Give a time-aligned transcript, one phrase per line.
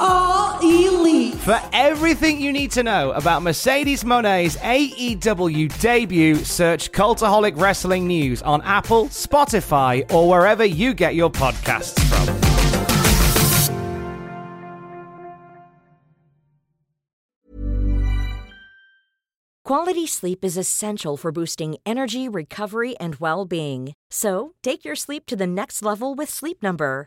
[0.00, 1.34] are elite.
[1.34, 8.42] For everything you need to know about Mercedes Moné's AEW debut, search Cultaholic Wrestling News
[8.42, 12.50] on Apple, Spotify, or wherever you get your podcasts from.
[19.70, 23.92] Quality sleep is essential for boosting energy, recovery, and well being.
[24.10, 27.06] So, take your sleep to the next level with Sleep Number.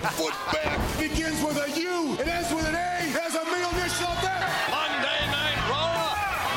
[0.00, 0.98] Right foot back.
[0.98, 3.12] Begins with a U and ends with an A.
[3.12, 4.50] There's a meal dish up there.
[4.70, 6.16] Monday Night Raw,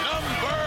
[0.09, 0.57] number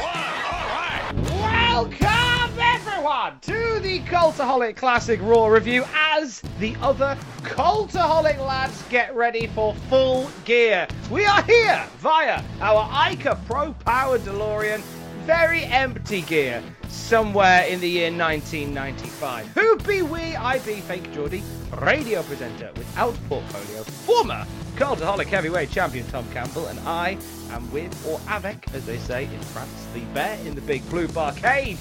[0.00, 0.34] one.
[0.46, 1.02] All right.
[1.42, 9.48] Welcome, everyone, to the Cultaholic Classic Raw review as the other Cultaholic lads get ready
[9.48, 10.86] for full gear.
[11.10, 14.82] We are here via our Ica Pro Power DeLorean,
[15.30, 19.46] very empty gear, somewhere in the year 1995.
[19.50, 20.34] Who be we?
[20.34, 21.44] I be Fake Geordie,
[21.78, 27.16] radio presenter without portfolio, former Cultaholic heavyweight champion Tom Campbell, and I
[27.52, 31.06] am with, or avec, as they say in France, the bear in the big blue
[31.06, 31.78] bar cage.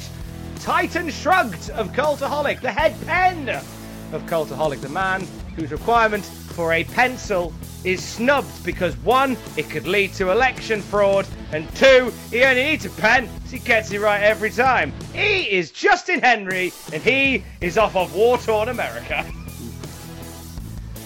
[0.59, 6.23] Titan Shrugged of Cultaholic, the head pen of Cultaholic, the man whose requirement
[6.59, 7.53] for a pencil
[7.86, 12.84] is snubbed because one, it could lead to election fraud, and two, he only needs
[12.84, 14.92] a pen so he gets it right every time.
[15.14, 19.25] He is Justin Henry, and he is off of war torn America.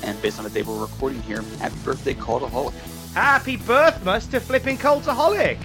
[0.01, 2.73] And based on the day we're recording here, happy birthday, Cultaholic.
[3.13, 5.59] Happy birthmas to flipping Cultaholic.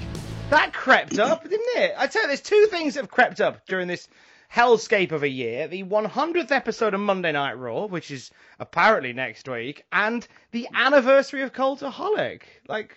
[0.51, 1.95] That crept up, didn't it?
[1.97, 4.07] I tell you, there's two things that have crept up during this
[4.53, 5.69] hellscape of a year.
[5.69, 11.43] The 100th episode of Monday Night Raw, which is apparently next week, and the anniversary
[11.43, 12.43] of Cultaholic.
[12.69, 12.97] Like,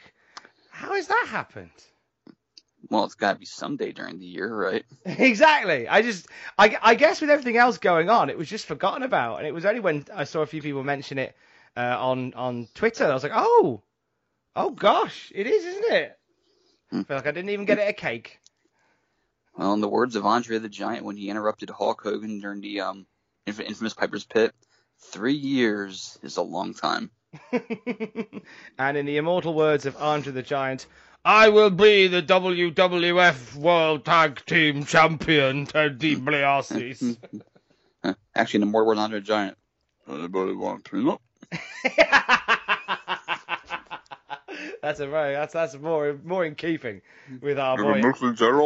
[0.69, 1.71] how has that happened?
[2.89, 4.83] Well, it's got to be someday during the year, right?
[5.05, 5.87] exactly.
[5.87, 9.37] I just, I, I guess with everything else going on, it was just forgotten about,
[9.37, 11.35] and it was only when I saw a few people mention it
[11.77, 13.81] uh, on on Twitter, I was like, oh,
[14.55, 16.17] oh gosh, it is, isn't it?
[16.91, 18.40] I feel like I didn't even get it a cake.
[19.57, 22.81] Well, in the words of Andre the Giant when he interrupted Hulk Hogan during the
[22.81, 23.05] um,
[23.45, 24.53] inf- infamous Piper's Pit,
[24.99, 27.11] three years is a long time.
[27.51, 30.85] and in the immortal words of Andre the Giant,
[31.23, 37.17] I will be the WWF World Tag Team Champion, Ted DiBiase.
[38.35, 39.57] Actually, in the more words of Andre the Giant,
[40.09, 41.19] anybody want peanut?
[44.81, 47.01] that's a very that's that's more more in keeping
[47.41, 48.01] with our boy.
[48.01, 48.61] the Muslims are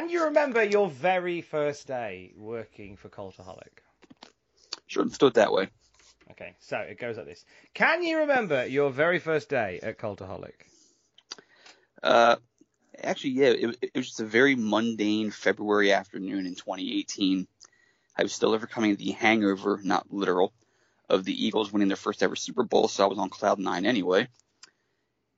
[0.00, 3.82] Can you remember your very first day working for Cultaholic?
[4.96, 5.68] Let's do it that way.
[6.30, 7.44] Okay, so it goes like this.
[7.74, 10.54] Can you remember your very first day at Cultaholic?
[12.02, 12.36] Uh,
[13.04, 17.46] actually, yeah, it, it was just a very mundane February afternoon in 2018.
[18.16, 20.54] I was still overcoming the hangover, not literal,
[21.10, 23.84] of the Eagles winning their first ever Super Bowl, so I was on cloud nine
[23.84, 24.28] anyway.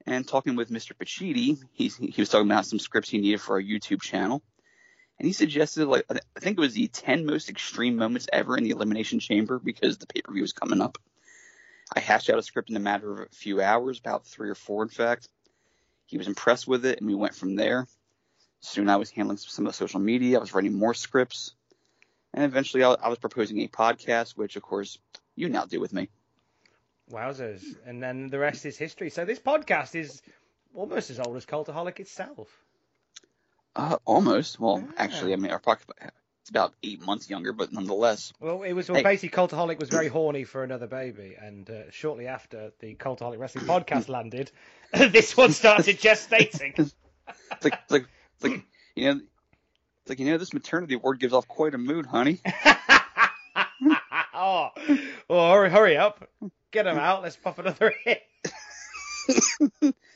[0.06, 0.93] And talking with Mr.
[0.97, 4.41] Pacitti, he, he was talking about some scripts he needed for our YouTube channel.
[5.19, 8.64] And he suggested, like, I think it was the 10 most extreme moments ever in
[8.64, 10.99] the Elimination Chamber because the pay per view was coming up.
[11.94, 14.55] I hashed out a script in a matter of a few hours, about three or
[14.55, 15.29] four, in fact.
[16.06, 17.87] He was impressed with it, and we went from there.
[18.61, 20.38] Soon I was handling some of the social media.
[20.38, 21.55] I was writing more scripts.
[22.35, 24.99] And eventually, I was proposing a podcast, which of course
[25.37, 26.09] you now do with me.
[27.11, 27.62] Wowzers!
[27.85, 29.11] And then the rest is history.
[29.11, 30.23] So this podcast is
[30.75, 32.49] almost as old as Cultaholic itself.
[33.75, 34.61] Uh, almost.
[34.61, 34.93] Well, Ah.
[34.99, 35.85] actually, I mean, our podcast
[36.43, 38.33] it's about eight months younger, but nonetheless.
[38.41, 39.05] Well, it was well, Hey.
[39.05, 43.65] basically Cultaholic was very horny for another baby, and uh, shortly after the Cultaholic Wrestling
[43.67, 44.51] podcast landed,
[44.93, 46.93] this one started gestating.
[47.53, 48.65] It's like, it's like, it's like,
[48.97, 49.21] you know,
[50.01, 52.41] it's like you know, this maternity ward gives off quite a mood, honey.
[54.35, 54.71] oh,
[55.31, 56.29] oh, hurry, hurry up,
[56.73, 57.23] get him out.
[57.23, 58.23] Let's pop another hit.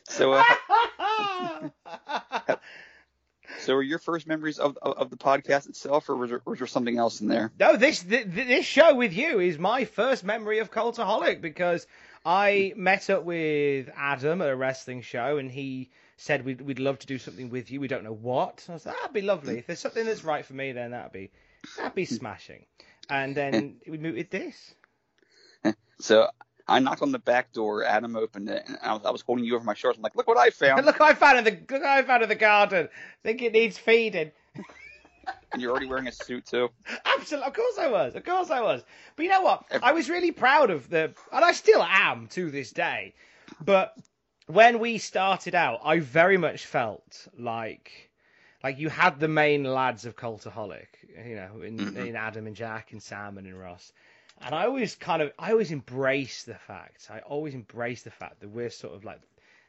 [0.08, 0.44] So, uh,
[3.66, 6.58] so were your first memories of, of of the podcast itself, or was there, was
[6.58, 7.52] there something else in there?
[7.58, 11.86] No, this th- th- this show with you is my first memory of Cultaholic because
[12.24, 16.98] I met up with Adam at a wrestling show and he said we'd we'd love
[17.00, 17.80] to do something with you.
[17.80, 18.64] We don't know what.
[18.68, 19.58] I was like, that'd be lovely.
[19.58, 21.30] If there's something that's right for me, then that'd be
[21.76, 22.64] that'd be smashing.
[23.10, 24.74] And then we moved with this.
[25.98, 26.28] So
[26.68, 27.84] I knocked on the back door.
[27.84, 29.98] Adam opened it, and I was, I was holding you over my shoulders.
[29.98, 32.02] I'm like, "Look what I found!" look, what I found in the look, what I
[32.02, 32.88] found in the garden.
[33.22, 34.32] think it needs feeding.
[35.52, 36.68] And you're already wearing a suit too.
[37.04, 38.84] Absolutely, of course I was, of course I was.
[39.16, 39.64] But you know what?
[39.82, 43.14] I was really proud of the, and I still am to this day.
[43.64, 43.96] But
[44.46, 48.10] when we started out, I very much felt like,
[48.62, 50.86] like you had the main lads of Cultaholic,
[51.26, 51.96] you know, in, mm-hmm.
[51.96, 53.92] in Adam and Jack and Sam and Ross.
[54.40, 58.40] And I always kind of, I always embrace the fact, I always embrace the fact
[58.40, 59.20] that we're sort of like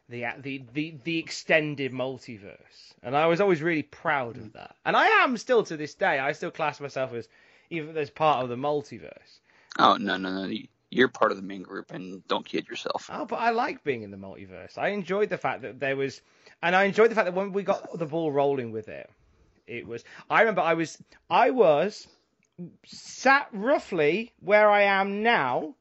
[0.10, 4.54] the the the, the extended multiverse, and I was always really proud of mm.
[4.54, 4.76] that.
[4.86, 6.20] And I am still to this day.
[6.20, 7.28] I still class myself as
[7.70, 9.40] even as part of the multiverse.
[9.78, 10.58] Oh no, no, no!
[10.90, 13.10] You're part of the main group, and don't kid yourself.
[13.12, 14.78] Oh, but I like being in the multiverse.
[14.78, 16.22] I enjoyed the fact that there was,
[16.62, 19.10] and I enjoyed the fact that when we got the ball rolling with it,
[19.68, 20.06] it was.
[20.30, 20.98] I remember I was
[21.30, 22.08] I was
[22.86, 25.76] sat roughly where I am now,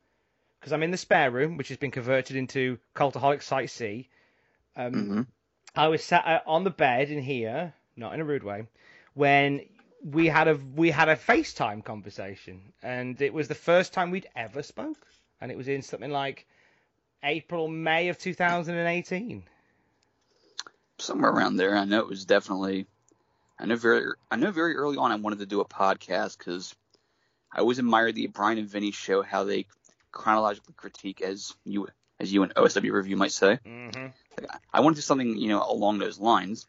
[0.60, 4.08] because I'm in the spare room, which has been converted into Cultaholic Site C.
[4.76, 5.22] Um, hmm
[5.74, 8.66] I was sat uh, on the bed in here, not in a rude way,
[9.12, 9.60] when
[10.02, 14.28] we had a we had a FaceTime conversation, and it was the first time we'd
[14.34, 15.06] ever spoke,
[15.40, 16.46] and it was in something like
[17.22, 19.42] April May of 2018.
[20.98, 21.76] Somewhere around there.
[21.76, 22.86] I know it was definitely.
[23.58, 24.12] I know very.
[24.30, 26.74] I know very early on I wanted to do a podcast because
[27.52, 29.66] I always admired the Bryan and Vinny show how they
[30.12, 31.88] chronologically critique as you
[32.18, 33.58] as you and OSW review might say.
[33.64, 34.06] Mm-hmm.
[34.40, 36.66] Like, I wanted to do something, you know, along those lines.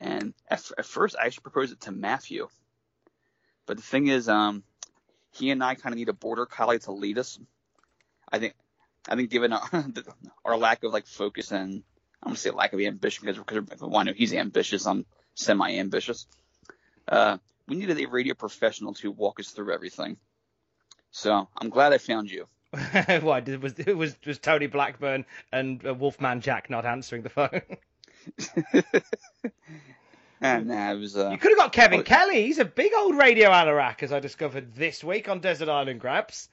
[0.00, 2.48] And at, f- at first, I actually proposed it to Matthew.
[3.66, 4.62] But the thing is, um,
[5.32, 7.38] he and I kind of need a border collie to lead us.
[8.30, 8.54] I think,
[9.08, 9.62] I think, given our,
[10.44, 11.82] our lack of like focus and
[12.22, 16.26] I'm gonna say lack of ambition because because I know he's ambitious, I'm semi-ambitious.
[17.06, 17.38] Uh,
[17.68, 20.16] we needed a radio professional to walk us through everything.
[21.12, 22.46] So I'm glad I found you.
[23.20, 27.30] Why did, was it was was Tony Blackburn and uh, Wolfman Jack not answering the
[27.30, 27.62] phone?
[30.40, 32.02] And uh, it was uh, you could have got Kevin Oh.
[32.02, 32.42] Kelly.
[32.42, 36.50] He's a big old radio anorak, as I discovered this week on Desert Island Grabs.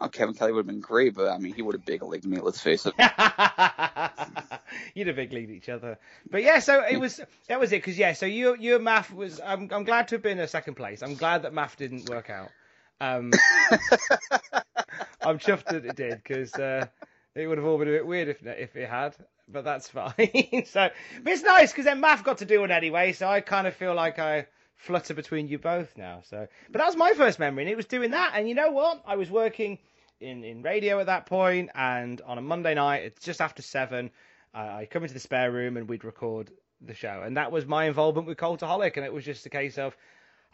[0.00, 2.26] Oh, Kevin Kelly would have been great, but I mean, he would have big leagued
[2.26, 2.38] me.
[2.38, 2.94] Let's face it.
[4.94, 5.98] You'd have big leagued each other,
[6.28, 6.58] but yeah.
[6.58, 7.76] So it was that was it.
[7.76, 9.40] Because yeah, so you your math was.
[9.44, 11.00] I'm I'm glad to have been in second place.
[11.02, 12.50] I'm glad that Matt didn't work out.
[13.00, 13.30] Um,
[15.20, 16.86] I'm chuffed that it did because uh,
[17.36, 19.14] it would have all been a bit weird if if it had.
[19.46, 20.64] But that's fine.
[20.66, 20.90] so,
[21.22, 23.12] but it's nice because then Matt got to do it anyway.
[23.12, 26.20] So I kind of feel like I flutter between you both now.
[26.24, 28.32] So, but that was my first memory, and it was doing that.
[28.34, 29.02] And you know what?
[29.06, 29.78] I was working
[30.20, 34.10] in in radio at that point, and on a Monday night, it's just after seven.
[34.54, 36.50] Uh, I come into the spare room and we'd record
[36.80, 39.78] the show, and that was my involvement with Cultaholic, and it was just a case
[39.78, 39.96] of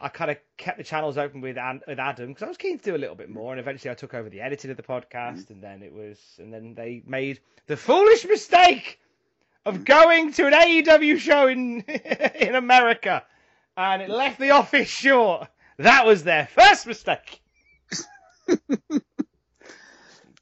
[0.01, 2.83] I kind of kept the channels open with with Adam because I was keen to
[2.83, 5.51] do a little bit more, and eventually I took over the editing of the podcast,
[5.51, 8.99] and then it was, and then they made the foolish mistake
[9.65, 11.81] of going to an AEW show in
[12.39, 13.23] in America,
[13.81, 15.47] and it left the office short.
[15.77, 17.41] That was their first mistake.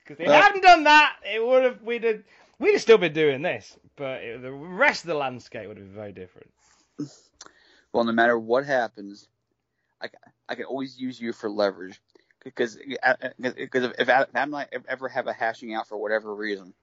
[0.09, 2.23] Because if they hadn't done that, it would have we'd have
[2.57, 5.85] we'd have still been doing this, but it, the rest of the landscape would have
[5.85, 6.49] been very different.
[7.93, 9.27] Well, no matter what happens,
[10.01, 10.07] I,
[10.47, 12.01] I can always use you for leverage.
[12.43, 16.33] Because because uh, if, if Adam and I ever have a hashing out for whatever
[16.33, 16.73] reason,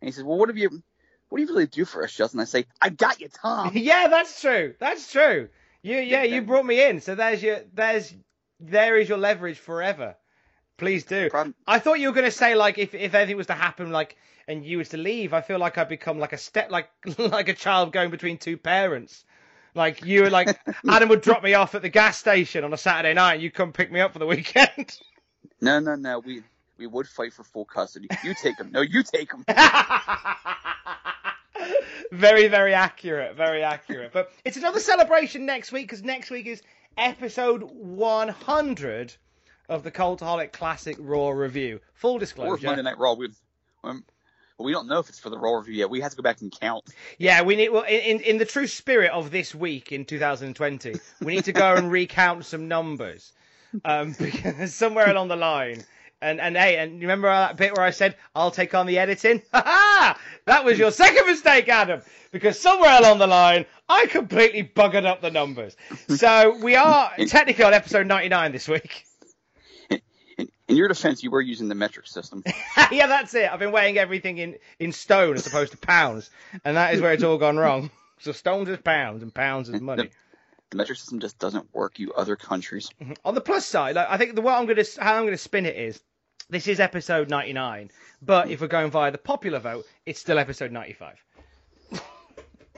[0.00, 0.82] and he says, "Well, what have you,
[1.28, 4.08] what do you really do for us, Justin?" I say, "I got you, Tom." yeah,
[4.08, 4.74] that's true.
[4.80, 5.48] That's true.
[5.82, 8.12] You yeah, you brought me in, so there's your there's
[8.60, 10.16] there is your leverage forever.
[10.76, 11.28] Please do.
[11.66, 14.16] I thought you were gonna say like if if anything was to happen like
[14.48, 17.48] and you was to leave, I feel like I'd become like a step like like
[17.48, 19.24] a child going between two parents.
[19.74, 20.58] Like you were like
[20.88, 23.50] Adam would drop me off at the gas station on a Saturday night, and you
[23.50, 24.96] come pick me up for the weekend.
[25.62, 26.20] No, no, no.
[26.20, 26.42] We
[26.78, 28.08] we would fight for full custody.
[28.24, 28.72] You take him.
[28.72, 29.44] No, you take him.
[32.12, 33.36] Very, very accurate.
[33.36, 34.12] Very accurate.
[34.12, 36.62] But it's another celebration next week because next week is
[36.96, 39.14] episode 100
[39.68, 41.80] of the Cultaholic Classic Raw review.
[41.94, 42.66] Full Or disclosure.
[42.66, 43.14] Monday Night Raw.
[43.14, 43.30] We,
[43.84, 44.04] um,
[44.58, 45.90] well, we don't know if it's for the Raw review yet.
[45.90, 46.84] We have to go back and count.
[47.18, 47.70] Yeah, we need.
[47.70, 51.74] Well, in in the true spirit of this week in 2020, we need to go
[51.74, 53.32] and recount some numbers,
[53.84, 55.84] um, because somewhere along the line.
[56.22, 58.98] And and hey, and you remember that bit where I said I'll take on the
[58.98, 59.42] editing?
[59.52, 60.18] Ha ha!
[60.44, 62.02] That was your second mistake, Adam.
[62.30, 65.76] Because somewhere along the line, I completely buggered up the numbers.
[66.08, 69.04] So we are technically on episode 99 this week.
[69.88, 70.00] In,
[70.68, 72.44] in your defense, you were using the metric system.
[72.92, 73.50] yeah, that's it.
[73.50, 76.30] I've been weighing everything in, in stone as opposed to pounds,
[76.64, 77.90] and that is where it's all gone wrong.
[78.20, 80.10] So stones is pounds, and pounds is money.
[80.70, 81.98] The metric system just doesn't work.
[81.98, 82.90] You other countries.
[83.02, 83.14] Mm-hmm.
[83.24, 85.66] On the plus side, like, I think the way I'm gonna how I'm gonna spin
[85.66, 86.00] it is,
[86.50, 87.90] this is episode 99,
[88.20, 91.16] but if we're going via the popular vote, it's still episode 95.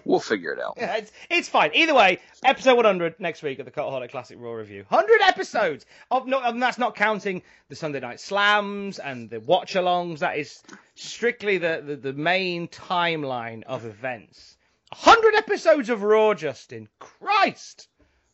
[0.05, 0.75] We'll figure it out.
[0.77, 1.71] Yeah, it's, it's fine.
[1.75, 4.85] Either way, episode 100 next week of the Cultaholic Classic Raw Review.
[4.89, 5.87] 100 episodes!
[6.11, 10.19] Of, no, and that's not counting the Sunday Night Slams and the watch alongs.
[10.19, 10.61] That is
[10.97, 14.57] strictly the, the, the main timeline of events.
[14.91, 16.89] 100 episodes of Raw, Justin.
[16.99, 17.89] Christ!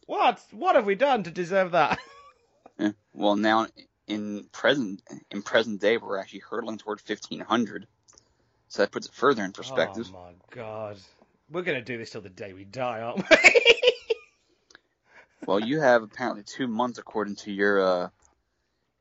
[0.07, 0.41] What?
[0.53, 1.99] What have we done to deserve that?
[2.81, 2.93] Yeah.
[3.13, 3.67] Well, now
[4.09, 7.87] in present in present day, we're actually hurtling toward 1500.
[8.69, 10.11] So that puts it further in perspective.
[10.13, 10.99] Oh my god.
[11.51, 13.37] We're going to do this till the day we die, aren't we?
[15.47, 18.09] Well, you have apparently two months according to your, uh,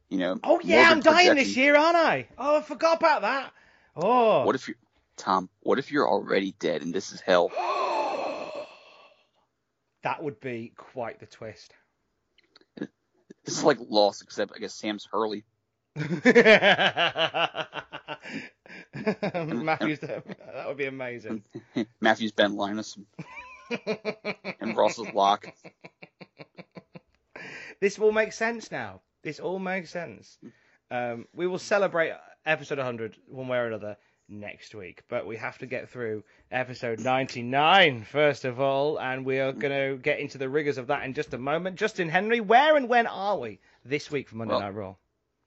[0.08, 0.40] you know.
[0.46, 2.28] oh yeah, I'm dying this year, aren't I?
[2.38, 3.52] Oh, I forgot about that.
[3.98, 4.46] Oh.
[4.46, 4.76] What if you,
[5.18, 5.50] Tom?
[5.60, 7.50] What if you're already dead and this is hell?
[10.04, 11.74] that would be quite the twist.
[13.48, 15.46] This is like Lost, except I guess Sam's Hurley.
[15.96, 16.12] Matthews,
[20.02, 21.46] that would be amazing.
[22.02, 23.00] Matthews Ben Linus
[24.60, 25.48] and Ross's Locke.
[27.80, 29.00] This all makes sense now.
[29.24, 30.38] This all makes sense.
[30.92, 32.12] Um, we will celebrate
[32.46, 33.96] episode 100 one way or another
[34.30, 39.40] next week, but we have to get through episode 99 first of all, and we
[39.40, 41.78] are going to get into the rigors of that in just a moment.
[41.78, 44.96] Justin Henry, where and when are we this week for Monday Well, Night Raw?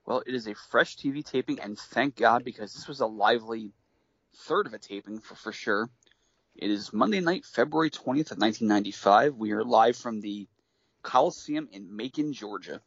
[0.06, 3.72] Well, it is a fresh TV taping, and thank God because this was a lively
[4.34, 5.88] third of a taping for for sure.
[6.56, 9.36] It is Monday night, February 20th of 1995.
[9.36, 10.48] We are live from the
[11.02, 12.80] Coliseum in Macon, Georgia.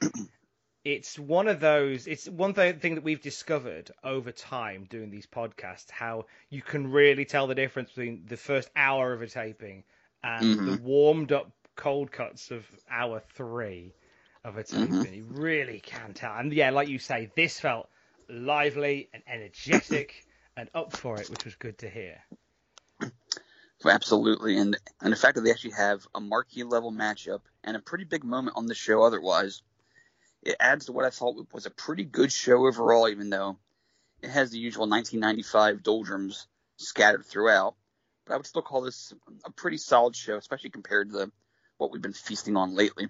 [0.84, 5.26] it's one of those it's one th- thing that we've discovered over time doing these
[5.26, 9.84] podcasts how you can really tell the difference between the first hour of a taping
[10.22, 10.84] and the mm-hmm.
[10.84, 13.94] warmed up cold cuts of hour three
[14.44, 14.88] of a taping.
[14.88, 15.14] Mm-hmm.
[15.14, 16.34] You really can tell.
[16.36, 17.88] And yeah like you say this felt
[18.28, 20.24] lively and energetic
[20.56, 22.22] and up for it which was good to hear.
[23.84, 27.80] Absolutely, and and the fact that they actually have a marquee level matchup and a
[27.80, 29.62] pretty big moment on the show otherwise,
[30.42, 33.08] it adds to what I thought was a pretty good show overall.
[33.08, 33.58] Even though
[34.22, 37.74] it has the usual 1995 doldrums scattered throughout,
[38.26, 39.12] but I would still call this
[39.44, 41.30] a pretty solid show, especially compared to
[41.78, 43.08] what we've been feasting on lately.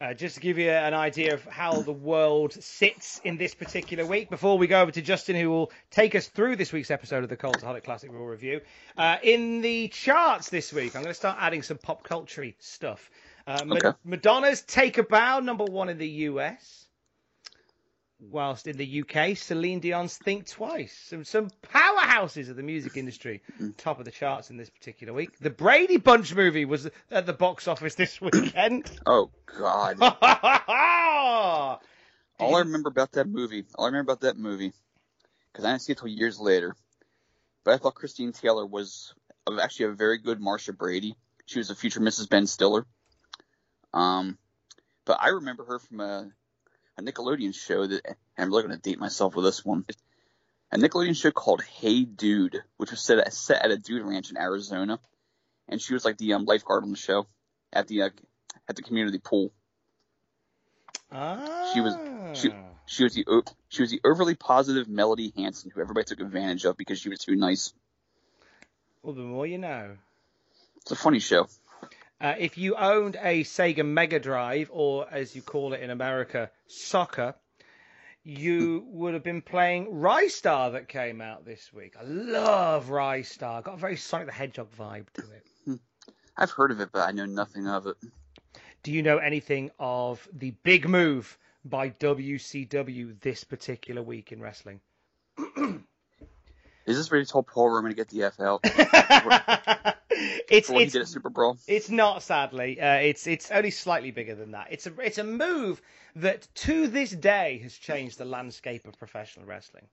[0.00, 4.06] Uh, just to give you an idea of how the world sits in this particular
[4.06, 7.24] week, before we go over to Justin, who will take us through this week's episode
[7.24, 8.60] of the Cultaholic Classic Raw Review.
[8.96, 13.10] Uh, in the charts this week, I'm going to start adding some pop culture stuff.
[13.48, 13.92] Uh, Okay.
[14.04, 16.86] Madonna's Take a Bow, number one in the US.
[18.20, 20.92] Whilst in the UK, Celine Dion's Think Twice.
[21.06, 23.42] Some, some powerhouses of the music industry,
[23.76, 25.38] top of the charts in this particular week.
[25.38, 28.90] The Brady Bunch movie was at the box office this weekend.
[29.06, 29.98] Oh God!
[32.40, 34.72] All I remember about that movie, all I remember about that movie,
[35.52, 36.76] because I didn't see it till years later,
[37.64, 39.14] but I thought Christine Taylor was
[39.60, 41.16] actually a very good Marcia Brady.
[41.46, 42.28] She was a future Mrs.
[42.28, 42.86] Ben Stiller.
[43.92, 44.38] Um,
[45.04, 46.30] but I remember her from a,
[46.98, 49.84] a Nickelodeon show that, and I'm really going to date myself with this one.
[50.70, 54.30] A Nickelodeon show called Hey Dude, which was set at, set at a dude ranch
[54.30, 54.98] in Arizona,
[55.68, 57.26] and she was like the um, lifeguard on the show
[57.72, 58.10] at the uh,
[58.68, 59.52] at the community pool.
[61.10, 61.96] She was
[62.38, 62.50] she
[62.84, 66.76] she was the she was the overly positive Melody Hanson who everybody took advantage of
[66.76, 67.72] because she was too nice.
[69.02, 69.96] Well, the more you know.
[70.82, 71.48] It's a funny show.
[72.20, 76.50] Uh, if you owned a Sega Mega Drive, or as you call it in America,
[76.66, 77.34] soccer,
[78.24, 81.94] you would have been playing Ristar that came out this week.
[81.98, 83.62] I love Ristar.
[83.62, 85.80] Got a very Sonic the Hedgehog vibe to it.
[86.36, 87.96] I've heard of it, but I know nothing of it.
[88.82, 94.80] Do you know anything of the big move by WCW this particular week in wrestling?
[96.88, 100.80] Is this where you told Paul Roma to get the F out it's for what
[100.80, 101.58] he it's did at Super Brawl?
[101.66, 102.80] It's not, sadly.
[102.80, 104.68] Uh, it's it's only slightly bigger than that.
[104.70, 105.82] It's a it's a move
[106.16, 109.84] that to this day has changed the landscape of professional wrestling.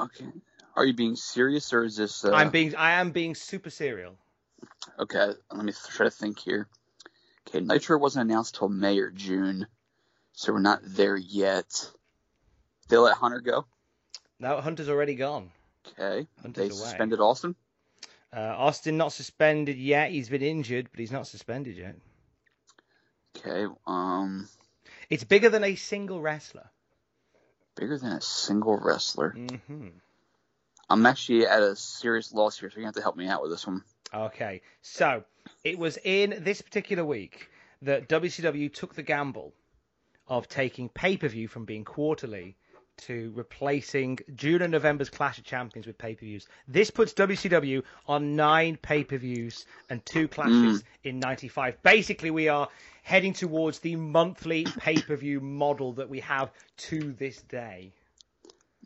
[0.00, 0.26] Okay.
[0.74, 2.24] Are you being serious or is this?
[2.24, 4.16] Uh, I'm being I am being super serial.
[4.98, 6.66] Okay, let me try to think here.
[7.48, 9.68] Okay, Nitro wasn't announced till May or June,
[10.32, 11.88] so we're not there yet.
[12.88, 13.66] They let Hunter go.
[14.40, 15.50] No, Hunter's already gone.
[15.90, 16.82] Okay, Hunter's they away.
[16.82, 17.54] suspended Austin.
[18.34, 20.10] Uh, Austin not suspended yet.
[20.10, 21.96] He's been injured, but he's not suspended yet.
[23.36, 24.48] Okay, um,
[25.10, 26.68] It's bigger than a single wrestler.
[27.76, 29.30] bigger than a single wrestler.
[29.30, 29.88] hmm
[30.90, 33.50] I'm actually at a serious loss here, so you have to help me out with
[33.50, 33.84] this one.
[34.12, 35.22] Okay, so
[35.62, 37.50] it was in this particular week
[37.82, 39.52] that WCW took the gamble
[40.26, 42.56] of taking pay per view from being quarterly
[42.98, 46.46] to replacing June and November's Clash of Champions with pay per views.
[46.66, 51.82] This puts WCW on nine pay per views and two clashes in 95.
[51.82, 52.68] Basically, we are
[53.02, 57.92] heading towards the monthly pay per view model that we have to this day.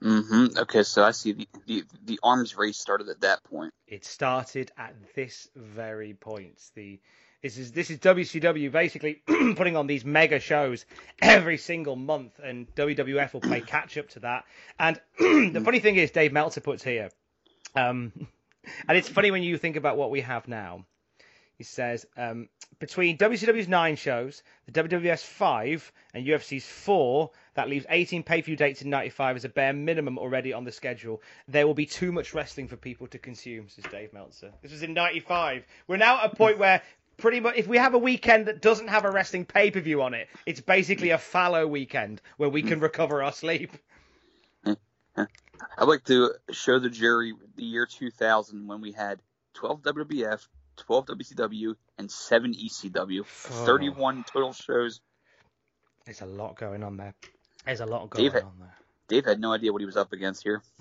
[0.00, 0.59] Mm-hmm.
[0.59, 3.73] Okay, so I see the, the the arms race started at that point.
[3.87, 6.61] It started at this very point.
[6.75, 6.99] The
[7.42, 10.87] this is this is WCW basically putting on these mega shows
[11.20, 14.44] every single month, and WWF will play catch up to that.
[14.78, 17.11] And the funny thing is, Dave Meltzer puts here,
[17.75, 18.12] um,
[18.88, 20.87] and it's funny when you think about what we have now.
[21.58, 27.87] He says um, between WCW's nine shows, the WWF's five, and UFC's four, that leaves
[27.88, 31.22] 18 pay-per-view dates in '95 as a bare minimum already on the schedule.
[31.49, 34.52] There will be too much wrestling for people to consume, says Dave Meltzer.
[34.62, 35.64] This was in '95.
[35.87, 36.82] We're now at a point where
[37.22, 40.28] pretty much if we have a weekend that doesn't have a wrestling pay-per-view on it,
[40.44, 43.70] it's basically a fallow weekend where we can recover our sleep.
[44.66, 49.22] I'd like to show the jury the year 2000 when we had
[49.54, 53.20] 12 WWF, 12 WCW, and 7 ECW.
[53.20, 53.64] Oh.
[53.66, 55.00] 31 total shows.
[56.04, 57.14] There's a lot going on there.
[57.64, 58.76] There's a lot Dave- going on there.
[59.06, 60.62] Dave had no idea what he was up against here.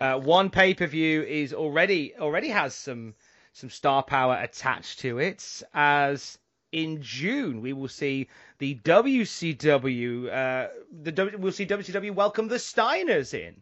[0.00, 3.14] Uh, one pay per view is already already has some
[3.58, 5.62] some star power attached to it.
[5.74, 6.38] As
[6.70, 10.32] in June, we will see the WCW.
[10.32, 10.68] Uh,
[11.02, 13.56] the w, we'll see WCW welcome the Steiners in.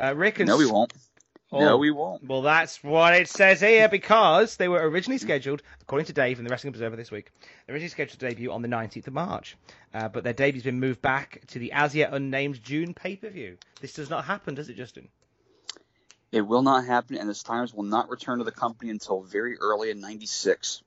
[0.00, 0.94] Uh, Rick and No, we won't.
[1.50, 1.60] Oh.
[1.60, 2.26] No, we won't.
[2.26, 6.44] Well, that's what it says here because they were originally scheduled, according to Dave in
[6.44, 7.30] the Wrestling Observer this week,
[7.68, 9.56] originally scheduled to debut on the 19th of March.
[9.94, 13.30] Uh, but their debut's been moved back to the as yet unnamed June pay per
[13.30, 13.56] view.
[13.80, 15.08] This does not happen, does it, Justin?
[16.30, 19.56] It will not happen, and the Steiners will not return to the company until very
[19.58, 20.82] early in '96.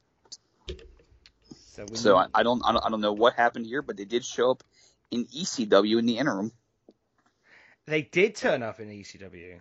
[1.72, 4.06] So, So I, I don't, I don't, I don't know what happened here, but they
[4.06, 4.64] did show up
[5.10, 6.52] in ECW in the interim.
[7.86, 9.60] they did turn up in ECW.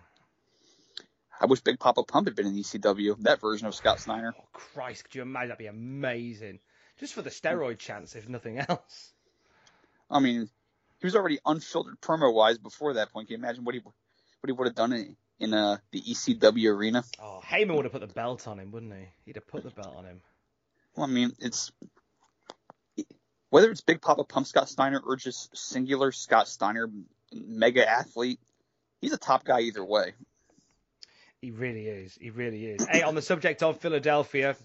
[1.39, 4.35] I wish Big Papa Pump had been in ECW, that version of Scott Steiner.
[4.37, 5.49] Oh, Christ, could you imagine?
[5.49, 6.59] That'd be amazing.
[6.99, 9.13] Just for the steroid chance, if nothing else.
[10.09, 10.49] I mean,
[10.99, 13.27] he was already unfiltered promo wise before that point.
[13.27, 16.73] Can you imagine what he what he would have done in, in uh, the ECW
[16.73, 17.03] arena?
[17.21, 19.07] Oh, Heyman would have put the belt on him, wouldn't he?
[19.25, 20.21] He'd have put the belt on him.
[20.95, 21.71] Well, I mean, it's
[23.49, 26.89] whether it's Big Papa Pump Scott Steiner or just singular Scott Steiner,
[27.33, 28.39] mega athlete.
[29.01, 30.13] He's a top guy either way.
[31.41, 32.17] He really is.
[32.21, 32.85] He really is.
[32.87, 34.55] Hey, on the subject of Philadelphia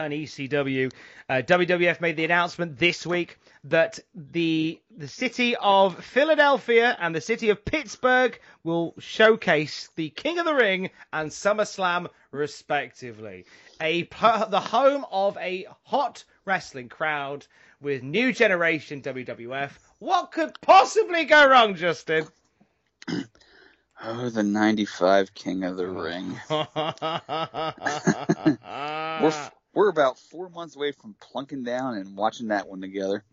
[0.00, 0.92] and ECW,
[1.28, 7.20] uh, WWF made the announcement this week that the the city of Philadelphia and the
[7.20, 13.44] city of Pittsburgh will showcase the King of the Ring and SummerSlam respectively.
[13.80, 17.46] A the home of a hot wrestling crowd
[17.80, 19.72] with new generation WWF.
[19.98, 22.26] What could possibly go wrong, Justin?
[24.02, 26.40] Oh, the '95 King of the Ring.
[26.50, 26.66] We're
[29.28, 33.24] f- we're about four months away from plunking down and watching that one together.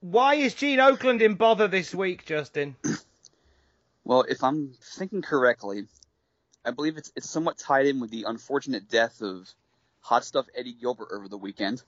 [0.00, 2.76] Why is Gene Okerlund in bother this week, Justin?
[4.04, 5.86] Well, if I'm thinking correctly,
[6.64, 9.46] I believe it's it's somewhat tied in with the unfortunate death of
[10.00, 11.82] Hot Stuff Eddie Gilbert over the weekend.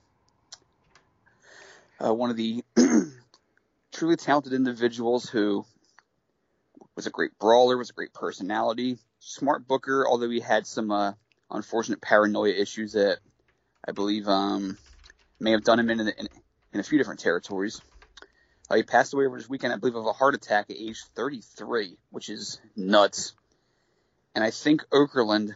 [1.98, 2.62] Uh, one of the
[3.92, 5.64] truly talented individuals who
[6.94, 11.12] was a great brawler, was a great personality, smart booker, although he had some uh,
[11.50, 13.20] unfortunate paranoia issues that
[13.86, 14.76] I believe um,
[15.38, 16.28] may have done him in, in,
[16.72, 17.80] in a few different territories.
[18.70, 21.02] Uh, he passed away over this weekend, I believe, of a heart attack at age
[21.16, 23.32] 33, which is nuts.
[24.34, 25.54] And I think Okerlund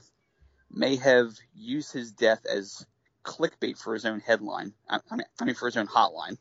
[0.70, 2.84] may have used his death as
[3.24, 4.72] clickbait for his own headline.
[4.88, 6.38] I, I mean, I mean for his own hotline.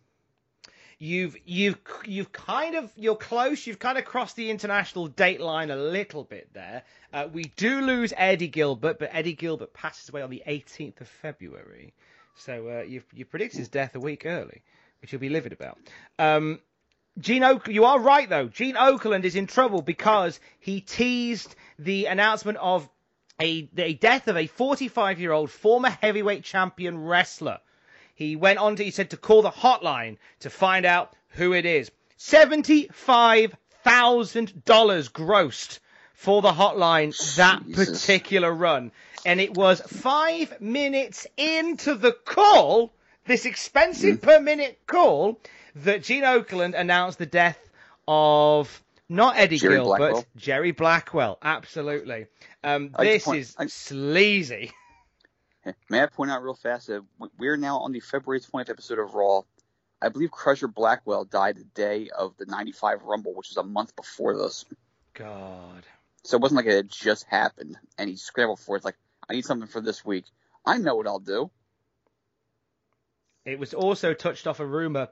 [1.04, 3.68] You've you've you've kind of you're close.
[3.68, 6.84] You've kind of crossed the international date line a little bit there.
[7.12, 11.10] Uh, we do lose Eddie Gilbert, but Eddie Gilbert passes away on the 18th of
[11.10, 11.94] February.
[12.36, 14.62] So uh, you've you predicted his death a week early,
[15.02, 15.78] which you'll be livid about.
[16.18, 16.62] Um,
[17.20, 18.48] Gene you are right though.
[18.48, 22.88] Gene Okerlund is in trouble because he teased the announcement of
[23.42, 27.60] a the death of a 45 year old former heavyweight champion wrestler.
[28.14, 31.66] He went on to he said to call the hotline to find out who it
[31.66, 31.92] is.
[32.18, 35.80] Seventy five thousand dollars grossed
[36.14, 38.02] for the hotline that Jesus.
[38.02, 38.92] particular run,
[39.26, 42.94] and it was five minutes into the call,
[43.26, 45.40] this expensive per minute call,
[45.76, 47.60] that Gene Okerlund announced the death
[48.08, 50.26] of not Eddie Jerry Gilbert, Blackwell.
[50.38, 51.38] Jerry Blackwell.
[51.42, 52.28] Absolutely.
[52.64, 54.72] Um, this want- is I- sleazy.
[55.90, 57.04] May I point out real fast that
[57.38, 59.42] we're now on the February 20th episode of Raw.
[60.02, 63.96] I believe Crusher Blackwell died the day of the 95 Rumble, which was a month
[63.96, 64.66] before this.
[65.14, 65.86] God.
[66.24, 68.80] So it wasn't like it had just happened and he scrambled for it.
[68.80, 68.98] It's like,
[69.30, 70.26] I need something for this week.
[70.66, 71.52] I know what I'll do.
[73.46, 75.10] It was also touched off a rumor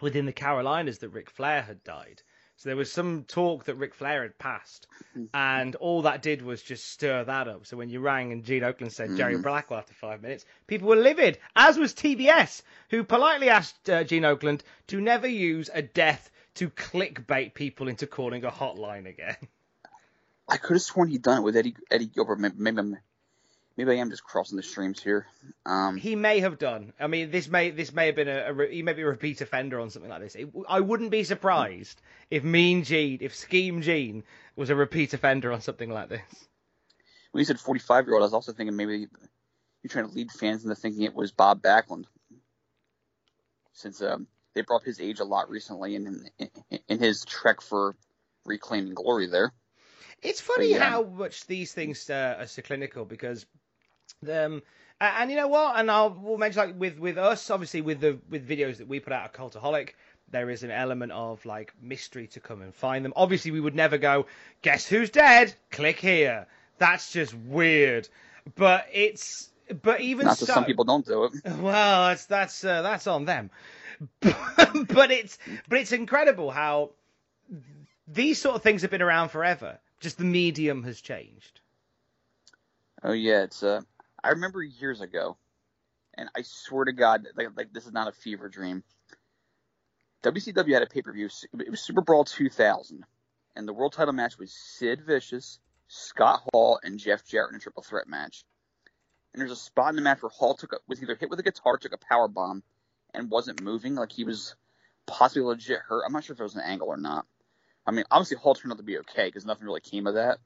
[0.00, 2.22] within the Carolinas that Ric Flair had died.
[2.56, 4.86] So there was some talk that Ric Flair had passed,
[5.34, 7.66] and all that did was just stir that up.
[7.66, 10.96] So when you rang and Gene Okerlund said Jerry Blackwell after five minutes, people were
[10.96, 16.30] livid, as was TBS, who politely asked uh, Gene Okerlund to never use a death
[16.54, 19.36] to clickbait people into calling a hotline again.
[20.48, 22.38] I could have sworn he'd done it with Eddie Eddie Gilbert.
[22.38, 22.98] Maybe, maybe, I'm,
[23.76, 25.26] maybe I am just crossing the streams here.
[25.66, 26.92] Um, He may have done.
[26.98, 29.40] I mean, this may this may have been a, a he may be a repeat
[29.40, 30.34] offender on something like this.
[30.34, 34.24] It, I wouldn't be surprised if Mean Gene, if Scheme Gene
[34.56, 36.48] was a repeat offender on something like this.
[37.32, 39.08] when you said 45 year old, I was also thinking maybe
[39.82, 42.04] you're trying to lead fans into thinking it was Bob Backlund,
[43.72, 46.50] since um, they brought up his age a lot recently in, in
[46.88, 47.96] in his trek for
[48.44, 49.52] reclaiming glory there.
[50.22, 50.90] It's funny yeah.
[50.90, 53.44] how much these things uh, are so clinical because,
[54.30, 54.62] um,
[55.00, 55.78] and you know what?
[55.78, 59.00] And I'll we'll mention like with with us, obviously with the with videos that we
[59.00, 59.90] put out at Cultaholic,
[60.30, 63.12] there is an element of like mystery to come and find them.
[63.16, 64.26] Obviously, we would never go,
[64.62, 65.54] guess who's dead?
[65.70, 66.46] Click here.
[66.78, 68.08] That's just weird.
[68.56, 69.50] But it's
[69.82, 71.32] but even so, some people don't do it.
[71.44, 73.50] well, that's that's uh, that's on them.
[74.20, 76.90] but it's but it's incredible how
[78.08, 79.78] these sort of things have been around forever.
[80.00, 81.60] Just the medium has changed.
[83.02, 83.82] Oh yeah, it's uh
[84.24, 85.36] I remember years ago,
[86.14, 88.82] and I swear to God, like, like this is not a fever dream.
[90.22, 91.28] WCW had a pay per view.
[91.60, 93.04] It was Super Brawl 2000,
[93.54, 95.58] and the world title match was Sid Vicious,
[95.88, 98.44] Scott Hall, and Jeff Jarrett in a triple threat match.
[99.34, 101.40] And there's a spot in the match where Hall took a, was either hit with
[101.40, 102.62] a guitar, took a power bomb,
[103.12, 104.54] and wasn't moving, like he was
[105.04, 106.04] possibly legit hurt.
[106.06, 107.26] I'm not sure if it was an angle or not.
[107.86, 110.38] I mean, obviously Hall turned out to be okay because nothing really came of that.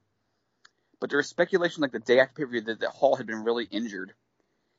[1.00, 3.26] But there was speculation like the day after pay per view that, that Hall had
[3.26, 4.12] been really injured.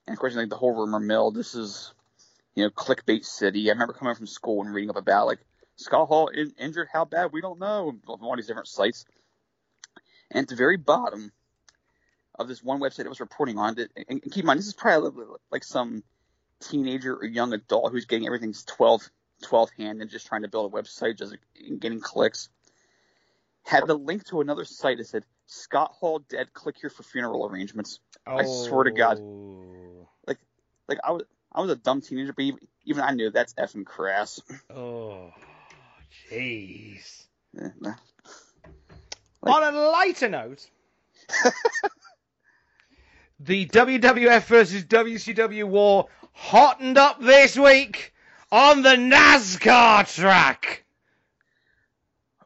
[0.06, 1.94] And of course, like the whole rumor mill, this is,
[2.56, 3.70] you know, clickbait city.
[3.70, 5.40] I remember coming from school and reading up about like
[5.76, 9.06] Scott Hall in, injured, how bad we don't know, on all these different sites.
[10.32, 11.32] And at the very bottom
[12.38, 14.68] of this one website that was reporting on it, and, and keep in mind, this
[14.68, 16.04] is probably like some
[16.60, 19.10] teenager or young adult who's getting everything's 12,
[19.44, 21.36] 12 hand and just trying to build a website, just
[21.80, 22.50] getting clicks.
[23.64, 26.54] Had the link to another site that said Scott Hall dead.
[26.54, 28.00] Click here for funeral arrangements.
[28.28, 29.20] I swear to God.
[30.28, 30.38] Like,
[30.88, 33.86] Like I was, I was a dumb teenager, but even, even I knew that's effing
[33.86, 34.40] crass.
[34.70, 35.32] Oh,
[36.32, 37.26] jeez.
[37.60, 37.96] Eh, nah.
[39.42, 40.70] Like- On a lighter note,
[43.40, 48.14] the WWF versus WCW war hottened up this week
[48.52, 50.84] on the NASCAR track.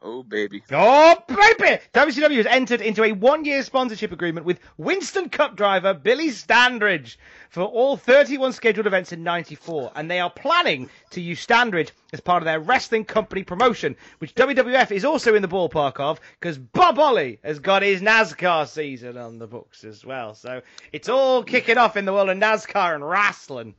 [0.06, 0.62] Oh baby.
[0.70, 1.80] Oh, baby!
[1.94, 7.16] WCW has entered into a one-year sponsorship agreement with Winston Cup driver Billy Standridge
[7.48, 12.20] for all 31 scheduled events in 94, and they are planning to use Standridge as
[12.20, 16.58] part of their wrestling company promotion, which WWF is also in the ballpark of, because
[16.58, 20.34] Bob Holly has got his NASCAR season on the books as well.
[20.34, 20.60] So
[20.92, 23.74] it's all kicking off in the world of NASCAR and wrestling.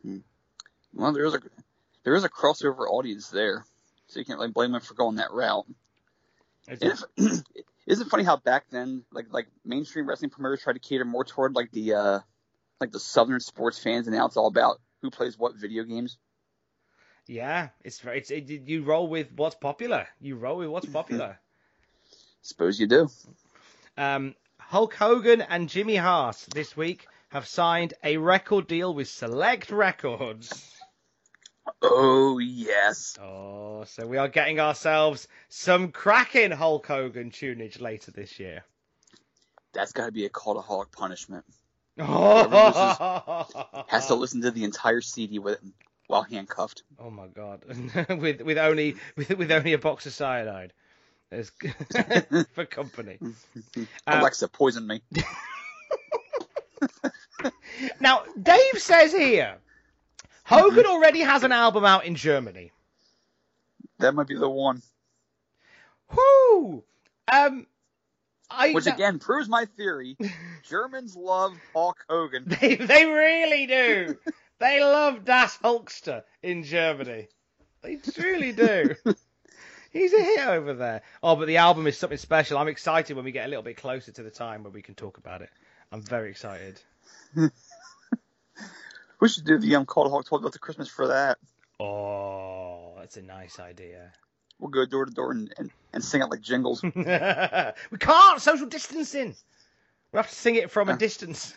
[0.00, 0.20] Hmm.
[0.94, 1.40] Well, there is a
[2.04, 3.66] there is a crossover audience there,
[4.08, 5.66] so you can't really blame them for going that route.
[6.68, 6.82] It,
[7.86, 11.24] isn't it funny how back then, like like mainstream wrestling promoters tried to cater more
[11.24, 12.20] toward like the uh
[12.80, 16.18] like the southern sports fans, and now it's all about who plays what video games.
[17.26, 20.06] Yeah, it's very- it's it, you roll with what's popular.
[20.20, 21.38] You roll with what's popular.
[22.42, 23.08] Suppose you do.
[23.96, 29.70] Um, Hulk Hogan and Jimmy Hart this week have signed a record deal with Select
[29.70, 30.77] Records.
[31.82, 33.16] Oh yes.
[33.20, 38.64] Oh, so we are getting ourselves some cracking Hulk Hogan tunage later this year.
[39.72, 41.44] That's got to be a cultaholic punishment.
[41.98, 43.46] Oh,
[43.88, 45.58] Has to listen to the entire CD with
[46.06, 46.82] while handcuffed.
[46.98, 47.64] oh my god,
[48.08, 50.72] with with only with with only a box of cyanide
[51.30, 51.50] as
[52.54, 53.18] for company.
[54.06, 55.02] Alexa um, poison me.
[58.00, 59.58] Now, Dave says here,
[60.48, 62.72] Hogan already has an album out in Germany.
[63.98, 64.80] That might be the one.
[66.10, 66.84] Whoo!
[67.30, 67.66] Um,
[68.50, 70.16] I Which again proves my theory.
[70.68, 72.44] Germans love Hulk Hogan.
[72.60, 74.16] they they really do.
[74.58, 77.28] they love Das Hulkster in Germany.
[77.82, 78.94] They truly do.
[79.90, 81.02] He's a hit over there.
[81.22, 82.58] Oh, but the album is something special.
[82.58, 84.94] I'm excited when we get a little bit closer to the time where we can
[84.94, 85.50] talk about it.
[85.92, 86.80] I'm very excited.
[89.20, 91.38] We should do the um, Cultaholic 12 Delta Christmas for that.
[91.80, 94.12] Oh, that's a nice idea.
[94.58, 96.82] We'll go door to door and, and, and sing it like jingles.
[96.82, 96.92] we
[97.98, 99.34] can't social distancing.
[100.12, 101.56] We have to sing it from a distance.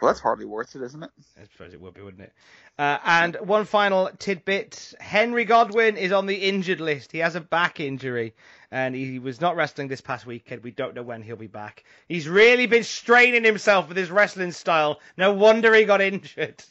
[0.00, 1.10] Well, that's hardly worth it, isn't it?
[1.36, 2.32] I suppose it would be, wouldn't it?
[2.78, 7.10] Uh, and one final tidbit: Henry Godwinn is on the injured list.
[7.10, 8.34] He has a back injury,
[8.70, 10.62] and he was not wrestling this past weekend.
[10.62, 11.82] We don't know when he'll be back.
[12.08, 15.00] He's really been straining himself with his wrestling style.
[15.16, 16.62] No wonder he got injured.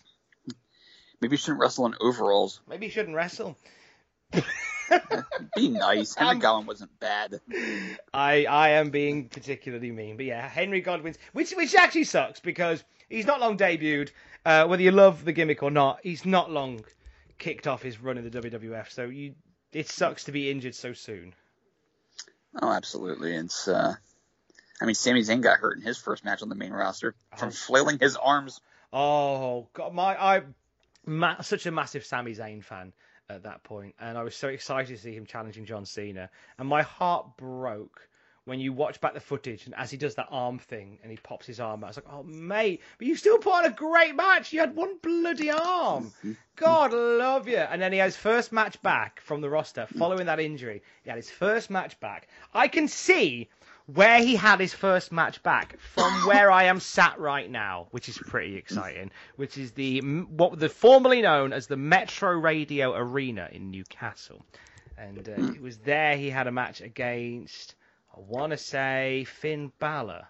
[1.20, 2.62] Maybe he shouldn't wrestle in overalls.
[2.68, 3.58] Maybe he shouldn't wrestle.
[5.56, 6.16] Be nice.
[6.16, 7.40] Henry Um, Godwinn wasn't bad.
[8.13, 12.84] I I am being particularly mean, but yeah, Henry Godwinn's which which actually sucks because
[13.10, 14.12] he's not long debuted.
[14.46, 16.82] Uh, whether you love the gimmick or not, he's not long
[17.38, 18.90] kicked off his run in the WWF.
[18.90, 19.36] So you,
[19.74, 21.34] it sucks to be injured so soon.
[22.62, 23.36] Oh, absolutely.
[23.36, 23.96] It's uh,
[24.82, 27.52] I mean, Sami Zayn got hurt in his first match on the main roster from
[27.52, 28.62] flailing his arms.
[28.94, 30.42] Oh god, my I
[31.06, 32.94] ma- such a massive Sami Zayn fan
[33.30, 36.68] at that point, and I was so excited to see him challenging John Cena, and
[36.68, 38.08] my heart broke
[38.48, 41.18] when you watch back the footage and as he does that arm thing and he
[41.18, 41.90] pops his arm out.
[41.90, 44.54] It's like, oh mate, but you still put on a great match.
[44.54, 46.13] You had one bloody arm.
[46.56, 47.58] God love you.
[47.58, 50.82] And then he has first match back from the roster following that injury.
[51.04, 52.30] He had his first match back.
[52.54, 53.50] I can see
[53.88, 58.10] where he had his first match back from where I am sat right now, which
[58.10, 63.50] is pretty exciting, which is the what the formerly known as the Metro Radio Arena
[63.52, 64.45] in Newcastle,
[64.97, 67.76] and uh, it was there he had a match against
[68.15, 70.28] I want to say Finn Balor,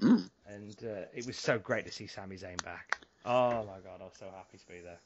[0.00, 2.98] and uh, it was so great to see Sami Zayn back.
[3.24, 4.98] Oh my god, I was so happy to be there.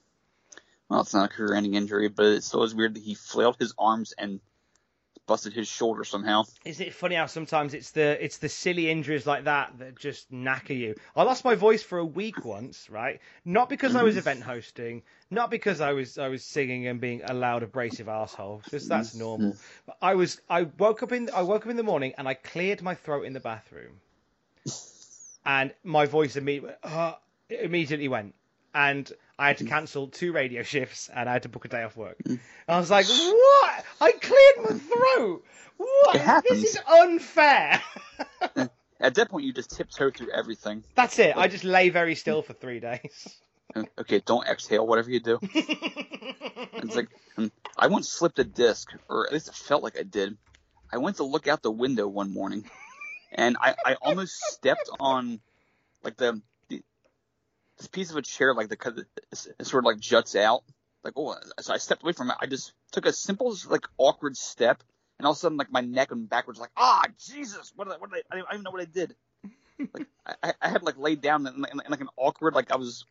[0.88, 3.75] Well, it's not a career-ending injury, but it still is weird that he flailed his
[3.79, 4.40] arms and
[5.29, 6.43] busted his shoulder somehow.
[6.64, 10.33] Isn't it funny how sometimes it's the it's the silly injuries like that that just
[10.33, 10.97] knacker you?
[11.14, 13.21] I lost my voice for a week once, right?
[13.45, 17.23] Not because I was event hosting, not because I was I was singing and being
[17.23, 19.57] a loud abrasive asshole, because that's normal.
[19.87, 22.35] But I was I woke up in I woke up in the morning and I
[22.35, 24.01] cleared my throat in the bathroom,
[25.47, 27.12] and my voice immediately uh,
[27.51, 28.35] immediately went,
[28.75, 29.68] and I had to mm.
[29.68, 32.16] cancel two radio shifts and I had to book a day off work.
[32.27, 32.40] Mm.
[32.66, 33.85] I was like, what?
[34.01, 35.44] I cleared my throat.
[35.77, 36.44] What?
[36.48, 37.81] This is unfair.
[39.01, 40.83] At that point, you just tiptoe through everything.
[40.94, 41.37] That's it.
[41.37, 43.38] I just lay very still for three days.
[43.74, 45.38] Uh, okay, don't exhale, whatever you do.
[45.42, 50.03] it's like um, I once slipped a disc, or at least it felt like I
[50.03, 50.37] did.
[50.92, 52.64] I went to look out the window one morning,
[53.31, 55.40] and I, I almost stepped on
[56.03, 56.40] like the
[57.79, 60.62] this piece of a chair, like the it sort of like juts out.
[61.05, 62.37] Like oh, so I stepped away from it.
[62.41, 64.83] I just took a simple like awkward step,
[65.19, 66.59] and all of a sudden like my neck went backwards.
[66.59, 68.87] Like ah Jesus, what did I, what did I, I don't even know what I
[68.87, 69.14] did.
[69.95, 70.09] Like
[70.43, 73.05] I, I had like laid down in, in, in like an awkward like I was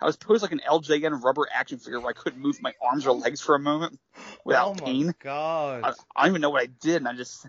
[0.00, 3.06] I was posed like an LJN rubber action figure where I couldn't move my arms
[3.06, 4.00] or legs for a moment
[4.44, 5.14] without oh my pain.
[5.22, 5.84] god.
[5.84, 7.46] I, I don't even know what I did, and I just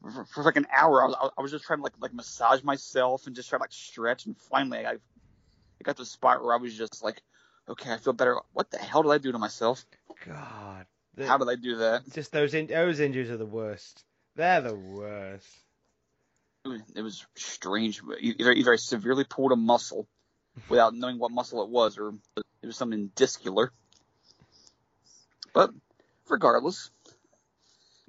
[0.00, 2.62] for, for like an hour I was I was just trying to like like massage
[2.62, 4.96] myself and just try to like stretch, and finally I
[5.84, 7.20] I got to a spot where I was just like,
[7.68, 8.38] okay, I feel better.
[8.54, 9.84] What the hell did I do to myself?
[10.26, 10.86] God.
[11.14, 12.08] The- How did I do that?
[12.10, 14.02] Just those in- those injuries are the worst.
[14.34, 15.46] They're the worst.
[16.64, 18.00] It was, it was strange.
[18.18, 20.08] Either either I severely pulled a muscle
[20.70, 23.70] without knowing what muscle it was, or it was something discular.
[25.52, 25.70] But
[26.30, 26.90] regardless,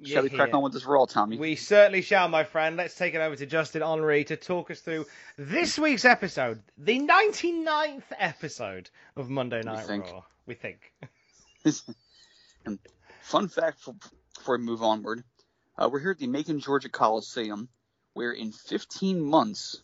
[0.02, 1.38] shall we Yeah, crack on with this Raw, Tommy?
[1.38, 2.76] We certainly shall, my friend.
[2.76, 5.06] Let's take it over to Justin Henry to talk us through
[5.36, 10.04] this week's episode, the 99th episode of Monday Night think.
[10.06, 10.22] Raw.
[10.46, 10.92] We think.
[12.64, 12.78] and
[13.22, 13.94] fun fact for,
[14.36, 15.24] before we move onward,
[15.78, 17.68] uh, we're here at the Macon, Georgia Coliseum,
[18.14, 19.82] where in 15 months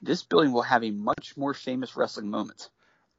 [0.00, 2.68] this building will have a much more famous wrestling moment.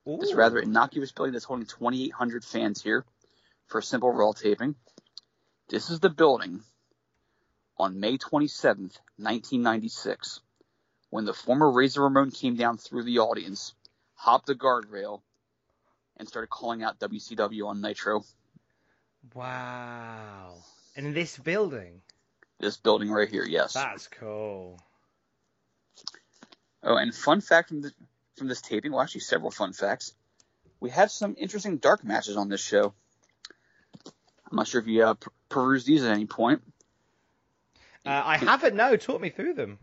[0.06, 3.06] This rather innocuous building that's holding 2,800 fans here
[3.68, 4.76] for a simple Raw taping.
[5.68, 6.62] This is the building
[7.78, 10.42] on May 27th, 1996,
[11.10, 13.74] when the former Razor Ramon came down through the audience,
[14.14, 15.22] hopped the guardrail,
[16.18, 18.24] and started calling out WCW on Nitro.
[19.34, 20.58] Wow.
[20.96, 22.02] In this building.
[22.60, 23.74] This building right here, yes.
[23.74, 24.80] That's cool.
[26.84, 27.92] Oh, and fun fact from this,
[28.38, 30.14] from this taping, well, actually several fun facts.
[30.80, 32.94] We have some interesting dark matches on this show.
[34.50, 35.16] I'm not sure if you uh,
[35.56, 36.62] perused these at any point.
[38.06, 38.76] Uh, I haven't.
[38.76, 39.80] No, talk me through them.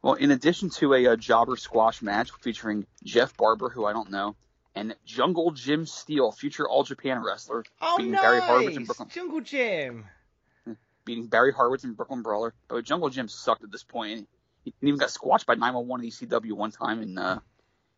[0.00, 4.12] Well, in addition to a, uh jobber squash match featuring Jeff Barber, who I don't
[4.12, 4.36] know,
[4.76, 8.22] and Jungle Jim Steele, future All Japan wrestler, Oh, beating nice.
[8.22, 10.04] Barry Horowitz and Brooklyn, Jungle Jim.
[11.04, 12.54] beating Barry Horowitz and Brooklyn Brawler.
[12.68, 14.28] But Jungle Jim sucked at this point.
[14.64, 17.40] He even got squashed by 911 ECW one time, and uh,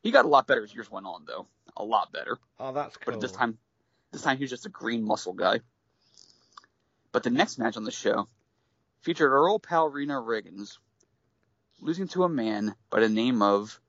[0.03, 1.47] he got a lot better as years went on, though.
[1.77, 2.39] A lot better.
[2.59, 3.05] Oh, that's cool.
[3.07, 3.59] But at this time,
[4.11, 5.61] this time he was just a green muscle guy.
[7.15, 8.29] But the next match on the show
[9.03, 10.79] featured our old pal Reno Riggins
[11.81, 13.81] losing to a man by the name of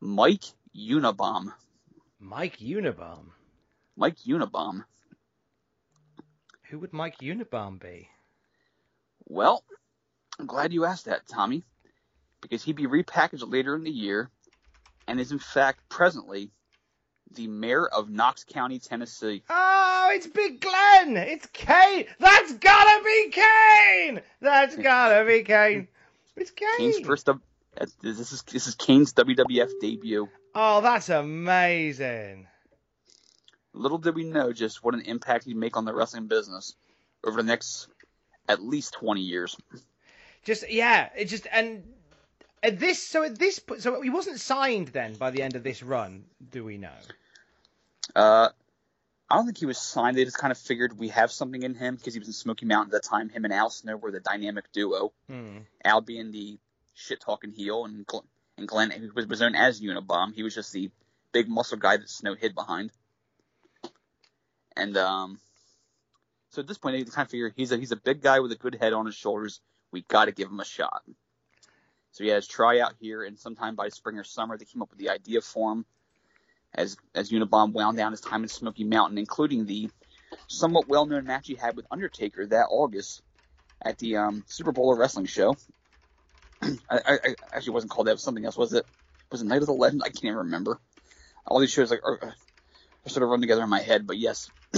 [0.00, 1.52] Mike Unabomb.
[2.18, 3.32] Mike Unabomb.
[3.94, 4.86] Mike Unabomb.
[6.70, 8.08] Who would Mike Unabomb be?
[9.26, 9.62] Well,
[10.38, 11.64] I'm glad you asked that, Tommy,
[12.40, 14.30] because he'd be repackaged later in the year
[15.06, 16.50] and is in fact presently
[17.34, 19.42] the mayor of Knox County, Tennessee.
[19.48, 21.16] Oh, it's Big Glenn.
[21.16, 22.06] It's Kane.
[22.18, 24.20] That's gotta be Kane.
[24.40, 25.88] That's gotta be Kane.
[26.36, 26.68] It's Kane.
[26.78, 27.40] Kane's first up.
[27.80, 30.28] Uh, this is this is Kane's WWF debut.
[30.54, 32.46] Oh, that's amazing.
[33.74, 36.74] Little did we know just what an impact he'd make on the wrestling business
[37.24, 37.88] over the next
[38.48, 39.56] at least 20 years.
[40.44, 41.84] Just yeah, it just and
[42.62, 45.82] at this so at this so he wasn't signed then by the end of this
[45.82, 46.24] run.
[46.50, 46.90] Do we know?
[48.14, 48.48] Uh,
[49.30, 50.16] I don't think he was signed.
[50.16, 52.66] They just kind of figured we have something in him because he was in Smoky
[52.66, 53.30] Mountain at the time.
[53.30, 55.12] Him and Al Snow were the dynamic duo.
[55.28, 55.60] Hmm.
[55.84, 56.58] Al being the
[56.94, 58.24] shit talking heel, and Glenn,
[58.58, 60.34] and Glenn who was, was known as Unabomb.
[60.34, 60.90] He was just the
[61.32, 62.90] big muscle guy that Snow hid behind.
[64.76, 65.38] And um,
[66.50, 68.52] so at this point, they kind of figure he's a he's a big guy with
[68.52, 69.60] a good head on his shoulders.
[69.90, 71.02] We got to give him a shot.
[72.12, 74.90] So he had his tryout here, and sometime by spring or summer, they came up
[74.90, 75.86] with the idea for him.
[76.74, 79.90] As as wound down his time in Smoky Mountain, including the
[80.48, 83.22] somewhat well-known match he had with Undertaker that August
[83.84, 85.56] at the um, Super Bowl wrestling show.
[86.62, 88.12] I, I, I actually wasn't called that.
[88.12, 88.56] Was something else.
[88.56, 88.86] Was it?
[89.30, 90.02] Was it Night of the Legend?
[90.04, 90.80] I can't even remember.
[91.46, 92.34] All these shows like are, are
[93.08, 94.06] sort of run together in my head.
[94.06, 94.50] But yes,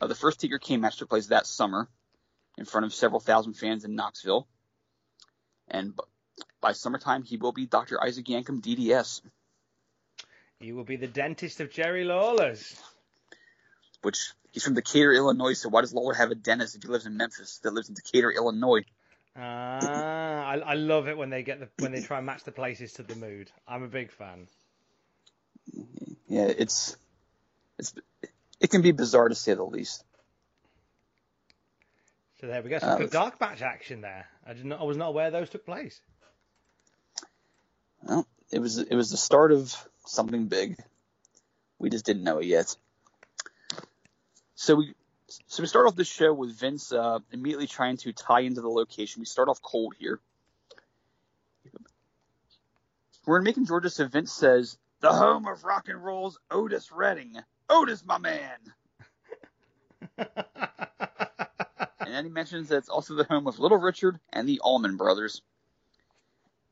[0.00, 1.88] uh, the first Taker Kane match took place that summer
[2.58, 4.46] in front of several thousand fans in Knoxville,
[5.68, 5.98] and
[6.60, 8.02] by summertime he will be Dr.
[8.02, 9.22] Isaac Yankem DDS,
[10.60, 12.78] He will be the dentist of Jerry Lawler's.
[14.02, 15.54] which he's from Decatur, Illinois.
[15.54, 17.94] So why does Lawler have a dentist if he lives in Memphis that lives in
[17.94, 18.82] Decatur, Illinois?
[19.36, 22.52] Ah, I, I love it when they get the when they try and match the
[22.52, 23.50] places to the mood.
[23.66, 24.48] I'm a big fan.
[26.28, 26.96] Yeah, it's
[27.78, 27.94] it's
[28.60, 30.04] it can be bizarre to say the least.
[32.40, 32.78] So there we go.
[32.78, 34.26] Some Uh, good dark match action there.
[34.46, 34.80] I did not.
[34.80, 36.00] I was not aware those took place.
[38.02, 39.74] Well, it was it was the start of
[40.10, 40.76] something big.
[41.78, 42.76] We just didn't know it yet.
[44.54, 44.94] So we
[45.46, 48.68] so we start off the show with Vince uh, immediately trying to tie into the
[48.68, 49.20] location.
[49.20, 50.20] We start off cold here.
[53.24, 57.36] We're in Macon, Georgia, so Vince says, "The home of rock and roll's Otis Redding.
[57.68, 58.58] Otis, my man."
[60.18, 60.28] and
[62.00, 65.42] then he mentions that it's also the home of Little Richard and the Allman Brothers.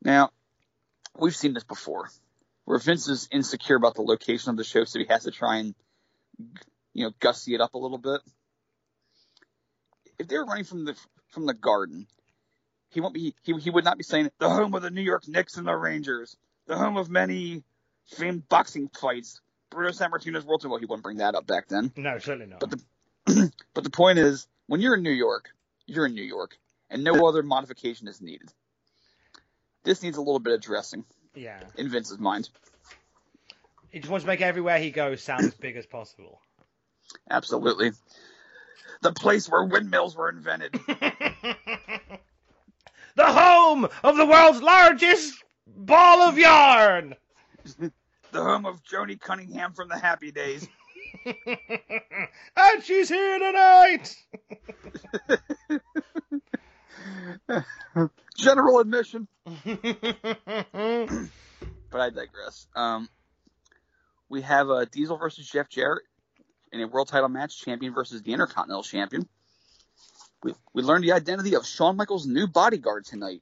[0.03, 0.31] Now,
[1.17, 2.09] we've seen this before,
[2.69, 5.57] where Vince is insecure about the location of the show, so he has to try
[5.57, 5.73] and,
[6.93, 8.21] you know, gussy it up a little bit.
[10.19, 10.95] If they were running from the
[11.29, 12.05] from the Garden,
[12.91, 15.27] he won't be he he would not be saying the home of the New York
[15.27, 16.37] Knicks and the Rangers,
[16.67, 17.63] the home of many
[18.05, 19.41] famed boxing fights.
[19.71, 20.69] Bruno Sammartino's World Tour.
[20.69, 21.91] Well, he wouldn't bring that up back then.
[21.95, 22.59] no, certainly not.
[22.59, 25.49] But the but the point is, when you're in New York,
[25.87, 26.55] you're in New York,
[26.91, 28.53] and no other modification is needed.
[29.83, 31.03] This needs a little bit of dressing
[31.35, 32.49] yeah, in Vince's mind.
[33.89, 36.41] he just wants to make everywhere he goes sound as big as possible.
[37.29, 37.91] Absolutely.
[39.01, 40.73] The place where windmills were invented.
[43.15, 47.15] the home of the world's largest ball of yarn.
[47.79, 50.67] the home of Joanie Cunningham from the Happy Days.
[51.25, 54.15] and she's here tonight.
[58.39, 59.27] General admission.
[59.45, 59.69] but
[61.93, 62.67] I digress.
[62.75, 63.09] Um,
[64.29, 66.03] we have uh, Diesel versus Jeff Jarrett
[66.71, 69.27] in a world title match, champion versus the Intercontinental Champion.
[70.43, 73.41] We, we learned the identity of Shawn Michaels' new bodyguard tonight.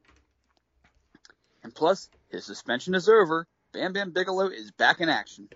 [1.64, 3.46] And plus, his suspension is over.
[3.74, 5.50] Bam Bam Bigelow is back in action.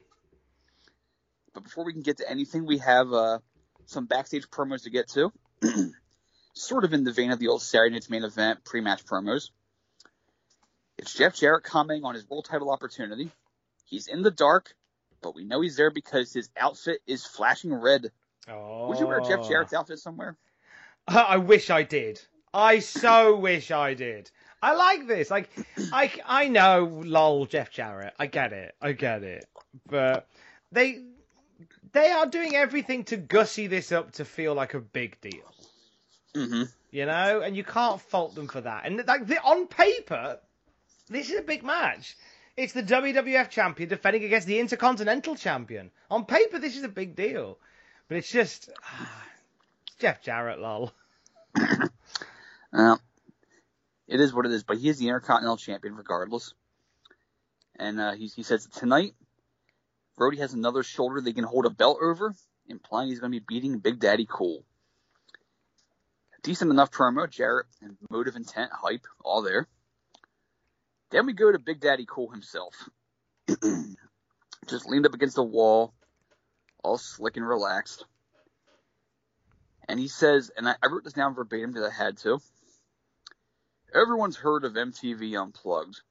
[1.54, 3.40] But before we can get to anything, we have uh,
[3.86, 5.32] some backstage promos to get to.
[6.54, 9.50] sort of in the vein of the old Saturday Night's main event pre-match promos.
[10.98, 13.32] It's Jeff Jarrett commenting on his world title opportunity.
[13.86, 14.74] He's in the dark,
[15.22, 18.12] but we know he's there because his outfit is flashing red.
[18.48, 18.88] Oh.
[18.90, 20.38] Would you wear Jeff Jarrett's outfit somewhere?
[21.08, 22.22] Uh, I wish I did.
[22.54, 24.30] I so wish I did.
[24.62, 25.32] I like this.
[25.32, 25.50] Like,
[25.92, 28.14] I, I know, lol, Jeff Jarrett.
[28.20, 28.76] I get it.
[28.82, 29.46] I get it.
[29.88, 30.28] But
[30.72, 31.02] they
[31.94, 35.54] they are doing everything to gussy this up to feel like a big deal.
[36.36, 36.64] Mm-hmm.
[36.92, 38.86] You know, and you can't fault them for that.
[38.86, 40.40] And like the, on paper,
[41.10, 42.18] this is a big match.
[42.58, 45.92] It's the WWF champion defending against the Intercontinental champion.
[46.10, 47.58] On paper, this is a big deal,
[48.08, 49.10] but it's just it's
[50.00, 50.92] Jeff Jarrett, lol.
[52.74, 52.96] Uh,
[54.08, 56.54] it is what it is, but he is the Intercontinental Champion regardless.
[57.78, 59.14] And uh, he, he says tonight,
[60.18, 62.34] Brody has another shoulder they can hold a belt over,
[62.68, 64.64] implying he's going to be beating Big Daddy Cool.
[66.44, 69.68] Decent enough promo, Jarrett and motive, intent, hype, all there.
[71.12, 72.90] Then we go to Big Daddy Cool himself.
[74.68, 75.94] Just leaned up against the wall,
[76.84, 78.06] all slick and relaxed.
[79.88, 82.40] And he says, and I, I wrote this down verbatim because I had to.
[83.94, 86.02] Everyone's heard of MTV Unplugged.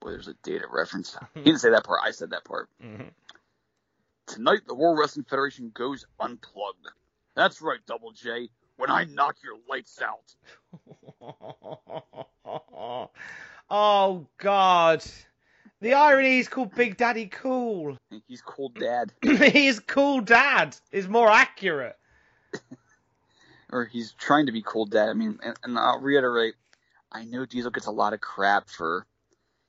[0.00, 1.16] Boy, there's a data reference.
[1.34, 2.00] he didn't say that part.
[2.04, 2.68] I said that part.
[2.82, 3.10] Mhm.
[4.26, 6.88] Tonight, the World Wrestling Federation goes unplugged.
[7.34, 8.48] That's right, Double J.
[8.76, 10.34] When I knock your lights out.
[13.70, 15.04] oh God.
[15.80, 17.96] The irony is called Big Daddy Cool.
[18.26, 19.12] He's cool dad.
[19.22, 20.76] he's cool dad.
[20.92, 21.96] Is more accurate.
[23.70, 25.08] or he's trying to be cool dad.
[25.08, 26.54] I mean, and, and I'll reiterate,
[27.12, 29.04] I know Diesel gets a lot of crap for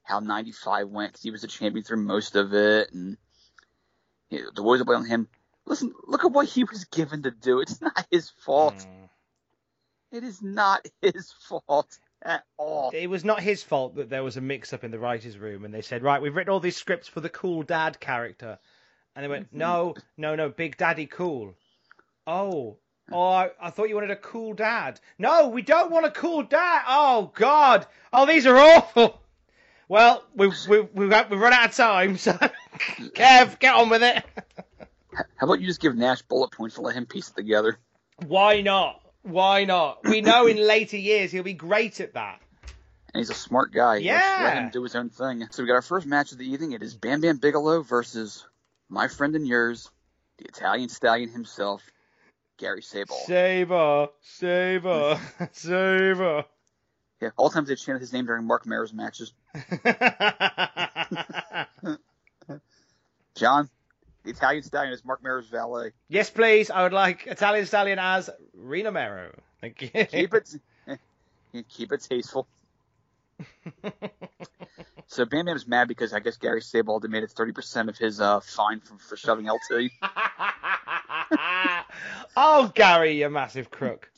[0.03, 3.17] how 95 went because he was the champion through most of it, and
[4.29, 5.27] you know, the boys are blaming him.
[5.65, 7.59] Listen, look at what he was given to do.
[7.59, 8.75] It's not his fault.
[8.75, 9.09] Mm.
[10.11, 12.91] It is not his fault at all.
[12.93, 15.65] It was not his fault that there was a mix up in the writers' room
[15.65, 18.59] and they said, Right, we've written all these scripts for the cool dad character.
[19.15, 21.55] And they went, No, no, no, Big Daddy Cool.
[22.27, 22.77] Oh.
[23.11, 24.99] Oh, I, I thought you wanted a cool dad.
[25.19, 26.83] No, we don't want a cool dad.
[26.87, 27.85] Oh God.
[28.11, 29.21] Oh, these are awful.
[29.87, 32.31] Well, we've we've we've, got, we've run out of time, so
[33.13, 34.23] Kev, get on with it.
[35.15, 37.77] How about you just give Nash bullet points to let him piece it together?
[38.25, 39.01] Why not?
[39.23, 40.07] Why not?
[40.07, 42.41] We know in later years he'll be great at that.
[43.13, 43.99] And he's a smart guy.
[43.99, 45.47] Let's let him do his own thing.
[45.51, 46.73] So we got our first match of the evening.
[46.73, 48.45] It is Bam Bam Bigelow versus
[48.89, 49.89] my friend and yours,
[50.37, 51.81] the Italian stallion himself,
[52.57, 53.15] Gary Sable.
[53.25, 55.19] Saber, Saber,
[55.53, 56.45] Saber.
[57.21, 59.31] Yeah, all times they chanted his name during Marc Mero's matches.
[63.35, 63.69] John,
[64.25, 65.91] the Italian stallion is Marc Mero's valet.
[66.09, 66.69] yes, please.
[66.69, 69.31] I would like Italian Stallion as Rena Mero.
[69.61, 69.89] Thank you.
[70.05, 70.55] Keep it,
[71.69, 72.47] keep it tasteful.
[75.07, 78.79] So Bam Bam's mad because I guess Gary Sable demanded 30% of his uh, fine
[78.79, 79.91] for, for shoving LT.
[82.35, 84.09] oh, Gary, you massive crook.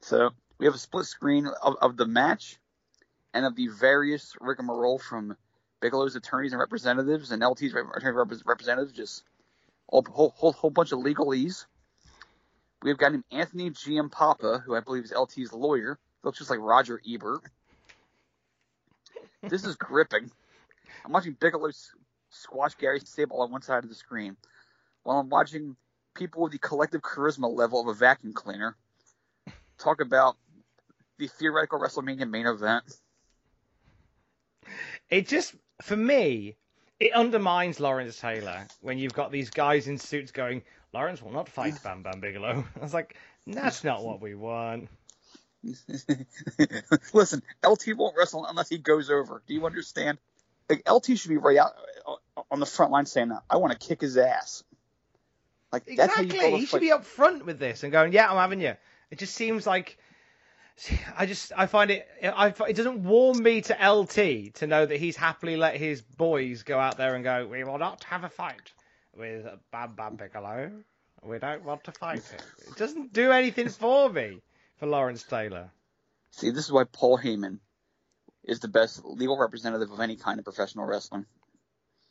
[0.00, 2.58] So we have a split screen of, of the match
[3.34, 5.36] and of the various rigmarole from
[5.80, 9.22] Bigelow's attorneys and representatives and LT's attorney representatives, just
[9.92, 11.66] a whole, whole, whole bunch of legalese.
[12.82, 14.10] We've got him Anthony G.M.
[14.10, 15.98] Papa, who I believe is LT's lawyer.
[16.22, 17.40] Looks just like Roger Ebert.
[19.42, 20.30] This is gripping.
[21.04, 21.70] I'm watching Bigelow
[22.30, 24.36] squash Gary Sable on one side of the screen,
[25.02, 25.76] while I'm watching
[26.14, 28.76] people with the collective charisma level of a vacuum cleaner
[29.78, 30.36] talk about
[31.18, 32.84] the theoretical WrestleMania main event.
[35.08, 36.56] It just, for me,
[37.00, 40.62] it undermines Lawrence Taylor when you've got these guys in suits going,
[40.92, 42.64] Lawrence will not fight Bam Bam Bigelow.
[42.76, 43.16] I was like,
[43.46, 44.88] that's not what we want.
[47.12, 49.42] Listen, LT won't wrestle unless he goes over.
[49.46, 50.18] Do you understand?
[50.68, 51.72] Like, LT should be right out
[52.06, 54.64] uh, on the front line saying, that "I want to kick his ass."
[55.72, 56.60] Like that's how you Exactly.
[56.60, 58.74] He should be up front with this and going, yeah, I'm having you.
[59.10, 59.98] It just seems like.
[61.16, 64.98] I just I find it I, it doesn't warm me to LT to know that
[64.98, 68.28] he's happily let his boys go out there and go we will not have a
[68.28, 68.72] fight
[69.16, 70.70] with Bam Bam Bigelow
[71.22, 74.42] we don't want to fight him it doesn't do anything for me
[74.78, 75.70] for Lawrence Taylor
[76.36, 77.60] See, this is why Paul Heyman
[78.44, 81.24] is the best legal representative of any kind of professional wrestling.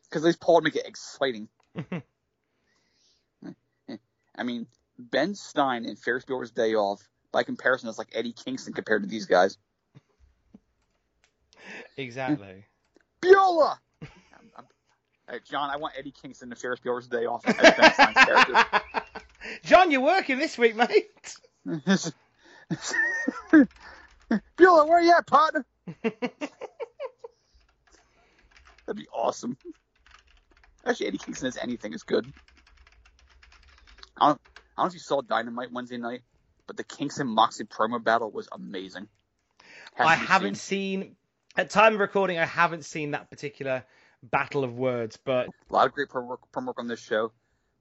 [0.10, 1.48] Because at least Paul would make it exciting.
[4.36, 4.66] I mean,
[4.98, 9.10] Ben Stein in Ferris Bueller's Day Off, by comparison, is like Eddie Kingston compared to
[9.10, 9.58] these guys.
[11.98, 12.64] Exactly.
[14.02, 14.66] I'm, I'm,
[15.30, 18.82] hey, John, I want Eddie Kingston in Ferris Bueller's Day Off as Ben Stein's character.
[19.66, 21.36] John, you're working this week, mate.
[21.68, 22.08] Bueller,
[24.88, 25.66] where are you at, partner?
[26.04, 26.16] That'd
[28.96, 29.58] be awesome.
[30.86, 32.32] Actually, Eddie Kingston as anything is good.
[34.18, 34.42] I don't,
[34.78, 36.22] I don't know if you saw Dynamite Wednesday night,
[36.68, 39.08] but the Kingston Moxley promo battle was amazing.
[39.96, 41.02] Has I haven't seen.
[41.02, 41.16] seen,
[41.56, 43.86] at time of recording, I haven't seen that particular
[44.22, 47.32] battle of words, but a lot of great promo work, promo work on this show,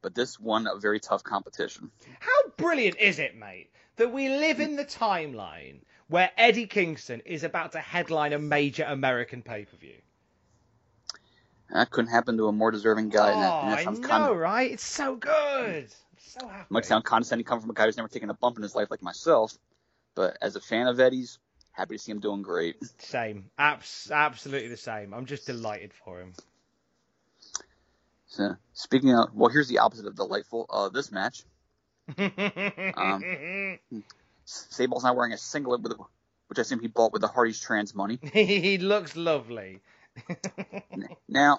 [0.03, 1.91] but this won a very tough competition.
[2.21, 7.45] how brilliant is it, mate, that we live in the timeline where Eddie Kingston is
[7.45, 9.97] about to headline a major American pay per view?
[11.71, 13.33] That couldn't happen to a more deserving guy.
[13.33, 14.71] Oh, that I know, kind of, right?
[14.71, 15.89] It's so good.
[16.39, 18.75] So might sound condescending coming from a guy who's never taken a bump in his
[18.75, 19.57] life like myself,
[20.17, 21.39] but as a fan of Eddie's,
[21.71, 22.77] happy to see him doing great.
[22.99, 23.51] Same.
[23.57, 25.15] Abs- absolutely the same.
[25.15, 26.33] I'm just delighted for him.
[28.27, 30.67] So, speaking of, well, here's the opposite of delightful.
[30.69, 31.45] Uh, this match,
[32.19, 33.79] um,
[34.45, 35.93] Sable's not wearing a singlet with,
[36.49, 38.19] which I assume he bought with the Hardy's trans money.
[38.33, 39.81] he looks lovely.
[41.29, 41.59] Now,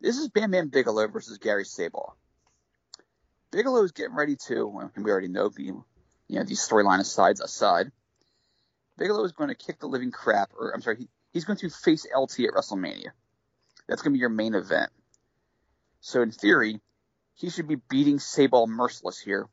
[0.00, 2.16] this is Bam Bam Bigelow versus Gary Sable.
[3.54, 5.84] Bigelow's getting ready to, and we already know the, you
[6.28, 7.92] know, these storyline asides aside.
[8.98, 11.70] Bigelow is going to kick the living crap, or I'm sorry, he, he's going to
[11.70, 13.10] face LT at WrestleMania.
[13.88, 14.90] That's going to be your main event.
[16.00, 16.80] So in theory,
[17.34, 19.48] he should be beating Sable merciless here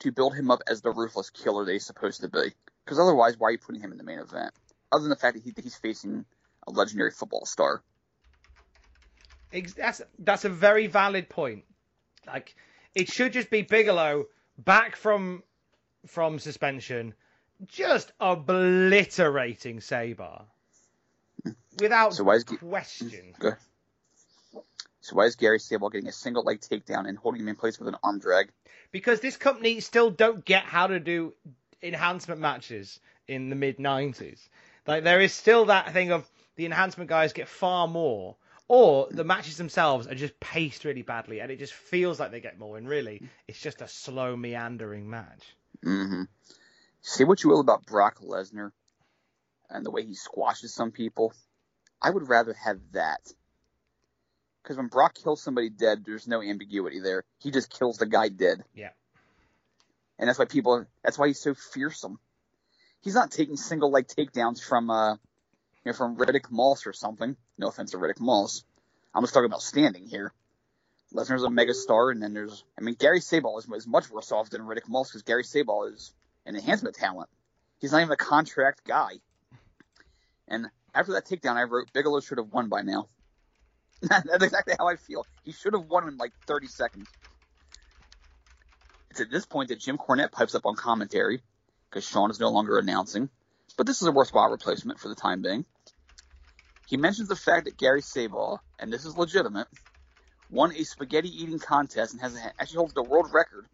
[0.00, 2.54] to build him up as the ruthless killer that he's supposed to be.
[2.84, 4.52] Because otherwise, why are you putting him in the main event?
[4.90, 6.24] Other than the fact that, he, he's facing
[6.66, 7.82] a legendary football star.
[9.76, 11.64] That's that's a very valid point.
[12.26, 12.56] Like
[12.94, 14.26] it should just be Bigelow
[14.58, 15.42] back from
[16.06, 17.14] from suspension,
[17.66, 20.42] just obliterating Saber
[21.80, 23.34] without So why is G- question.
[25.00, 27.78] So why is Gary Sable getting a single leg takedown and holding him in place
[27.78, 28.48] with an arm drag?
[28.90, 31.34] Because this company still don't get how to do
[31.82, 34.48] enhancement matches in the mid '90s.
[34.86, 38.36] Like there is still that thing of the enhancement guys get far more,
[38.68, 42.40] or the matches themselves are just paced really badly, and it just feels like they
[42.40, 42.78] get more.
[42.78, 45.42] And really, it's just a slow meandering match.
[45.84, 46.22] Mm-hmm.
[47.02, 48.72] Say what you will about Brock Lesnar
[49.68, 51.34] and the way he squashes some people.
[52.00, 53.20] I would rather have that.
[54.62, 57.24] Because when Brock kills somebody dead, there's no ambiguity there.
[57.38, 58.64] He just kills the guy dead.
[58.74, 58.90] Yeah.
[60.18, 62.18] And that's why people, that's why he's so fearsome.
[63.02, 65.16] He's not taking single leg takedowns from, uh,
[65.84, 67.36] you know, from Riddick Moss or something.
[67.58, 68.64] No offense to Riddick Moss.
[69.14, 70.32] I'm just talking about standing here.
[71.12, 74.50] Lesnar's a megastar, and then there's, I mean, Gary Sabal is, is much worse off
[74.50, 76.12] than Riddick Moss because Gary Sabal is
[76.46, 77.28] an enhancement talent.
[77.80, 79.12] He's not even a contract guy.
[80.48, 83.08] And after that takedown, I wrote Bigelow should have won by now.
[84.02, 85.26] That's exactly how I feel.
[85.44, 87.06] He should have won in like 30 seconds.
[89.10, 91.40] It's at this point that Jim Cornette pipes up on commentary
[91.88, 93.28] because Sean is no longer announcing.
[93.76, 95.64] But this is a worthwhile replacement for the time being.
[96.86, 99.68] He mentions the fact that Gary Sabal, and this is legitimate,
[100.50, 103.66] won a spaghetti eating contest and has actually holds the world record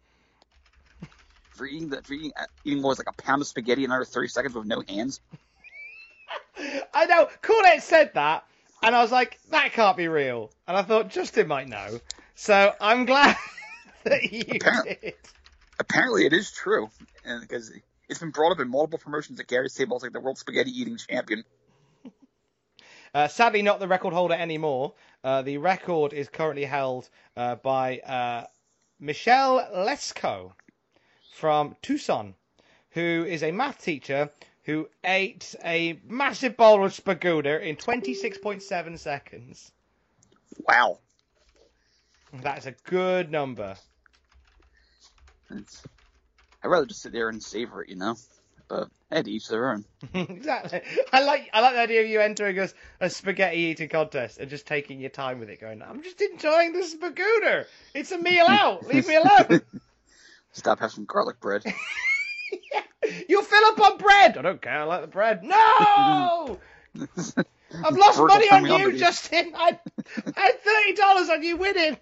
[1.53, 3.91] for eating the for eating, uh, eating what was like a pound of spaghetti in
[3.91, 5.19] under 30 seconds with no hands.
[6.93, 7.27] I know.
[7.41, 8.45] Cornette said that,
[8.81, 10.51] and I was like, that can't be real.
[10.67, 11.99] And I thought Justin might know.
[12.35, 13.35] So I'm glad
[14.05, 14.97] that you Apparently.
[15.01, 15.13] did.
[15.79, 16.89] Apparently, it is true,
[17.41, 17.71] because
[18.07, 20.97] it's been brought up in multiple promotions that Gary Sabal's like the world spaghetti eating
[20.97, 21.43] champion.
[23.13, 24.93] Uh, sadly, not the record holder anymore.
[25.23, 28.45] Uh, the record is currently held uh, by uh,
[28.99, 30.53] Michelle Lesco
[31.33, 32.35] from Tucson,
[32.91, 34.29] who is a math teacher
[34.63, 39.71] who ate a massive bowl of spaguda in 26.7 seconds.
[40.67, 40.99] Wow.
[42.33, 43.75] That's a good number.
[45.49, 45.83] It's,
[46.63, 48.15] I'd rather just sit there and savor it, you know.
[48.71, 49.83] But to each their own.
[50.13, 50.81] exactly.
[51.11, 52.69] I like I like the idea of you entering a,
[53.01, 56.71] a spaghetti eating contest and just taking your time with it, going, I'm just enjoying
[56.71, 57.65] the spaguda.
[57.93, 58.87] It's a meal out.
[58.87, 59.61] Leave me alone.
[60.53, 61.63] Stop having garlic bread.
[63.27, 64.37] You fill up on bread.
[64.37, 64.81] I don't care.
[64.81, 65.43] I like the bread.
[65.43, 66.59] No!
[66.95, 68.97] I've lost money on you.
[68.97, 69.53] Justin.
[69.55, 69.79] I,
[70.37, 71.97] I had thirty dollars on you winning.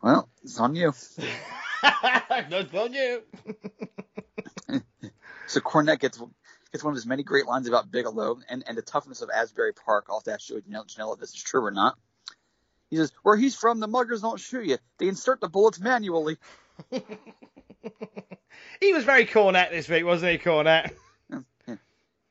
[0.00, 0.92] well, it's on you.
[2.74, 3.22] On you.
[5.48, 6.18] So Cornette gets
[6.72, 9.74] It's one of his many great lines about Bigelow and, and the toughness of Asbury
[9.74, 10.06] Park.
[10.08, 11.98] I'll have to ask Joey Janela if this is true or not.
[12.88, 14.78] He says, Where he's from, the muggers don't shoot you.
[14.96, 16.38] They insert the bullets manually.
[18.80, 20.92] he was very Cornette this week, wasn't he, Cornette?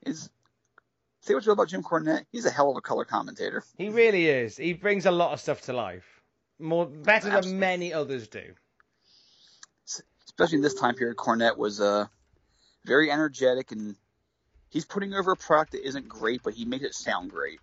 [0.04, 0.32] Is
[1.22, 3.64] say what you will about Jim Cornette, he's a hell of a color commentator.
[3.78, 4.58] He really is.
[4.58, 6.22] He brings a lot of stuff to life.
[6.60, 7.52] More better Absolutely.
[7.52, 8.54] than many others do.
[10.42, 12.08] Especially in this time period, Cornette was uh,
[12.84, 13.96] very energetic and
[14.70, 17.60] he's putting over a product that isn't great, but he makes it sound great.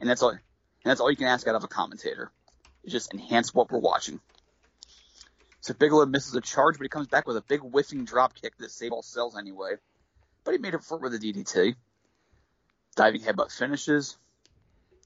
[0.00, 0.40] And that's all and
[0.82, 2.32] that's all you can ask out of a commentator.
[2.82, 4.18] Is just enhance what we're watching.
[5.60, 8.56] So Bigelow misses a charge, but he comes back with a big whiffing drop kick
[8.58, 9.74] that Sable sells anyway.
[10.42, 11.76] But he made up for it with a DDT.
[12.96, 14.16] Diving headbutt finishes.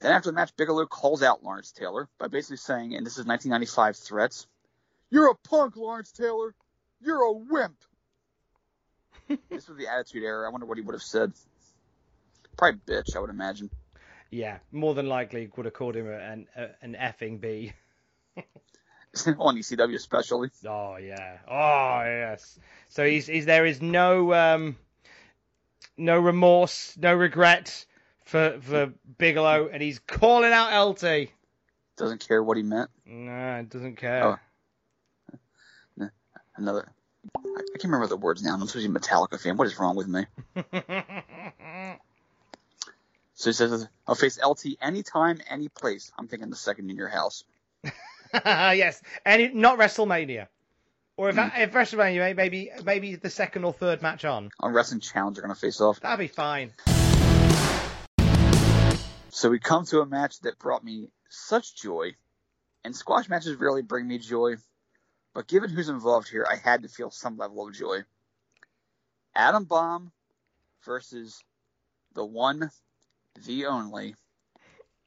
[0.01, 3.27] Then after the match, Bigelow calls out Lawrence Taylor by basically saying, and this is
[3.27, 4.47] 1995 threats,
[5.11, 6.55] You're a punk, Lawrence Taylor.
[7.01, 7.76] You're a wimp.
[9.51, 10.46] this was the Attitude Era.
[10.46, 11.32] I wonder what he would have said.
[12.57, 13.70] Probably bitch, I would imagine.
[14.30, 17.72] Yeah, more than likely would have called him an a, an effing B.
[19.38, 20.51] On ECW especially.
[20.66, 21.38] Oh yeah.
[21.48, 22.59] Oh yes.
[22.88, 24.76] So he's, he's there is no um
[25.96, 27.86] no remorse, no regret
[28.24, 31.30] for for Bigelow, and he's calling out LT.
[31.96, 32.90] Doesn't care what he meant.
[33.05, 34.24] No, doesn't care.
[34.24, 34.38] Oh.
[36.61, 36.93] Another.
[37.37, 38.53] I, I can't remember the words now.
[38.53, 39.57] I'm supposed to be a Metallica fan.
[39.57, 40.27] What is wrong with me?
[43.41, 46.13] So he says, I'll face LT anytime, any place.
[46.19, 47.43] I'm thinking the second in your house.
[48.45, 50.47] yes, and not WrestleMania,
[51.17, 51.49] or if hmm.
[51.57, 55.55] if WrestleMania maybe maybe the second or third match on, On Wrestling Challenge, they're going
[55.55, 56.01] to face off.
[56.01, 56.75] that'd be fine.
[59.31, 62.17] So we come to a match that brought me such joy.
[62.85, 64.57] And squash matches rarely bring me joy.
[65.35, 68.01] But given who's involved here, I had to feel some level of joy.
[69.35, 70.11] Adam Bomb
[70.85, 71.43] versus
[72.14, 72.70] the one,
[73.47, 74.16] the only,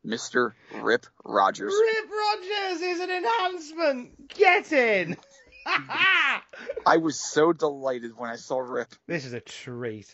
[0.06, 0.54] Mr.
[0.74, 1.74] Rip Rogers.
[1.74, 4.30] Rip Rogers is an enhancement.
[4.30, 5.18] Get in.
[5.66, 8.94] I was so delighted when I saw Rip.
[9.08, 10.14] this is a treat.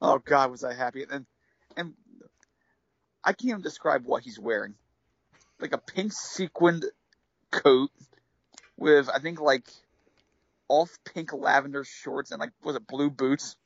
[0.00, 1.04] Oh God, was I happy!
[1.08, 1.26] And
[1.76, 1.94] and
[3.24, 4.74] I can't even describe what he's wearing.
[5.60, 6.84] Like a pink sequined
[7.50, 7.90] coat
[8.82, 9.64] with I think like
[10.68, 13.56] off pink lavender shorts and like was it blue boots?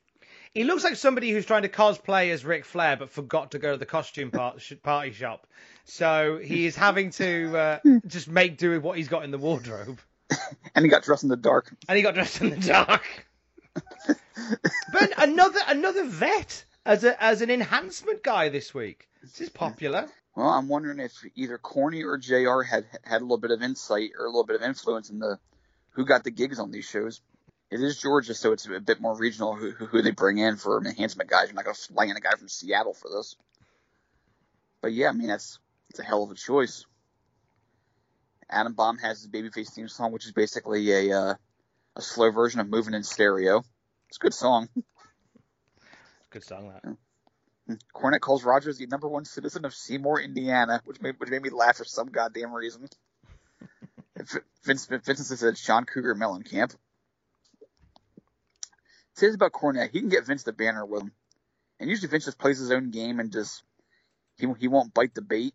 [0.53, 3.73] He looks like somebody who's trying to cosplay as Ric Flair but forgot to go
[3.73, 5.45] to the costume part, party shop.
[5.85, 9.37] So he is having to uh, just make do with what he's got in the
[9.37, 9.99] wardrobe.
[10.75, 11.73] And he got dressed in the dark.
[11.89, 13.03] And he got dressed in the dark.
[14.93, 19.07] but another another vet as a as an enhancement guy this week.
[19.23, 20.07] This is popular.
[20.37, 22.61] Well, I'm wondering if either Corny or Jr.
[22.61, 25.39] had had a little bit of insight or a little bit of influence in the
[25.93, 27.21] who got the gigs on these shows.
[27.71, 30.77] It is Georgia, so it's a bit more regional who, who they bring in for
[30.77, 31.47] enhancement guys.
[31.47, 33.35] You're not going to fly in a guy from Seattle for this.
[34.79, 35.57] But yeah, I mean that's
[35.89, 36.85] it's a hell of a choice.
[38.47, 41.33] Adam Bomb has his babyface theme song, which is basically a uh,
[41.95, 43.63] a slow version of "Moving in Stereo."
[44.09, 44.69] It's a good song.
[46.29, 46.95] Good song that.
[47.93, 51.49] Cornette calls Rogers the number one citizen of Seymour, Indiana, which made, which made me
[51.49, 52.87] laugh for some goddamn reason.
[54.63, 56.75] Vince, Vincent said John Cougar Mellencamp.
[59.15, 61.11] Says about Cornette, he can get Vince the banner with him,
[61.79, 63.63] and usually Vince just plays his own game and just
[64.37, 65.53] he he won't bite the bait.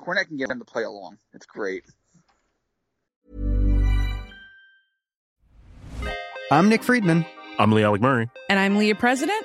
[0.00, 1.18] Cornette can get him to play along.
[1.34, 1.84] It's great.
[6.50, 7.26] I'm Nick Friedman.
[7.58, 8.28] I'm Lee Alec Murray.
[8.48, 9.44] And I'm Leah President,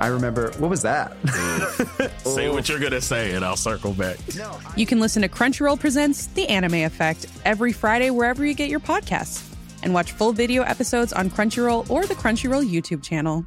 [0.00, 1.16] I remember, what was that?
[2.24, 4.18] Say what you're gonna say, and I'll circle back.
[4.76, 8.80] you can listen to Crunchyroll Presents The Anime Effect every Friday wherever you get your
[8.80, 9.44] podcasts.
[9.82, 13.46] And watch full video episodes on Crunchyroll or the Crunchyroll YouTube channel.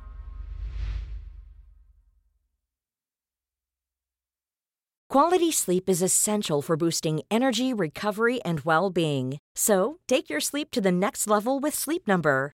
[5.10, 9.40] Quality sleep is essential for boosting energy, recovery, and well being.
[9.56, 12.54] So, take your sleep to the next level with Sleep Number.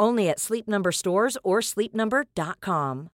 [0.00, 3.10] Only at Sleep Number stores or sleepnumber.com.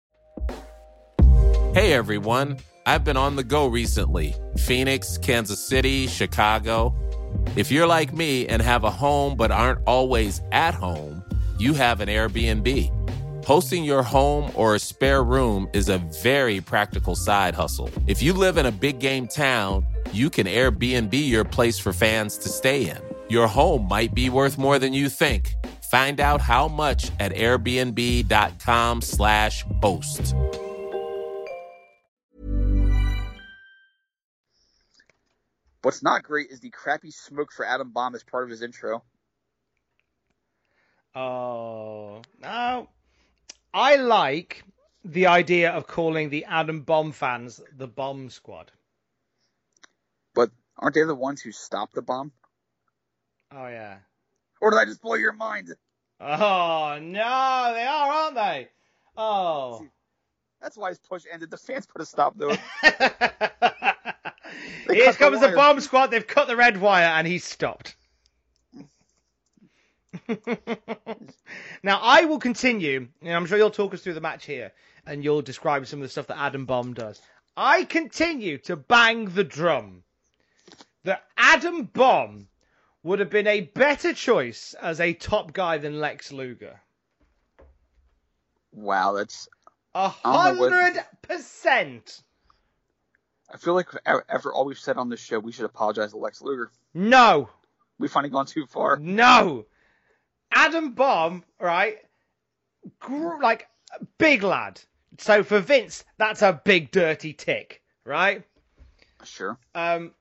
[1.75, 6.95] Hey everyone, I've been on the go recently Phoenix, Kansas City, Chicago.
[7.57, 11.23] If you're like me and have a home but aren't always at home,
[11.59, 13.45] you have an Airbnb.
[13.45, 17.91] Hosting your home or a spare room is a very practical side hustle.
[18.07, 22.37] If you live in a big game town, you can Airbnb your place for fans
[22.39, 22.99] to stay in.
[23.29, 25.55] Your home might be worth more than you think.
[25.91, 30.35] Find out how much at airbnb.com/slash host.
[35.83, 39.03] What's not great is the crappy smoke for Adam Bomb as part of his intro.
[41.15, 42.91] Oh, no.
[43.73, 44.63] I like
[45.05, 48.71] the idea of calling the Adam Bomb fans the Bomb Squad.
[50.35, 52.33] But aren't they the ones who stopped the bomb?
[53.51, 53.99] Oh, yeah.
[54.61, 55.75] Or did I just blow your mind?
[56.21, 58.69] Oh, no, they are, aren't they?
[59.17, 59.87] Oh.
[60.61, 61.51] That's why his push ended.
[61.51, 62.61] The fans put a stop to it.
[64.91, 66.09] Here cut the comes the bomb squad.
[66.09, 67.95] They've cut the red wire and he's stopped.
[71.83, 74.73] now I will continue, and I'm sure you'll talk us through the match here,
[75.07, 77.21] and you'll describe some of the stuff that Adam Bomb does.
[77.57, 80.03] I continue to bang the drum
[81.05, 82.49] that Adam Bomb
[83.09, 86.81] would have been a better choice as a top guy than Lex Luger.
[88.73, 89.49] Wow, that's.
[89.95, 92.23] A I don't know what- hundred percent.
[93.53, 96.43] I feel like after all we've said on this show, we should apologize to Lex
[96.43, 96.71] Luger.
[96.93, 97.49] No.
[97.99, 98.99] We've finally gone too far.
[98.99, 99.65] No.
[100.53, 101.97] Adam Bomb, right?
[103.01, 103.67] Gr- like
[104.19, 104.81] big lad.
[105.19, 108.45] So for Vince, that's a big dirty tick, right?
[109.25, 109.59] Sure.
[109.75, 110.13] Um,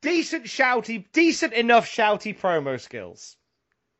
[0.00, 3.36] decent shouty, decent enough shouty promo skills.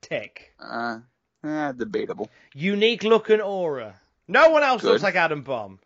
[0.00, 0.54] Tick.
[0.60, 0.98] Uh,
[1.44, 2.30] eh, debatable.
[2.54, 4.00] Unique look and aura.
[4.26, 4.90] No one else Good.
[4.90, 5.80] looks like Adam Bomb.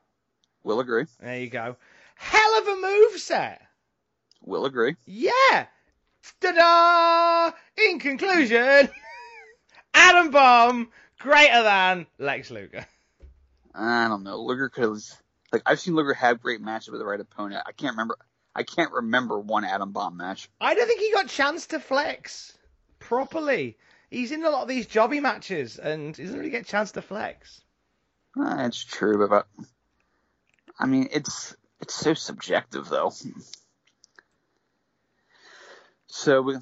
[0.64, 1.06] Will agree.
[1.20, 1.76] There you go.
[2.16, 3.62] Hell of a move set.
[4.44, 4.96] Will agree.
[5.06, 5.66] Yeah.
[6.40, 7.52] Ta-da!
[7.88, 8.88] In conclusion,
[9.94, 10.88] Adam Bomb
[11.18, 12.86] greater than Lex Luger.
[13.74, 14.36] I don't know.
[14.42, 15.02] Luger could have.
[15.52, 17.62] Like I've seen Luger have great matches with the right opponent.
[17.66, 18.16] I can't remember.
[18.54, 20.48] I can't remember one Adam Bomb match.
[20.60, 22.56] I don't think he got chance to flex
[22.98, 23.78] properly.
[24.10, 26.92] He's in a lot of these jobby matches and he doesn't really get a chance
[26.92, 27.62] to flex.
[28.38, 29.46] Uh, it's true, but
[30.78, 33.12] I mean, it's it's so subjective though.
[36.06, 36.58] So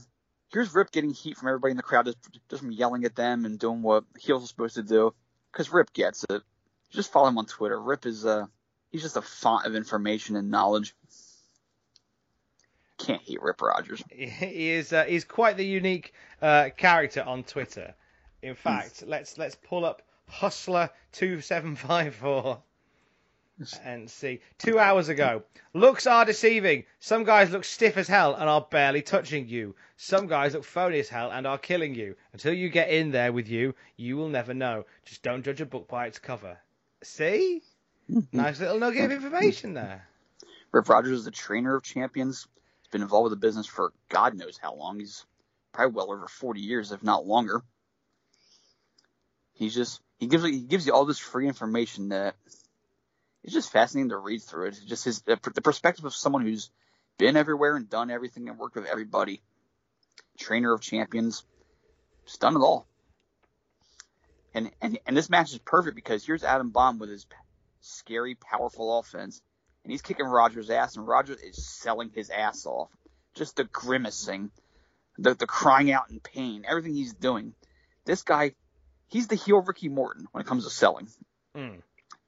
[0.53, 2.19] here's Rip getting heat from everybody in the crowd, just,
[2.49, 5.13] just from yelling at them and doing what heels are supposed to do.
[5.53, 6.43] Because Rip gets it.
[6.91, 7.81] Just follow him on Twitter.
[7.81, 8.47] Rip is uh
[8.91, 10.95] he's just a font of information and knowledge.
[13.01, 14.03] Can't hate Rip Rogers.
[14.11, 17.95] He is uh, he's quite the unique uh, character on Twitter.
[18.43, 22.63] In fact, let's let's pull up Hustler two seven five four
[23.85, 24.41] and see.
[24.59, 25.43] Two hours ago,
[25.75, 26.85] looks are deceiving.
[26.99, 29.75] Some guys look stiff as hell and are barely touching you.
[29.97, 32.17] Some guys look phony as hell and are killing you.
[32.33, 34.87] Until you get in there with you, you will never know.
[35.05, 36.59] Just don't judge a book by its cover.
[37.03, 37.63] See?
[38.33, 40.07] Nice little nugget of information there.
[40.73, 42.47] Rip Rogers is the trainer of champions.
[42.91, 44.99] Been involved with the business for God knows how long.
[44.99, 45.25] He's
[45.73, 47.63] probably well over 40 years, if not longer.
[49.53, 52.35] He's just he gives he gives you all this free information that
[53.43, 54.69] it's just fascinating to read through it.
[54.69, 56.71] It's just his the perspective of someone who's
[57.19, 59.43] been everywhere and done everything and worked with everybody.
[60.39, 61.45] Trainer of champions,
[62.25, 62.87] just done it all.
[64.55, 67.27] And and and this match is perfect because here's Adam Bomb with his
[67.81, 69.43] scary, powerful offense,
[69.85, 72.91] and he's kicking Rogers' ass, and Rogers is selling his ass off.
[73.35, 74.51] Just the grimacing,
[75.19, 77.55] the the crying out in pain, everything he's doing.
[78.05, 78.53] This guy,
[79.09, 81.09] he's the heel Ricky Morton when it comes to selling.
[81.57, 81.83] Mm.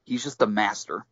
[0.05, 1.05] He's just a master.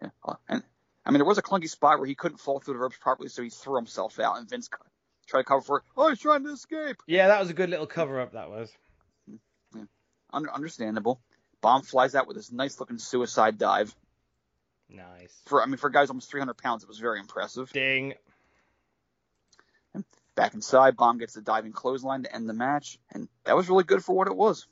[0.00, 0.10] And,
[0.48, 0.62] and
[1.04, 3.28] I mean, there was a clunky spot where he couldn't fall through the ropes properly,
[3.28, 4.68] so he threw himself out, and Vince
[5.26, 5.84] tried to cover for it.
[5.96, 6.96] Oh, he's trying to escape.
[7.06, 8.32] Yeah, that was a good little cover up.
[8.32, 8.70] That was.
[10.32, 11.20] Under, understandable.
[11.62, 13.94] Bomb flies out with this nice looking suicide dive.
[14.88, 15.42] Nice.
[15.46, 17.72] For I mean, for guys almost 300 pounds, it was very impressive.
[17.72, 18.14] Ding.
[20.34, 23.84] Back inside, Bomb gets the diving clothesline to end the match, and that was really
[23.84, 24.66] good for what it was.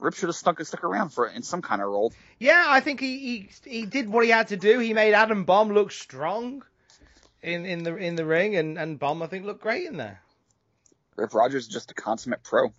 [0.00, 2.12] Rip should have stuck stuck around for in some kind of role.
[2.40, 4.80] Yeah, I think he, he he did what he had to do.
[4.80, 6.64] He made Adam Bomb look strong
[7.40, 10.20] in, in the in the ring, and, and Bomb I think looked great in there.
[11.14, 12.72] Rip Rogers is just a consummate pro.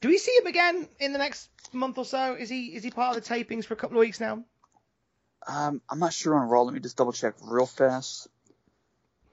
[0.00, 2.34] Do we see him again in the next month or so?
[2.34, 4.44] Is he is he part of the tapings for a couple of weeks now?
[5.46, 6.62] Um, I'm not sure on Raw.
[6.62, 8.28] Let me just double check real fast.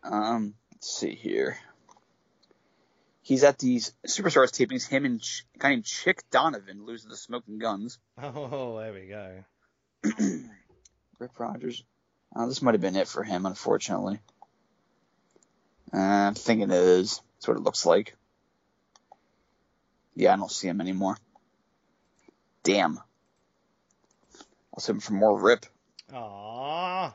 [0.03, 1.57] Um, let's see here.
[3.21, 4.87] He's at these Superstars tapings.
[4.87, 7.97] Him and Ch- a guy named Chick Donovan lose to the Smoking Gunns.
[8.21, 9.43] Oh, there we go.
[11.19, 11.83] Rip Rogers.
[12.35, 14.19] Uh, this might have been it for him, unfortunately.
[15.93, 17.21] Uh, I'm thinking it is.
[17.35, 18.15] That's what it looks like.
[20.15, 21.17] Yeah, I don't see him anymore.
[22.63, 22.99] Damn.
[24.73, 25.65] I'll save him for more Rip.
[26.13, 27.13] Aww.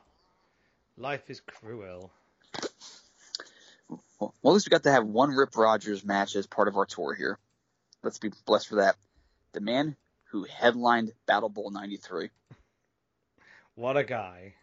[0.97, 2.11] Life is cruel.
[4.19, 6.87] Well, at least we got to have one Rip Rogers match as part of our
[6.87, 7.39] tour here.
[8.03, 8.97] Let's be blessed for that.
[9.53, 9.97] The man
[10.31, 12.31] who headlined Battle Bowl 93.
[13.75, 14.55] What a guy.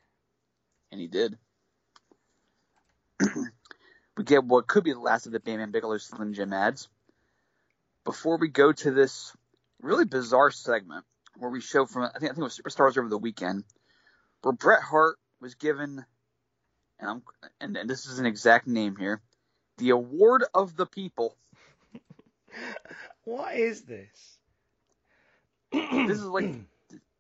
[0.92, 1.38] And he did.
[4.18, 6.90] we get what could be the last of the Bam Bam Bigelow Slim Jim ads.
[8.04, 9.36] Before we go to this
[9.82, 11.06] really bizarre segment
[11.38, 13.64] where we show from, I think, I think it was Superstars over the weekend,
[14.44, 16.06] where Bret Hart was given,
[17.00, 17.24] and, I'm,
[17.60, 19.22] and, and this is an exact name here,
[19.78, 21.36] the Award of the People.
[23.24, 24.38] What is this?
[25.72, 26.54] this is like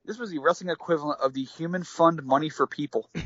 [0.05, 3.09] this was the wrestling equivalent of the Human Fund Money for People.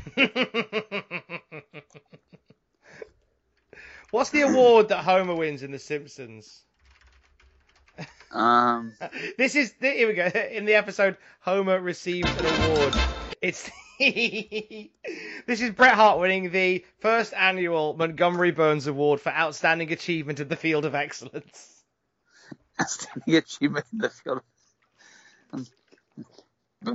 [4.10, 6.62] What's the award that Homer wins in The Simpsons?
[8.30, 8.94] Um,
[9.38, 10.24] this is here we go.
[10.24, 12.94] In the episode, Homer receives an award.
[13.42, 13.70] It's
[15.46, 20.46] this is Bret Hart winning the first annual Montgomery Burns Award for outstanding achievement in
[20.46, 21.82] the field of excellence.
[22.80, 24.40] Outstanding achievement in the field.
[25.52, 25.68] Of...
[26.80, 26.94] But,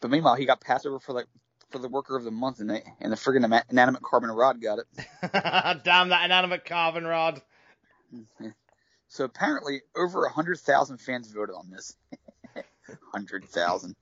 [0.00, 1.26] but meanwhile, he got passed over for like
[1.70, 4.80] for the worker of the month, and the and the friggin' inanimate carbon rod got
[4.80, 4.86] it.
[5.84, 7.40] Damn that inanimate carbon rod.
[9.12, 11.96] So apparently, over a hundred thousand fans voted on this.
[13.12, 13.96] hundred thousand.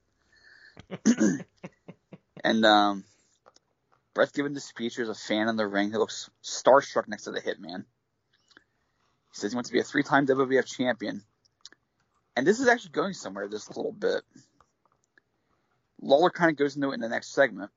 [2.44, 3.04] And um,
[4.14, 4.96] Bret's giving the speech.
[4.96, 7.84] There's a fan in the ring who looks starstruck next to the Hitman.
[9.32, 11.22] He says he wants to be a three-time WWF champion,
[12.36, 13.48] and this is actually going somewhere.
[13.48, 14.22] This little bit.
[16.00, 17.70] Lawler kind of goes into it in the next segment,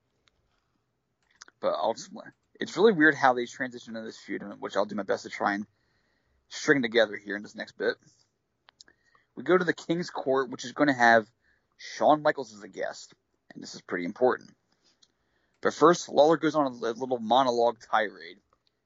[1.59, 2.11] but I'll just,
[2.59, 5.29] it's really weird how they transition into this feud, which I'll do my best to
[5.29, 5.65] try and
[6.49, 7.95] string together here in this next bit.
[9.35, 11.25] We go to the King's Court, which is going to have
[11.77, 13.15] Shawn Michaels as a guest,
[13.53, 14.49] and this is pretty important.
[15.61, 18.37] But first, Lawler goes on a little monologue tirade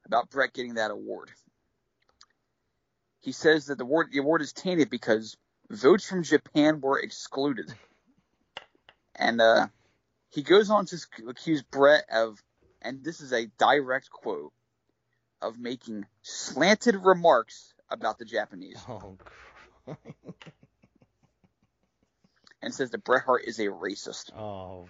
[0.06, 1.32] about Bret getting that award.
[3.22, 5.38] He says that the award, the award is tainted because
[5.70, 7.74] votes from Japan were excluded.
[9.16, 9.68] And uh,
[10.30, 10.98] he goes on to
[11.28, 12.42] accuse Bret of,
[12.82, 14.52] and this is a direct quote,
[15.42, 18.78] of making slanted remarks about the Japanese.
[18.88, 19.18] Oh,
[22.66, 24.34] and says that Bret Hart is a racist.
[24.36, 24.90] Oh,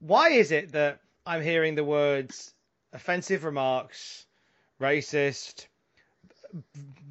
[0.00, 2.54] why is it that I'm hearing the words
[2.92, 4.26] offensive remarks,
[4.80, 5.66] racist,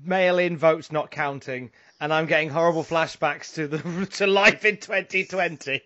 [0.04, 5.82] mail-in votes not counting, and I'm getting horrible flashbacks to the to life in 2020?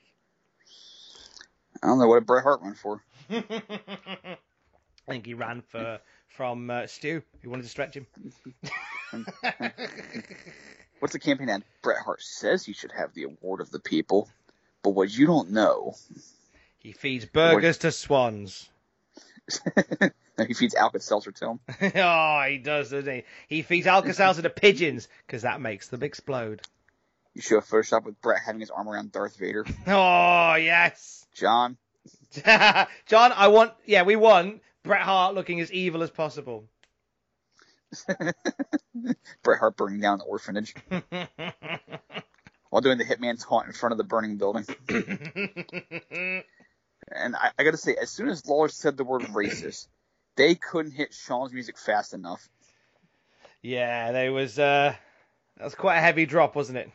[1.83, 3.03] I don't know what Bret Hart went for.
[3.29, 4.37] I
[5.07, 5.99] think he ran for
[6.29, 8.07] from uh, Stu, who wanted to stretch him.
[10.99, 11.63] What's the campaign ad?
[11.81, 14.29] Bret Hart says he should have the award of the people,
[14.83, 15.95] but what you don't know.
[16.79, 17.81] He feeds burgers what...
[17.81, 18.69] to swans.
[20.37, 21.59] no, he feeds Alka-Seltzer to them.
[21.95, 23.23] oh, he does, doesn't he?
[23.47, 26.61] He feeds Alka-Seltzer to pigeons because that makes them explode.
[27.33, 29.65] You show a Photoshop with Bret having his arm around Darth Vader.
[29.87, 31.77] Oh yes, John.
[32.43, 33.73] John, I want.
[33.85, 36.65] Yeah, we want Bret Hart looking as evil as possible.
[39.43, 40.73] Bret Hart burning down the orphanage
[42.69, 44.65] while doing the Hitman's haunt in front of the burning building.
[47.11, 49.87] and I, I got to say, as soon as Lawler said the word racist,
[50.35, 52.47] they couldn't hit Shawn's music fast enough.
[53.61, 54.59] Yeah, there was.
[54.59, 54.93] Uh,
[55.57, 56.91] that was quite a heavy drop, wasn't it?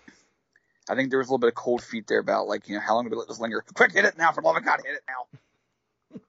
[0.88, 2.80] I think there was a little bit of cold feet there about like you know
[2.80, 3.64] how long do we let this linger?
[3.74, 4.32] Quick, hit it now!
[4.32, 6.20] For the love of God, hit it now!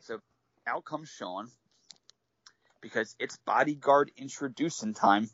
[0.00, 0.20] so
[0.66, 1.50] out comes Shawn
[2.86, 5.28] because it's bodyguard introducing time.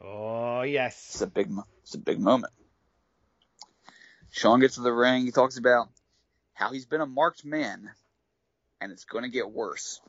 [0.00, 1.50] Oh yes, it's a big,
[1.82, 2.52] it's a big moment.
[4.30, 5.24] Shawn gets to the ring.
[5.24, 5.88] He talks about
[6.52, 7.90] how he's been a marked man,
[8.80, 10.00] and it's going to get worse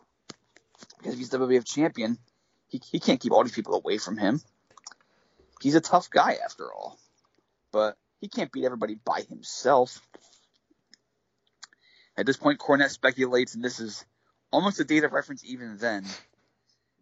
[0.98, 2.18] because if he's WWF champion,
[2.68, 4.42] he he can't keep all these people away from him.
[5.62, 6.98] He's a tough guy after all.
[7.72, 10.00] but he can't beat everybody by himself.
[12.18, 14.06] At this point, Cornette speculates, and this is
[14.52, 16.06] almost a date of reference even then,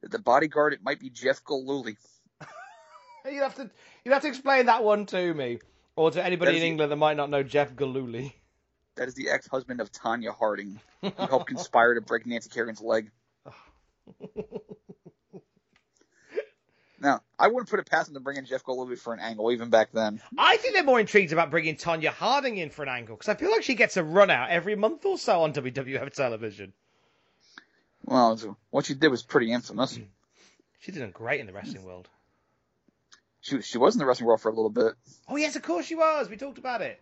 [0.10, 1.98] the bodyguard it might be Jeff Gillooly.
[3.26, 3.70] you'd have to
[4.04, 5.60] you'd have to explain that one to me,
[5.96, 8.36] or to anybody in is- England that might not know Jeff Gillooly.
[8.96, 13.10] That is the ex-husband of Tonya Harding, who helped conspire to break Nancy Kerrigan's leg.
[17.04, 19.52] Now, I wouldn't put it past him to bring in Jeff Gillooly for an angle,
[19.52, 20.22] even back then.
[20.38, 23.36] I think they're more intrigued about bringing Tonya Harding in for an angle because I
[23.36, 26.72] feel like she gets a run out every month or so on WWF television.
[28.06, 29.98] Well, what she did was pretty infamous.
[29.98, 30.06] Mm.
[30.80, 32.08] She's doing great in the wrestling world.
[33.42, 34.94] She she was in the wrestling world for a little bit.
[35.28, 36.30] Oh yes, of course she was.
[36.30, 37.00] We talked about it.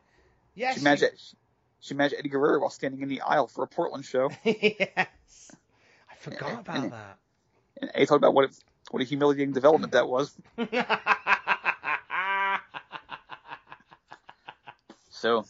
[0.56, 0.78] Yes.
[0.78, 1.36] She managed
[1.80, 4.30] she managed Eddie Guerrero while standing in the aisle for a Portland show.
[4.44, 5.52] yes.
[6.10, 7.18] I forgot about And- that.
[7.82, 8.54] And he talked about what a,
[8.92, 10.32] what a humiliating development that was.
[15.10, 15.46] So,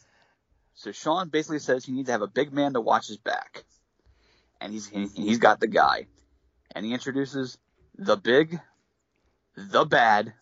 [0.75, 3.63] so Shawn basically says he needs to have a big man to watch his back,
[4.61, 6.05] and he's he, he's got the guy,
[6.73, 7.57] and he introduces
[7.97, 8.59] the big,
[9.57, 10.33] the bad,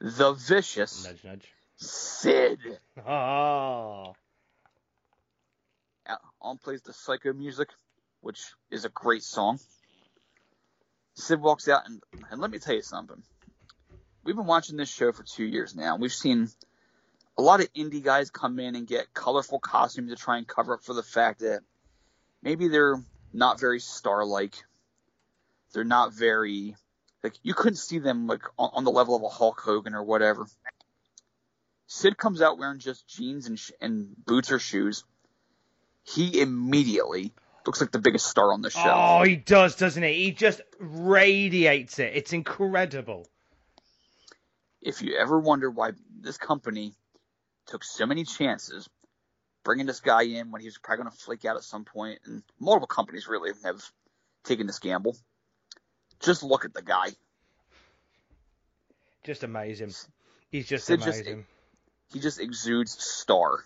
[0.00, 1.52] the vicious nudge, nudge.
[1.76, 2.58] Sid.
[3.06, 4.14] Oh.
[6.40, 7.68] On plays the psycho music,
[8.20, 8.40] which
[8.70, 9.58] is a great song.
[11.14, 13.22] Sid walks out, and, and let me tell you something.
[14.24, 15.96] We've been watching this show for two years now.
[15.96, 16.48] We've seen
[17.38, 20.74] a lot of indie guys come in and get colorful costumes to try and cover
[20.74, 21.60] up for the fact that
[22.42, 23.00] maybe they're
[23.32, 24.54] not very star-like.
[25.72, 26.76] They're not very
[27.22, 30.02] like you couldn't see them like on, on the level of a Hulk Hogan or
[30.02, 30.46] whatever.
[31.86, 35.04] Sid comes out wearing just jeans and, sh- and boots or shoes.
[36.04, 37.32] He immediately
[37.66, 38.82] looks like the biggest star on the show.
[38.84, 40.14] Oh, he does, doesn't he?
[40.24, 42.12] He just radiates it.
[42.14, 43.26] It's incredible.
[44.80, 46.92] if you ever wonder why this company
[47.66, 48.88] took so many chances
[49.64, 52.20] bringing this guy in when he was probably going to flake out at some point,
[52.24, 53.82] and multiple companies really have
[54.44, 55.16] taken this gamble,
[56.20, 57.08] just look at the guy.
[59.24, 59.92] Just amazing.
[60.50, 61.46] He's just Sid just- amazing.
[62.12, 63.64] He just exudes star.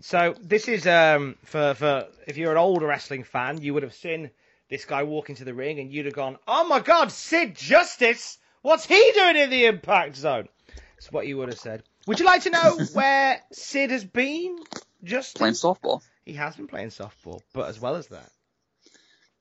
[0.00, 3.94] So this is um for for if you're an older wrestling fan, you would have
[3.94, 4.30] seen
[4.68, 8.38] this guy walk into the ring and you'd have gone, "Oh my God, Sid Justice!
[8.62, 10.48] What's he doing in the Impact Zone?"
[10.96, 11.82] That's what you would have said.
[12.06, 14.58] Would you like to know where Sid has been?
[15.02, 16.02] Just Playing softball.
[16.24, 18.30] He has been playing softball, but as well as that.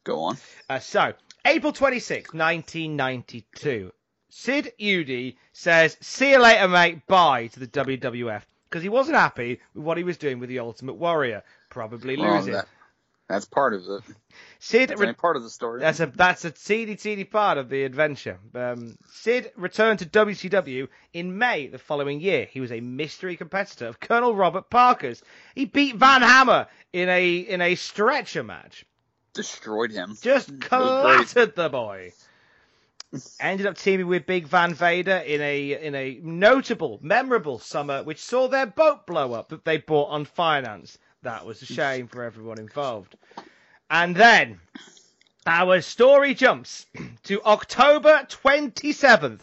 [0.03, 0.37] Go on.
[0.69, 1.13] Uh, so,
[1.45, 3.91] April 26, 1992.
[4.29, 8.41] Sid Eudy says, see you later, mate, bye to the WWF.
[8.69, 11.43] Because he wasn't happy with what he was doing with the Ultimate Warrior.
[11.69, 12.53] Probably losing.
[12.53, 12.67] that-
[13.29, 14.03] that's part of it.
[14.59, 15.79] Sid, That's re- part of the story.
[15.81, 18.39] that's a that's a teeny teeny part of the adventure.
[18.55, 22.47] Um, Sid returned to WCW in May the following year.
[22.51, 25.21] He was a mystery competitor of Colonel Robert Parker's.
[25.55, 28.85] He beat Van Hammer in a in a stretcher match.
[29.33, 30.15] Destroyed him.
[30.21, 32.13] Just clattered the boy.
[33.39, 38.19] Ended up teaming with Big Van Vader in a in a notable, memorable summer, which
[38.19, 40.97] saw their boat blow up that they bought on finance.
[41.23, 43.15] That was a shame for everyone involved.
[43.89, 44.59] And then
[45.47, 46.85] our story jumps
[47.23, 49.39] to October 27th,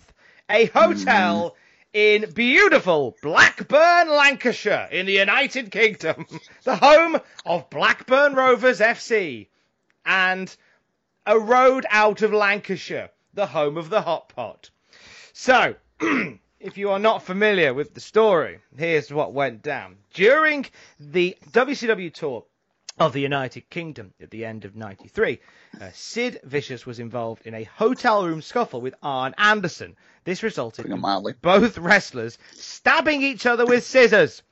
[0.51, 1.55] a hotel hmm.
[1.95, 6.26] in beautiful Blackburn, Lancashire, in the United Kingdom,
[6.64, 9.49] the home of Blackburn Rovers FC,
[10.05, 10.55] and
[11.24, 14.68] a road out of Lancashire, the home of the Hot Pot.
[15.33, 15.76] So,
[16.61, 19.96] if you are not familiar with the story, here's what went down.
[20.12, 20.66] During
[20.98, 22.44] the WCW tour
[22.98, 25.40] of the United Kingdom at the end of 93,
[25.80, 29.96] uh, Sid Vicious was involved in a hotel room scuffle with Arn Anderson.
[30.24, 31.00] This resulted in
[31.40, 34.42] both wrestlers stabbing each other with scissors.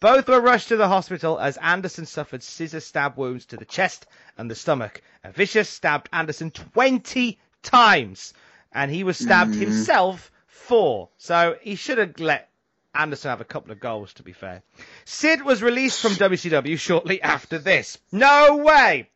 [0.00, 4.06] Both were rushed to the hospital as Anderson suffered scissor stab wounds to the chest
[4.36, 5.00] and the stomach.
[5.24, 8.34] Uh, Vicious stabbed Anderson 20 times,
[8.70, 11.08] and he was stabbed himself four.
[11.18, 12.48] So he should have let
[12.94, 14.62] Anderson have a couple of goals, to be fair.
[15.04, 17.98] Sid was released from WCW shortly after this.
[18.12, 19.10] No way!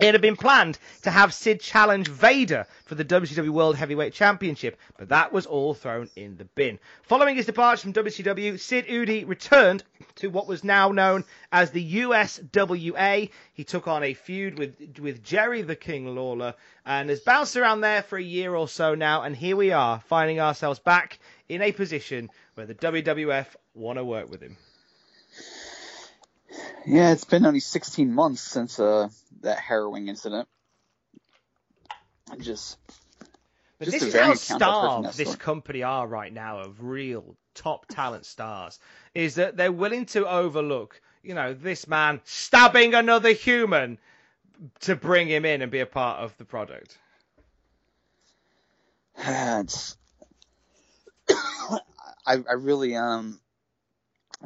[0.00, 4.76] It had been planned to have Sid challenge Vader for the WCW World Heavyweight Championship,
[4.98, 6.80] but that was all thrown in the bin.
[7.04, 9.84] Following his departure from WCW, Sid Eudy returned
[10.16, 13.30] to what was now known as the USWA.
[13.52, 17.80] He took on a feud with with Jerry the King Lawler and has bounced around
[17.80, 21.62] there for a year or so now, and here we are, finding ourselves back in
[21.62, 24.56] a position where the WWF want to work with him.
[26.86, 29.08] Yeah, it's been only 16 months since uh,
[29.40, 30.48] that harrowing incident.
[32.38, 32.78] Just
[33.78, 36.32] But Just this is how variant count I've heard from starved this company are right
[36.32, 38.78] now of real top talent stars.
[39.14, 43.98] Is that they're willing to overlook, you know, this man stabbing another human
[44.80, 46.98] to bring him in and be a part of the product.
[49.18, 49.96] it's
[52.26, 53.40] I, I really um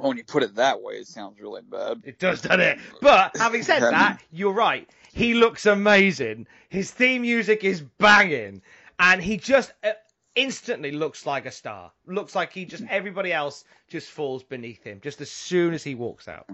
[0.01, 2.03] when you put it that way, it sounds really bad.
[2.05, 2.79] It does, doesn't it?
[3.01, 4.89] But having said that, you're right.
[5.13, 6.47] He looks amazing.
[6.69, 8.63] His theme music is banging,
[8.99, 9.93] and he just uh,
[10.35, 11.93] instantly looks like a star.
[12.07, 15.95] Looks like he just everybody else just falls beneath him just as soon as he
[15.95, 16.47] walks out.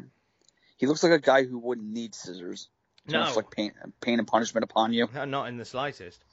[0.76, 2.68] He looks like a guy who wouldn't need scissors.
[3.06, 3.20] No.
[3.26, 5.08] inflict pain, pain and punishment upon you.
[5.14, 6.24] No, Not in the slightest.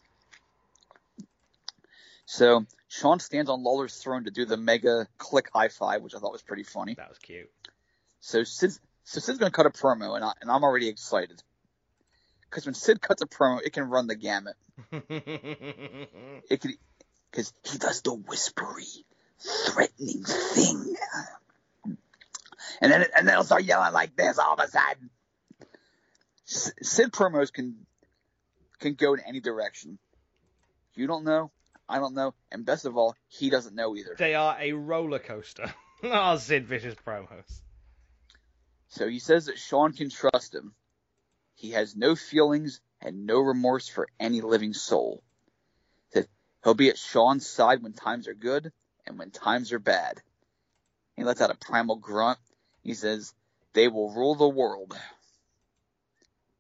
[2.32, 6.20] So Shawn stands on Lawler's throne to do the mega click high five, which I
[6.20, 6.94] thought was pretty funny.
[6.94, 7.50] That was cute.
[8.22, 8.72] So Sid,
[9.04, 11.44] so Sid's gonna cut a promo, and I, and I'm already excited
[12.50, 14.56] because when Sid cuts a promo, it can run the gamut.
[16.50, 16.72] It could,
[17.30, 19.06] because he does the whispery,
[19.68, 20.96] threatening thing,
[22.80, 25.10] and then and then he'll start yelling like this all of a sudden.
[26.46, 27.76] Sid promos can
[28.80, 29.98] can go in any direction.
[30.96, 31.52] You don't know,
[31.92, 34.16] I don't know, and best of all, he doesn't know either.
[34.18, 35.74] they are a roller coaster.
[36.04, 37.62] oh, Sid Vicious promos.
[38.88, 40.74] So he says that Shawn can trust him.
[41.56, 45.22] He has no feelings and no remorse for any living soul.
[46.14, 46.28] That
[46.64, 48.72] he'll be at Shawn's side when times are good
[49.06, 50.22] and when times are bad.
[51.18, 52.40] He lets out a primal grunt.
[52.84, 53.34] He says,
[53.74, 54.98] they will rule the world.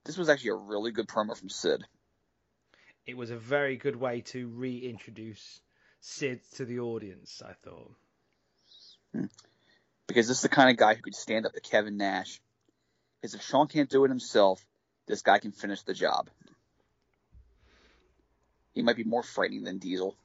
[0.03, 1.85] This was actually a really good promo from Sid.
[3.05, 5.61] It was a very good way to reintroduce
[6.01, 7.41] Sid to the audience.
[7.45, 7.91] I thought.
[9.13, 9.25] Hmm.
[10.07, 12.41] Because this is the kind of guy who could stand up to Kevin Nash.
[13.21, 14.65] Because if Shawn can't do it himself,
[15.07, 16.29] this guy can finish the job.
[18.73, 20.15] He might be more frightening than Diesel.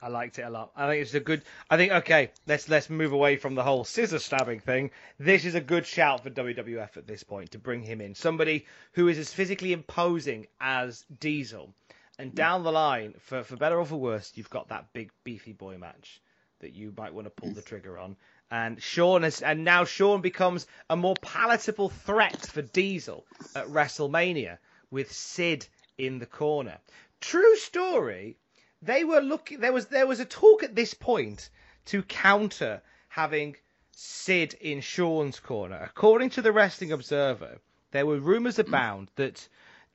[0.00, 0.70] I liked it a lot.
[0.76, 1.42] I think it's a good.
[1.68, 2.30] I think okay.
[2.46, 4.92] Let's let's move away from the whole scissor stabbing thing.
[5.18, 8.14] This is a good shout for WWF at this point to bring him in.
[8.14, 11.74] Somebody who is as physically imposing as Diesel,
[12.18, 15.52] and down the line, for for better or for worse, you've got that big beefy
[15.52, 16.20] boy match
[16.60, 18.16] that you might want to pull the trigger on.
[18.50, 24.58] And Shawn has, and now Shawn becomes a more palatable threat for Diesel at WrestleMania
[24.90, 25.66] with Sid
[25.96, 26.78] in the corner.
[27.20, 28.36] True story
[28.82, 31.50] they were looking there was there was a talk at this point
[31.86, 33.56] to counter having
[33.92, 35.80] Sid in Shawn's corner.
[35.82, 37.60] According to the Wrestling Observer,
[37.90, 39.48] there were rumors abound that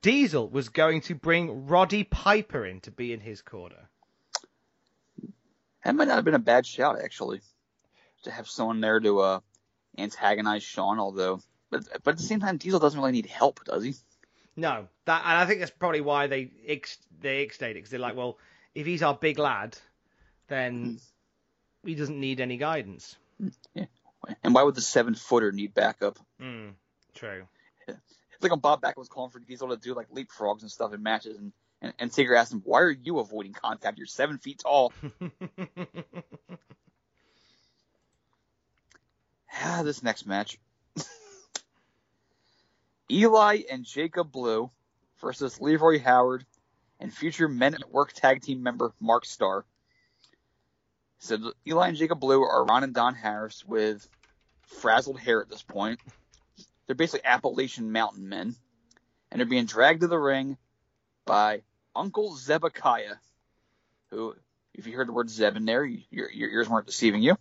[0.04, 3.88] Diesel was going to bring Roddy Piper in to be in his corner.
[5.82, 7.40] That might not have been a bad shout, actually,
[8.24, 9.40] to have someone there to uh,
[9.96, 11.00] antagonize Shawn.
[11.00, 11.40] Although,
[11.70, 13.94] but but at the same time, Diesel doesn't really need help, does he?
[14.56, 17.98] No, that and I think that's probably why they ex, they ixed it because they're
[17.98, 18.36] like, well,
[18.74, 19.74] if he's our big lad,
[20.48, 21.00] then
[21.82, 23.16] he doesn't need any guidance.
[24.42, 26.18] And why would the seven footer need backup?
[26.38, 26.74] Mm,
[27.14, 27.44] true.
[27.88, 30.94] It's like when Bob Backlund was calling for Diesel to do like leapfrogs and stuff
[30.94, 33.98] in matches, and and, and Taker asked him, "Why are you avoiding contact?
[33.98, 34.92] You're seven feet tall."
[39.62, 40.58] ah, this next match.
[43.10, 44.70] Eli and Jacob Blue
[45.20, 46.46] versus Leroy Howard
[47.00, 49.64] and future Men at Work tag team member Mark Starr.
[51.18, 54.08] So Eli and Jacob Blue are Ron and Don Harris with
[54.62, 56.00] frazzled hair at this point.
[56.86, 58.54] They're basically Appalachian mountain men.
[59.30, 60.56] And they're being dragged to the ring
[61.24, 61.62] by
[61.96, 63.16] Uncle Zebekiah,
[64.10, 64.34] who,
[64.74, 67.36] if you heard the word Zeb in there, your, your ears weren't deceiving you.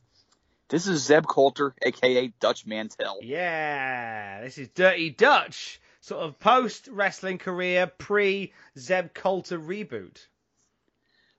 [0.70, 3.20] This is Zeb Colter, aka Dutch Mantell.
[3.22, 10.26] Yeah, this is Dirty Dutch, sort of post wrestling career, pre Zeb Colter reboot.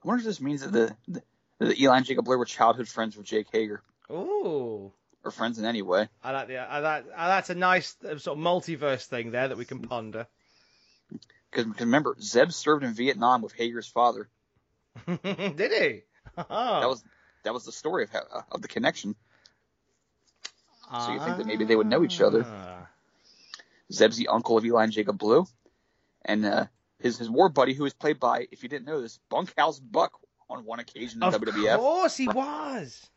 [0.05, 0.73] I wonder if this means that
[1.09, 1.23] the,
[1.59, 4.93] the, Eli and Jacob Blue were childhood friends with Jake Hager, Ooh,
[5.25, 6.09] or friends in any way.
[6.23, 9.49] I like the, I like, I, that's a nice uh, sort of multiverse thing there
[9.49, 10.27] that we can ponder.
[11.51, 14.29] Because remember, Zeb served in Vietnam with Hager's father.
[15.07, 16.03] Did he?
[16.37, 17.05] That was
[17.45, 19.15] that was the story of how, of the connection.
[20.91, 22.45] So you think that maybe they would know each other?
[22.47, 22.87] Ah.
[23.93, 25.47] Zeb's the uncle of Eli and Jacob Blue,
[26.25, 26.67] and uh,
[27.01, 30.13] his his war buddy, who was played by, if you didn't know this, Bunkhouse Buck
[30.49, 31.77] on one occasion in Of WWF.
[31.77, 33.11] course he was.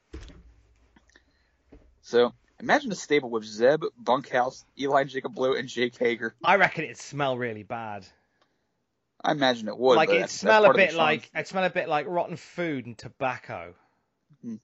[2.08, 2.32] So
[2.62, 6.34] imagine a stable with Zeb, Bunkhouse, Eli Jacob Blue, and Jake Hager.
[6.42, 8.08] I reckon it'd smell really bad.
[9.22, 9.98] I imagine it would.
[9.98, 12.38] like that's smell a part of the bit like it'd smell a bit like rotten
[12.38, 13.74] food and tobacco.
[14.44, 14.62] and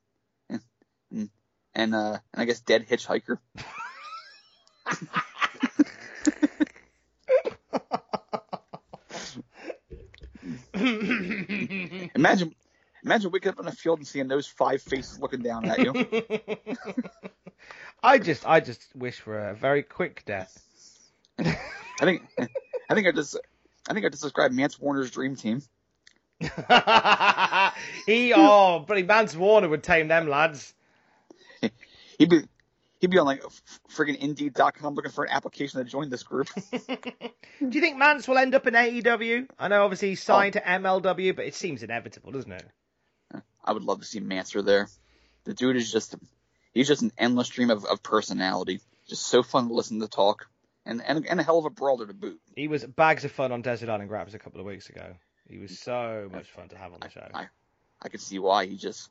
[0.53, 0.57] uh,
[1.73, 1.93] and
[2.33, 3.39] I guess dead hitchhiker.
[12.15, 12.55] Imagine,
[13.03, 15.93] imagine waking up in a field and seeing those five faces looking down at you.
[18.03, 20.61] I just, I just wish for a very quick death.
[21.39, 21.55] I
[22.01, 22.23] think,
[22.89, 23.37] I think I just,
[23.89, 25.61] I think I just described Mance Warner's dream team.
[26.39, 30.73] he, oh, bloody Mance Warner would tame them lads.
[32.19, 32.41] He'd be,
[32.99, 33.41] he'd be on like
[33.89, 36.49] friggin' Indeed.com looking for an application to join this group.
[36.53, 39.47] Do you think Mance will end up in AEW?
[39.57, 40.59] I know obviously he's signed oh.
[40.59, 42.65] to MLW, but it seems inevitable, doesn't it?
[43.63, 44.89] I would love to see Manser there.
[45.45, 46.15] The dude is just,
[46.73, 48.79] he's just an endless stream of, of personality.
[49.07, 50.47] Just so fun to listen to talk.
[50.85, 52.41] And, and, and a hell of a brawler to boot.
[52.55, 55.15] He was bags of fun on Desert Island Graps a couple of weeks ago.
[55.49, 57.27] He was so much fun to have on the show.
[57.33, 57.47] I, I,
[58.01, 58.65] I can see why.
[58.65, 59.09] He just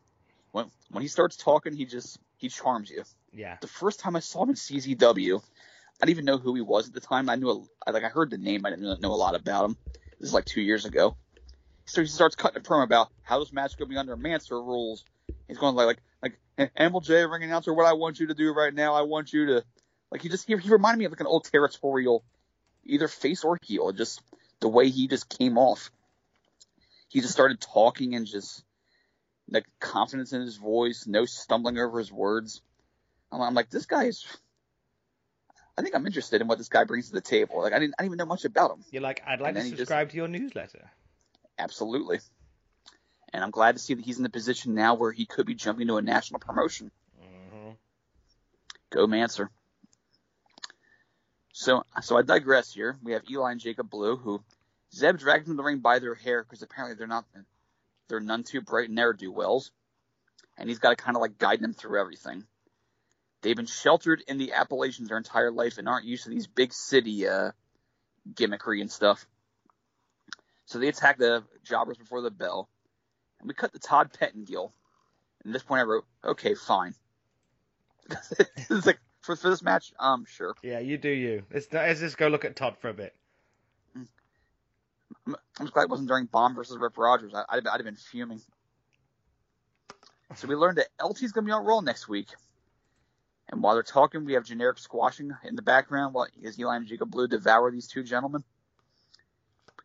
[0.52, 3.04] when when he starts talking, he just he charms you.
[3.32, 3.56] Yeah.
[3.60, 6.88] The first time I saw him in CZW, I didn't even know who he was
[6.88, 7.28] at the time.
[7.28, 7.50] I knew
[7.86, 9.76] a, like I heard the name, I didn't know a lot about him.
[10.18, 11.16] This is like two years ago.
[11.84, 15.04] So he starts cutting a promo about how this match could be under Mansoor rules.
[15.48, 18.72] He's going like like like MLJ ring announcer, what I want you to do right
[18.72, 19.64] now, I want you to
[20.10, 22.24] like he just he, he reminded me of like an old territorial,
[22.84, 23.92] either face or heel.
[23.92, 24.22] Just
[24.60, 25.90] the way he just came off
[27.12, 28.64] he just started talking and just
[29.50, 32.62] like confidence in his voice, no stumbling over his words.
[33.30, 34.26] I'm, like, this guy is.
[35.76, 37.60] I think I'm interested in what this guy brings to the table.
[37.60, 38.84] Like I didn't, I didn't even know much about him.
[38.90, 40.90] You're like, I'd like to subscribe just, to your newsletter.
[41.58, 42.20] Absolutely.
[43.32, 45.54] And I'm glad to see that he's in the position now where he could be
[45.54, 46.90] jumping to a national promotion.
[47.22, 47.70] Mm-hmm.
[48.90, 49.48] Go Manser.
[51.52, 52.96] So, so I digress here.
[53.02, 54.42] We have Eli and Jacob Blue, who
[54.94, 57.24] Zeb dragged them to the ring by their hair because apparently they're not
[58.08, 59.70] they're none too bright and ne'er do wells,
[60.58, 62.44] and he's got to kind of like guide them through everything.
[63.42, 66.72] They've been sheltered in the Appalachians their entire life and aren't used to these big
[66.72, 67.52] city uh,
[68.34, 69.26] gimmickry and stuff.
[70.72, 72.70] So they attack the jobbers before the bell,
[73.38, 74.72] and we cut the Todd Pettengill.
[75.44, 76.94] And at this point, I wrote, "Okay, fine."
[78.56, 80.54] it's like for for this match, um, sure.
[80.62, 81.42] Yeah, you do you.
[81.52, 83.14] Let's, let's just go look at Todd for a bit.
[85.26, 87.34] I'm, just glad it wasn't during Bomb versus Rip Rogers.
[87.34, 88.40] I, would have been fuming.
[90.36, 92.28] So we learned that LT's going to be on Raw next week.
[93.50, 96.86] And while they're talking, we have generic squashing in the background while as Eli and
[96.86, 98.42] Jacob Blue devour these two gentlemen.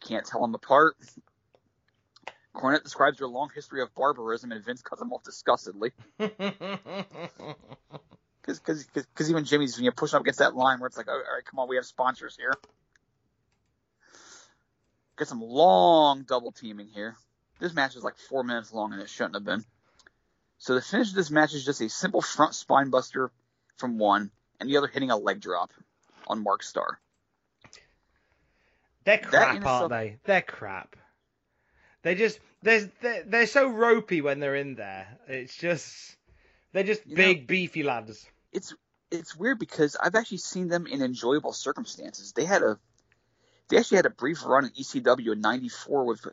[0.02, 0.96] Can't tell them apart.
[2.56, 5.92] Cornette describes their long history of barbarism, and Vince cuts them off disgustedly.
[8.48, 11.18] Because even Jimmy's you know, pushing up against that line where it's like, oh, all
[11.18, 12.54] right, come on, we have sponsors here.
[15.18, 17.18] Get some long double teaming here.
[17.60, 19.66] This match is like four minutes long and it shouldn't have been.
[20.60, 23.32] So the finish of this match is just a simple front spine buster
[23.76, 25.74] from one and the other hitting a leg drop
[26.28, 27.00] on Mark Starr.
[29.08, 30.18] They're crap, aren't they?
[30.26, 30.98] They're crap.
[32.02, 35.08] They just they're, they're they're so ropey when they're in there.
[35.30, 36.18] It's just
[36.74, 38.28] they're just you big know, beefy lads.
[38.52, 38.76] It's
[39.10, 42.34] it's weird because I've actually seen them in enjoyable circumstances.
[42.34, 42.80] They had a
[43.70, 46.28] they actually had a brief run in ECW in '94 with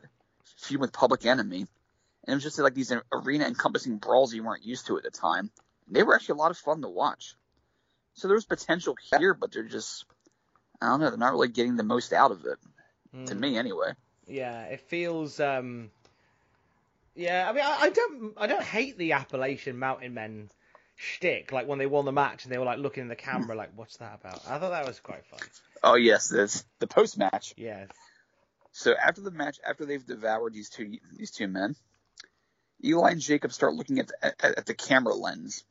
[0.57, 1.67] feud with Public Enemy, and
[2.27, 5.49] it was just like these arena encompassing brawls you weren't used to at the time.
[5.87, 7.35] They were actually a lot of fun to watch.
[8.15, 10.03] So there was potential here, but they're just
[10.81, 12.57] I don't know, they're not really getting the most out of it.
[13.15, 13.25] Mm.
[13.27, 13.39] To hmm.
[13.39, 13.93] me, anyway.
[14.27, 15.39] Yeah, it feels.
[15.39, 15.91] um
[17.15, 20.49] Yeah, I mean, I, I don't, I don't hate the Appalachian Mountain Men
[20.95, 21.51] shtick.
[21.51, 23.71] Like when they won the match and they were like looking in the camera, like,
[23.75, 25.39] "What's that about?" I thought that was quite fun.
[25.83, 27.53] Oh yes, there's the post match.
[27.57, 27.89] Yes.
[28.71, 31.75] So after the match, after they've devoured these two these two men,
[32.83, 35.63] Eli and Jacob start looking at the, at, at the camera lens,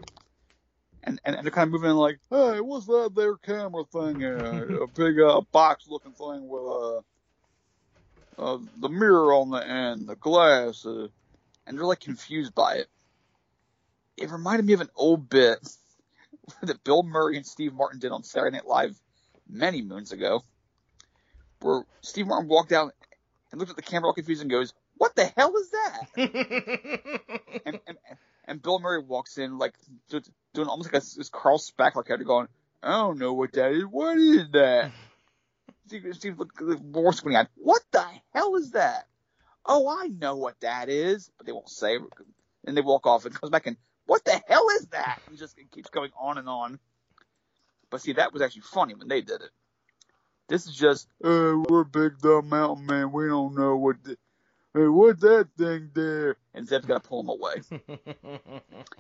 [1.06, 4.24] and, and they're kind of moving like, "Hey, what's that there camera thing?
[4.24, 6.98] Uh, a big uh, box looking thing with uh,
[8.42, 11.08] uh, the mirror on the end, the glass," uh,
[11.66, 12.88] and they're like confused by it.
[14.16, 15.58] It reminded me of an old bit
[16.62, 18.98] that Bill Murray and Steve Martin did on Saturday Night Live
[19.48, 20.42] many moons ago,
[21.60, 22.94] where Steve Martin walked out
[23.50, 26.08] and looked at the camera all confused and goes, "What the hell is that?"
[27.66, 27.98] and, and,
[28.46, 29.74] and Bill Murray walks in like
[30.08, 32.48] doing almost like a this Carl Spackler character, going,
[32.82, 33.84] "I don't know what that is.
[33.84, 34.92] What is that?"
[35.86, 37.48] Steve, Steve looked more squinty eyed.
[37.56, 39.06] What the hell is that?
[39.66, 41.98] Oh, I know what that is, but they won't say.
[42.66, 43.76] And they walk off and comes back and,
[44.06, 45.20] what the hell is that?
[45.28, 46.78] And just it keeps going on and on.
[47.90, 49.50] But see, that was actually funny when they did it.
[50.48, 53.12] This is just, uh, we're big dumb mountain man.
[53.12, 53.96] We don't know what.
[54.74, 56.36] Hey, what's that thing there?
[56.54, 57.62] And Zeb's got to pull him away.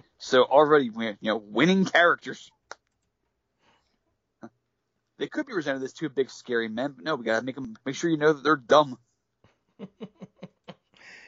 [0.18, 2.50] so already, you know, winning characters.
[5.18, 7.76] They could be presented as two big scary men, but no, we gotta make them
[7.86, 8.98] make sure you know that they're dumb.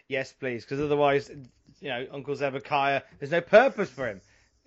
[0.09, 1.31] Yes, please, because otherwise,
[1.81, 4.20] you know, Uncle Zebekiah, there's no purpose for him.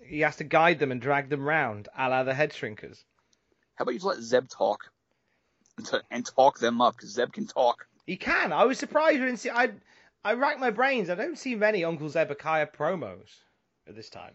[0.04, 3.04] He has to guide them and drag them round, a la the head shrinkers.
[3.76, 4.90] How about you just let Zeb talk
[5.78, 7.86] and, t- and talk them up because Zeb can talk.
[8.10, 8.52] He can.
[8.52, 9.50] I was surprised we didn't see.
[9.50, 9.70] I
[10.24, 11.08] I racked my brains.
[11.10, 13.28] I don't see many Uncle Zebekiah promos
[13.86, 14.34] at this time.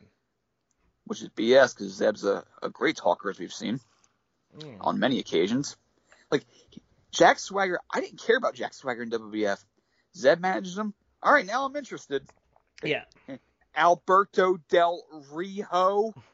[1.04, 3.82] which is BS because Zeb's a, a great talker as we've seen
[4.58, 4.78] Mm.
[4.80, 5.76] on many occasions.
[6.32, 6.46] Like
[7.12, 9.62] Jack Swagger, I didn't care about Jack Swagger in WWF.
[10.16, 10.94] Zeb manages him.
[11.22, 12.24] All right, now I'm interested.
[12.82, 13.04] Yeah.
[13.76, 15.04] Alberto Del
[15.34, 16.14] Rio,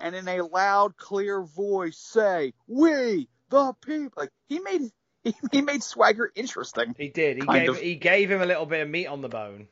[0.00, 4.90] and in a loud, clear voice, say, "We the people." Like he made
[5.32, 6.94] he, he made Swagger interesting.
[6.98, 7.38] He did.
[7.38, 7.80] He gave of.
[7.80, 9.68] he gave him a little bit of meat on the bone.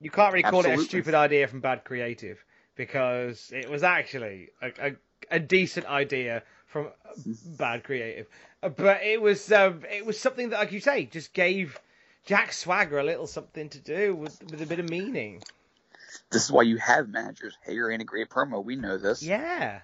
[0.00, 2.42] You can't really call it a stupid idea from Bad Creative
[2.74, 4.92] because it was actually a, a,
[5.32, 6.88] a decent idea from
[7.58, 8.26] Bad Creative,
[8.60, 11.78] but it was um, it was something that, like you say, just gave
[12.24, 15.42] Jack Swagger a little something to do with with a bit of meaning.
[16.30, 17.56] This is why you have managers.
[17.64, 18.64] Hager ain't a great promo.
[18.64, 19.22] We know this.
[19.22, 19.80] Yeah,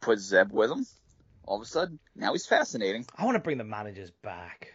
[0.00, 0.86] Put Zeb with him.
[1.44, 3.06] All of a sudden, now he's fascinating.
[3.16, 4.74] I want to bring the managers back.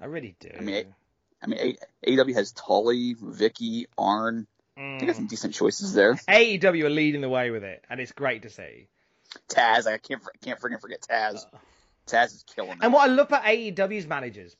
[0.00, 0.50] I really do.
[0.56, 0.94] I mean,
[1.42, 1.76] I mean,
[2.06, 4.46] AEW has Tully, Vickie, Arn.
[4.76, 5.30] They got some mm.
[5.30, 6.14] decent choices there.
[6.14, 8.88] AEW are leading the way with it, and it's great to see.
[9.48, 11.44] Taz, I can't, fr- can't freaking forget Taz.
[11.52, 11.58] Uh.
[12.06, 12.78] Taz is killing it.
[12.80, 14.56] And what I love about AEW's managers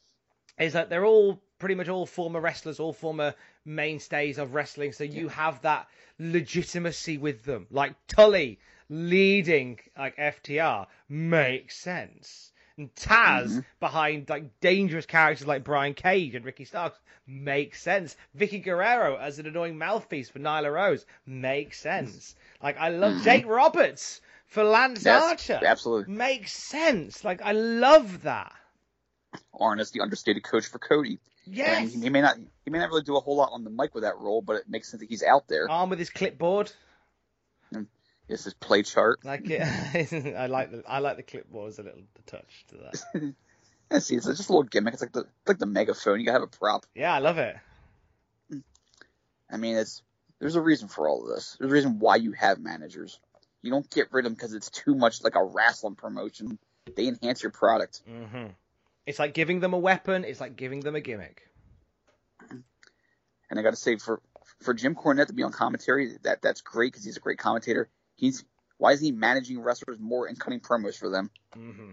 [0.59, 3.35] is that they're all pretty much all former wrestlers, all former
[3.65, 4.93] mainstays of wrestling.
[4.93, 5.89] So you have that
[6.19, 7.67] legitimacy with them.
[7.71, 8.59] Like Tully
[8.91, 12.53] leading like FTR makes sense.
[12.77, 13.61] And Taz Mm-hmm.
[13.79, 18.17] behind like dangerous characters like Brian Cage and Ricky Starks makes sense.
[18.37, 22.35] Vickie Guerrero as an annoying mouthpiece for Nyla Rose makes sense.
[22.63, 25.09] Like I love Jake Roberts for Lance Mm-hmm.
[25.09, 25.67] Yes, Archer.
[25.67, 26.13] absolutely.
[26.15, 27.23] Makes sense.
[27.25, 28.53] Like I love that.
[29.59, 31.21] Arn is the understated coach for Cody.
[31.47, 31.81] Yes.
[31.83, 33.71] And he, he may not he may not really do a whole lot on the
[33.71, 35.71] mic with that role, but it makes sense that he's out there.
[35.71, 36.73] Arn with his clipboard.
[38.31, 39.25] It's his play chart.
[39.25, 39.61] Like it,
[40.37, 43.35] I like the I like the clipboard as a little touch to that.
[43.93, 44.95] And see, it's just a little gimmick.
[44.95, 46.21] It's like the like the megaphone.
[46.21, 46.87] You gotta have a prop.
[46.95, 47.57] Yeah, I love it.
[49.51, 50.03] I mean, it's
[50.39, 51.57] there's a reason for all of this.
[51.59, 53.19] There's a reason why you have managers.
[53.63, 56.57] You don't get rid of them because it's too much like a wrestling promotion.
[56.97, 58.03] They enhance your product.
[58.07, 58.47] hmm
[59.07, 60.25] It's like giving them a weapon.
[60.25, 61.43] It's like giving them a gimmick.
[63.51, 64.21] And I got to say, for
[64.61, 67.89] for Jim Cornette to be on commentary, that that's great because he's a great commentator.
[68.21, 68.45] He's
[68.77, 71.31] why is he managing wrestlers more and cutting promos for them?
[71.55, 71.93] hmm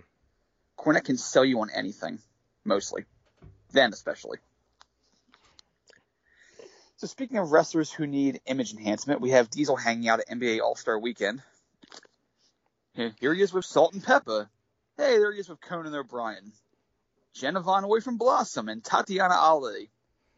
[0.78, 2.20] Cornette can sell you on anything,
[2.64, 3.06] mostly,
[3.72, 4.38] then especially.
[6.98, 10.60] So speaking of wrestlers who need image enhancement, we have Diesel hanging out at NBA
[10.62, 11.42] All Star Weekend.
[12.94, 14.50] Here he is with Salt and Pepper.
[14.98, 16.52] Hey, there he is with Conan O'Brien.
[17.34, 19.90] Jenna Von Oy from Blossom and Tatyana Ali.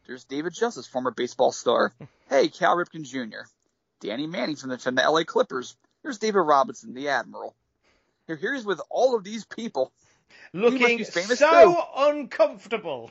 [0.06, 1.92] There's David Justice, former baseball star.
[2.28, 3.40] Hey, Cal Ripken Jr.
[4.00, 5.76] Danny Manning from the, from the LA Clippers.
[6.02, 7.54] Here's David Robinson, the Admiral.
[8.26, 9.92] Here, he's with all of these people.
[10.52, 13.10] Looking famous so uncomfortable.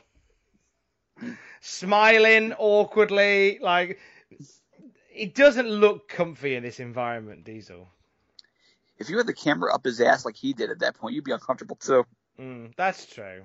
[1.60, 3.98] Smiling awkwardly, like
[5.14, 7.88] it doesn't look comfy in this environment, Diesel.
[8.98, 11.24] If you had the camera up his ass like he did at that point, you'd
[11.24, 12.04] be uncomfortable too.
[12.38, 13.44] Mm, that's true.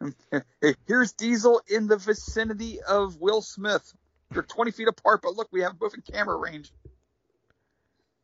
[0.86, 3.94] Here's Diesel in the vicinity of Will Smith.
[4.30, 6.72] They're 20 feet apart, but look, we have both in camera range.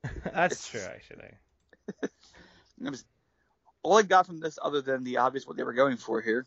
[0.24, 1.30] That's true, actually.
[2.82, 3.04] It was-
[3.82, 6.46] all I got from this, other than the obvious what they were going for here,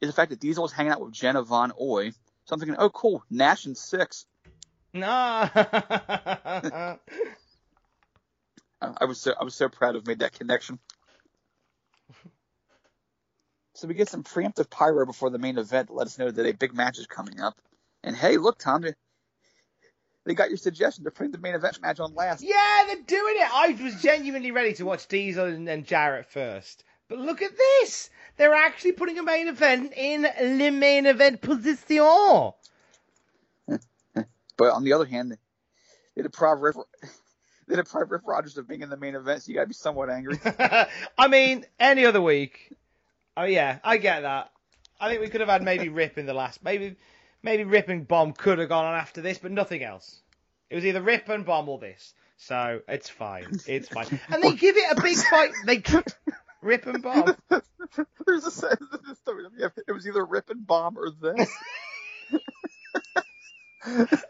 [0.00, 2.10] is the fact that Diesel was hanging out with Jenna Von Oy.
[2.44, 4.26] So I'm thinking, oh, cool, Nash and six.
[4.94, 5.48] Nah.
[5.54, 6.98] I
[8.80, 10.78] I was so I was so proud to have made that connection.
[13.74, 16.46] So we get some preemptive pyro before the main event to let us know that
[16.46, 17.56] a big match is coming up.
[18.04, 18.94] And hey, look, Tom, they-
[20.24, 21.04] they got your suggestion.
[21.04, 22.42] They're putting the main event match on last.
[22.42, 23.48] Yeah, they're doing it.
[23.54, 26.84] I was genuinely ready to watch Diesel and, and Jarrett first.
[27.08, 28.10] But look at this.
[28.36, 30.22] They're actually putting a main event in
[30.58, 32.52] the main event position.
[34.58, 35.38] But on the other hand,
[36.14, 36.76] they deprive Rip,
[37.68, 39.74] they deprive Rip Rogers of being in the main event, so you got to be
[39.74, 40.38] somewhat angry.
[40.44, 42.72] I mean, any other week.
[43.36, 44.50] Oh yeah, I get that.
[45.00, 46.62] I think we could have had maybe Rip in the last.
[46.62, 46.96] Maybe,
[47.42, 50.20] maybe Rip and Bomb could have gone on after this, but nothing else.
[50.70, 52.14] It was either Rip and Bomb or this.
[52.36, 53.46] So it's fine.
[53.66, 54.20] It's fine.
[54.28, 55.50] And they give it a big fight.
[55.66, 55.82] They
[56.62, 57.36] Rip and Bomb.
[57.48, 58.50] There's a
[59.06, 59.44] this story.
[59.86, 61.50] It was either Rip and Bomb or this.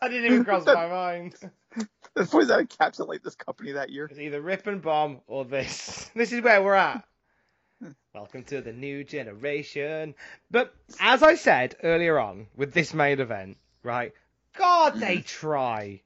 [0.02, 1.35] I didn't even cross my mind.
[2.14, 4.06] That's that encapsulate this company that year.
[4.06, 6.10] It's either Rip and Bomb or this.
[6.14, 7.05] This is where we're at.
[8.12, 10.16] Welcome to the new generation.
[10.50, 14.12] But as I said earlier on with this main event, right?
[14.56, 16.00] God, they try.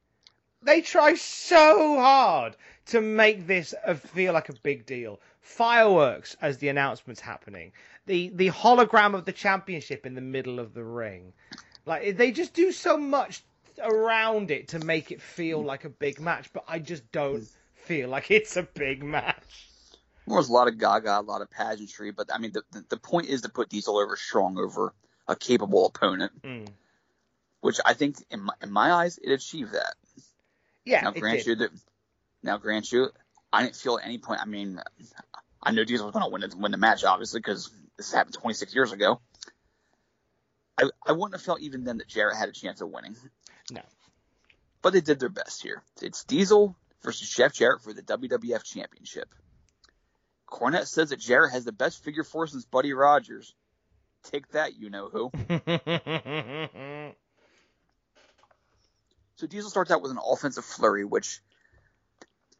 [0.61, 2.55] They try so hard
[2.87, 5.19] to make this a, feel like a big deal.
[5.41, 7.71] Fireworks as the announcement's happening.
[8.05, 11.33] The the hologram of the championship in the middle of the ring.
[11.87, 13.43] Like they just do so much
[13.81, 17.55] around it to make it feel like a big match, but I just don't mm.
[17.73, 19.72] feel like it's a big match.
[20.27, 22.85] There was a lot of gaga, a lot of pageantry, but I mean, the, the,
[22.89, 24.93] the point is to put Diesel over strong over
[25.27, 26.67] a capable opponent, Mm.
[27.61, 29.95] which I think, in my, in my eyes, it achieved that.
[30.85, 31.47] Yeah, now, it grant did.
[31.47, 31.71] you that.
[32.41, 33.09] Now, grant you,
[33.51, 34.41] I didn't feel at any point.
[34.41, 34.81] I mean,
[35.61, 38.73] I know Diesel was going to win win the match, obviously, because this happened 26
[38.75, 39.21] years ago.
[40.77, 43.15] I, I wouldn't have felt even then that Jarrett had a chance of winning.
[43.71, 43.81] No.
[44.81, 45.83] But they did their best here.
[46.01, 49.29] It's Diesel versus Jeff Jarrett for the WWF Championship.
[50.53, 53.55] Cornette says that Jarrett has the best figure four since Buddy Rogers.
[54.23, 55.31] Take that, you know who.
[59.37, 61.41] So Diesel starts out with an offensive flurry, which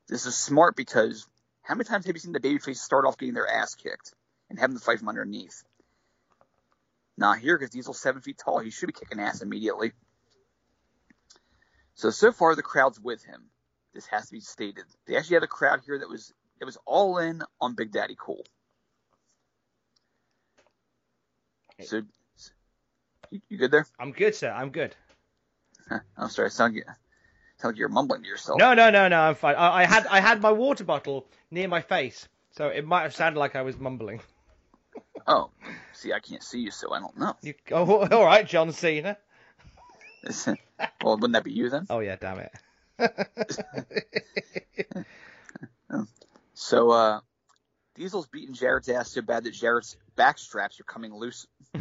[0.10, 1.28] this is smart because
[1.62, 4.14] how many times have you seen the babyface start off getting their ass kicked
[4.50, 5.64] and having to fight from underneath?
[7.16, 8.60] Not here because Diesel's seven feet tall.
[8.60, 9.94] He should be kicking ass immediately.
[11.94, 13.44] So so far the crowd's with him.
[13.94, 14.86] This has to be stated.
[15.06, 16.34] They actually had a crowd here that was
[16.64, 18.46] that was all in on Big Daddy Cool.
[21.82, 22.04] So
[23.32, 23.86] you, you good there?
[24.00, 24.50] I'm good, sir.
[24.50, 24.96] I'm good.
[26.18, 26.50] I'm sorry.
[26.52, 26.82] Sound
[27.58, 28.60] sound like you're mumbling to yourself.
[28.60, 29.20] No, no, no, no.
[29.20, 29.56] I'm fine.
[29.56, 33.14] I, I had I had my water bottle near my face, so it might have
[33.14, 34.22] sounded like I was mumbling.
[35.26, 35.52] Oh,
[35.94, 37.34] see, I can't see you, so I don't know.
[37.42, 39.18] You, oh, all right, John Cena.
[41.02, 41.88] well, wouldn't that be you then?
[41.90, 42.52] Oh yeah, damn it.
[45.94, 46.06] Oh.
[46.54, 47.20] So, uh,
[47.96, 51.48] Diesel's beating Jarrett's ass so bad that Jarrett's back straps are coming loose.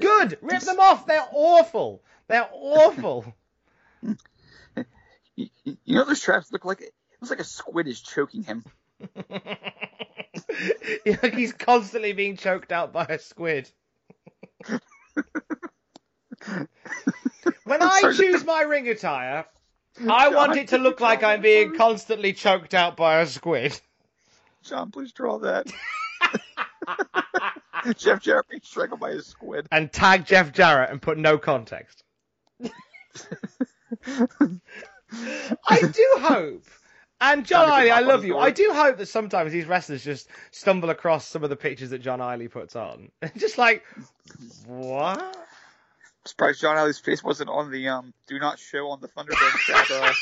[0.00, 0.38] Good.
[0.40, 1.06] Rip them off.
[1.06, 2.02] They're awful.
[2.28, 3.34] They're awful.
[5.36, 5.48] You,
[5.84, 8.64] you know those straps look like it looks like a squid is choking him.
[9.30, 13.70] like he's constantly being choked out by a squid.
[14.66, 14.80] when
[17.82, 19.46] I choose my ring attire,
[20.06, 23.80] I want it to look like I'm being constantly choked out by a squid.
[24.62, 25.72] John, please draw that.
[27.96, 29.66] Jeff Jarrett being strangled by a squid.
[29.70, 32.02] And tag Jeff Jarrett and put no context.
[35.68, 36.64] I do hope.
[37.20, 38.38] And John Trying to Iley, get I love you.
[38.38, 41.98] I do hope that sometimes these wrestlers just stumble across some of the pictures that
[41.98, 43.10] John Iley puts on.
[43.36, 43.84] just like,
[44.66, 45.36] what?
[46.28, 50.12] Surprised John Alley's face wasn't on the um do not show on the Thunderdome tab.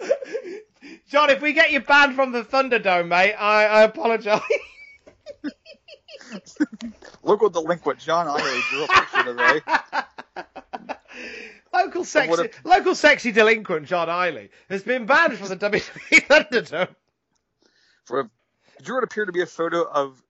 [0.00, 0.08] Uh,
[1.08, 4.42] John, if we get you banned from the Thunderdome, mate, I, I apologise.
[7.22, 9.60] local delinquent John Alley drew a picture today.
[11.72, 16.94] local sexy, what local sexy delinquent John Iley has been banned from the WWE Thunderdome.
[18.04, 18.28] For
[18.82, 20.22] drew what appeared to be a photo of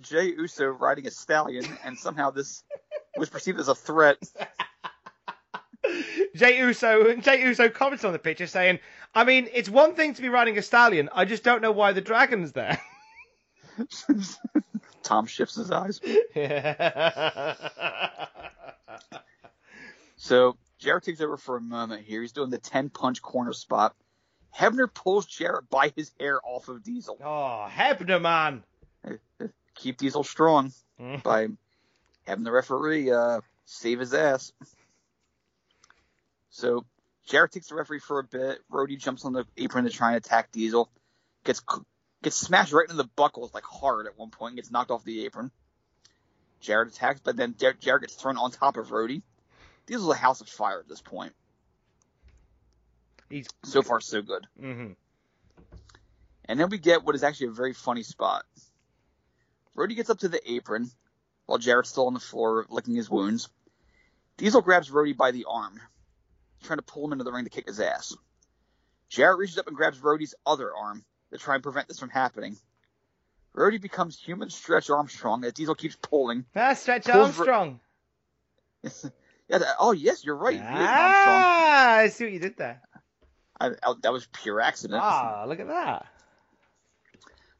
[0.00, 2.64] Jay Uso riding a stallion, and somehow this
[3.18, 4.18] was perceived as a threat.
[6.34, 8.78] Jay Uso, Jay Uso commented on the picture saying,
[9.14, 11.08] "I mean, it's one thing to be riding a stallion.
[11.12, 12.80] I just don't know why the dragon's there."
[15.02, 16.00] Tom shifts his eyes.
[20.16, 22.22] So Jarrett takes over for a moment here.
[22.22, 23.94] He's doing the 10 punch corner spot.
[24.56, 27.18] Hebner pulls Jarrett by his hair off of Diesel.
[27.22, 28.62] oh, Hebner, man.
[29.74, 31.22] Keep Diesel strong Mm.
[31.24, 31.48] by
[32.26, 34.52] having the referee uh, save his ass.
[36.50, 36.84] So
[37.26, 38.58] Jarrett takes the referee for a bit.
[38.70, 40.90] Roadie jumps on the apron to try and attack Diesel.
[41.44, 41.62] Gets
[42.22, 44.52] gets smashed right into the buckles like hard at one point.
[44.52, 45.50] and Gets knocked off the apron.
[46.60, 49.22] Jarrett attacks, but then Jar- Jarrett gets thrown on top of Roadie.
[49.86, 51.34] Diesel's a house of fire at this point.
[53.28, 54.46] He's So far, so good.
[54.58, 54.92] hmm
[56.46, 58.44] And then we get what is actually a very funny spot.
[59.76, 60.90] Roadie gets up to the apron
[61.46, 63.48] while Jarrett's still on the floor licking his wounds.
[64.36, 65.80] Diesel grabs Roadie by the arm,
[66.62, 68.14] trying to pull him into the ring to kick his ass.
[69.08, 72.56] Jarrett reaches up and grabs Roadie's other arm to try and prevent this from happening.
[73.56, 76.44] Roadie becomes human stretch Armstrong as Diesel keeps pulling.
[76.56, 77.80] Ah, Stretch Ro- Armstrong.
[79.46, 80.58] Yeah, that- oh yes, you're right.
[80.60, 82.80] Ah, I see what you did there.
[83.60, 85.02] I, I- that was pure accident.
[85.04, 86.06] Ah, look at that.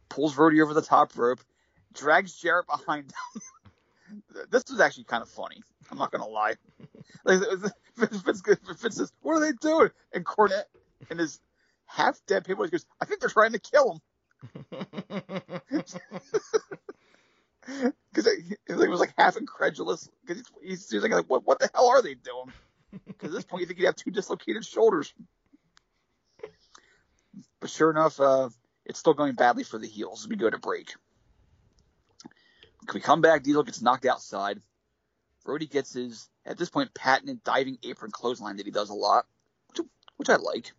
[0.09, 1.41] pulls Roadie over the top rope,
[1.93, 3.05] drags Jarrett behind
[3.35, 3.43] him.
[4.51, 5.63] This was actually kind of funny.
[5.91, 6.55] I'm not gonna lie.
[7.25, 7.41] Like,
[8.93, 10.65] says, "What are they doing?" And Cornette,
[11.11, 11.41] in his
[11.87, 12.67] half dead people.
[12.67, 14.01] Goes, I think they're trying to kill him.
[18.13, 20.11] Because he was like half incredulous.
[20.27, 22.53] Because he's, he's like, what, what the hell are they doing?
[23.07, 25.13] Because at this point, you think he'd have two dislocated shoulders.
[27.61, 28.51] But sure enough, uh,
[28.85, 30.95] it's still going badly for the heels as we go to break.
[32.93, 33.43] We come back?
[33.43, 34.61] Diesel gets knocked outside.
[35.47, 39.27] Roadie gets his, at this point, patented diving apron clothesline that he does a lot,
[39.69, 39.87] which,
[40.17, 40.73] which I like.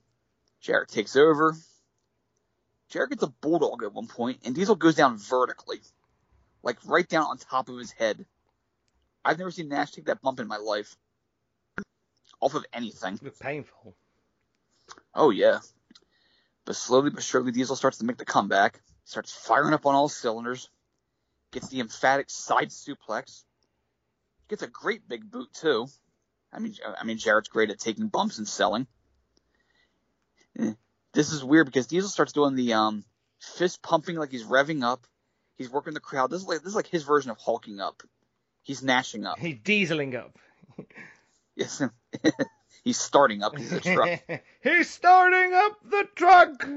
[0.62, 1.56] Jarrett takes over.
[2.90, 5.82] Jarrett gets a bulldog at one point, and Diesel goes down vertically,
[6.64, 8.26] like right down on top of his head.
[9.24, 10.96] I've never seen Nash take that bump in my life.
[12.42, 13.20] Off of anything.
[13.24, 13.96] It's painful.
[15.14, 15.60] Oh, yeah.
[16.66, 20.10] But slowly but surely, Diesel starts to make the comeback, starts firing up on all
[20.10, 20.70] cylinders,
[21.56, 23.46] gets the emphatic side suplex,
[24.50, 25.88] gets a great big boot too.
[26.52, 28.88] I mean, I mean, Jarrett's great at taking bumps and selling.
[30.60, 30.74] Eh,
[31.14, 33.06] this is weird because Diesel starts doing the um,
[33.40, 35.08] fist pumping like he's revving up.
[35.58, 36.30] He's working the crowd.
[36.30, 38.04] This is like this is like his version of hulking up.
[38.62, 39.40] He's gnashing up.
[39.40, 40.38] He's dieseling up.
[41.56, 41.82] yes,
[42.84, 43.80] he's starting up the
[44.30, 44.42] truck.
[44.62, 46.68] he's starting up the truck.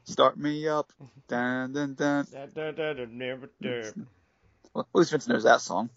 [0.04, 0.92] Start me up.
[1.28, 2.26] Dun dun dun.
[2.30, 4.06] dun, dun, dun, dun, dun, dun.
[4.74, 5.90] Well, at least Vince knows that song.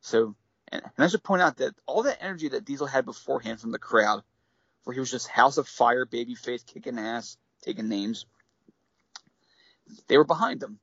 [0.00, 0.34] So,
[0.68, 3.72] and, and I should point out that all that energy that Diesel had beforehand from
[3.72, 4.22] the crowd,
[4.84, 8.26] where he was just House of Fire, babyface, kicking ass, taking names,
[10.08, 10.78] they were behind him.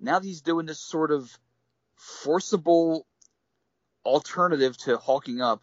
[0.00, 1.30] Now that he's doing this sort of
[1.96, 3.06] forcible
[4.04, 5.62] alternative to hulking up,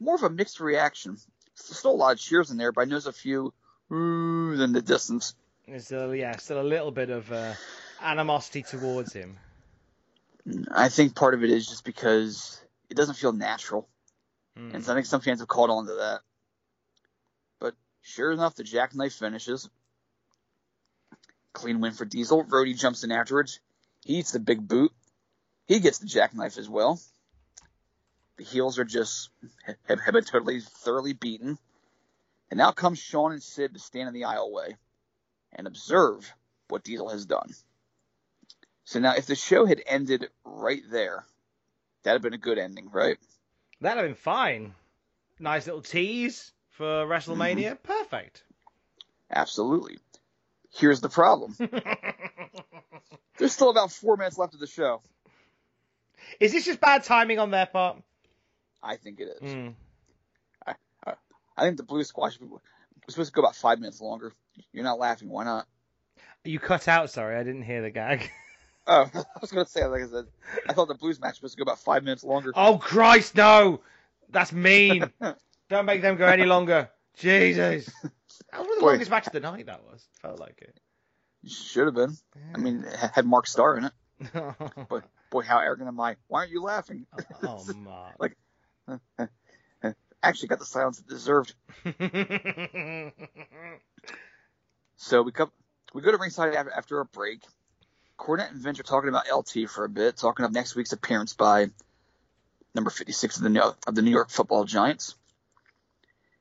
[0.00, 1.16] more of a mixed reaction.
[1.54, 3.52] Still a lot of cheers in there, but I notice a few
[3.90, 5.34] oohs in the distance.
[5.66, 7.54] There's still, yeah, still a little bit of uh,
[8.00, 9.36] animosity towards him.
[10.70, 13.88] I think part of it is just because it doesn't feel natural.
[14.56, 14.70] Hmm.
[14.74, 16.20] And so I think some fans have caught on to that.
[17.60, 19.68] But sure enough, the jackknife finishes.
[21.52, 22.44] Clean win for Diesel.
[22.44, 23.60] Roadie jumps in afterwards.
[24.04, 24.92] He eats the big boot.
[25.66, 27.00] He gets the jackknife as well.
[28.38, 29.30] The heels are just
[29.86, 31.58] have, have been totally thoroughly beaten.
[32.50, 34.74] And now comes Shawn and Sid to stand in the aisleway
[35.52, 36.32] and observe
[36.68, 37.50] what Diesel has done.
[38.84, 41.24] So now, if the show had ended right there,
[42.02, 43.18] that'd have been a good ending, right?
[43.80, 44.74] That'd have been fine.
[45.38, 47.72] Nice little tease for WrestleMania.
[47.72, 47.82] Mm-hmm.
[47.82, 48.44] Perfect.
[49.30, 49.98] Absolutely.
[50.72, 51.54] Here's the problem.
[53.38, 55.02] There's still about four minutes left of the show.
[56.40, 58.02] Is this just bad timing on their part?
[58.82, 59.52] I think it is.
[59.52, 59.74] Mm.
[61.58, 62.60] I, think the Blue Squash was
[63.08, 64.32] supposed to go about five minutes longer.
[64.72, 65.28] You're not laughing.
[65.28, 65.66] Why not?
[66.44, 67.10] You cut out.
[67.10, 68.30] Sorry, I didn't hear the gag.
[68.90, 70.24] Oh, I was gonna say, like I said,
[70.66, 72.52] I thought the Blues match was supposed to go about five minutes longer.
[72.56, 73.82] Oh Christ, no!
[74.30, 75.12] That's mean.
[75.68, 76.88] Don't make them go any longer.
[77.14, 77.92] Jesus.
[78.50, 78.86] That was one of the Boy.
[78.92, 79.66] longest match of the night.
[79.66, 80.08] That was.
[80.22, 80.80] Felt like it.
[81.46, 82.16] Should have been.
[82.54, 83.92] I mean, it had Mark Starr in it.
[84.88, 86.16] But boy, how arrogant am I?
[86.28, 87.04] Why aren't you laughing?
[87.42, 88.14] oh Mark.
[88.18, 88.36] like,
[90.22, 91.54] actually got the silence it deserved.
[95.00, 95.52] So we come,
[95.94, 97.40] we go to ringside after, after a break.
[98.18, 101.34] Cornette and Vince are talking about LT for a bit, talking of next week's appearance
[101.34, 101.70] by
[102.74, 105.14] number 56 of the New, of the New York Football Giants.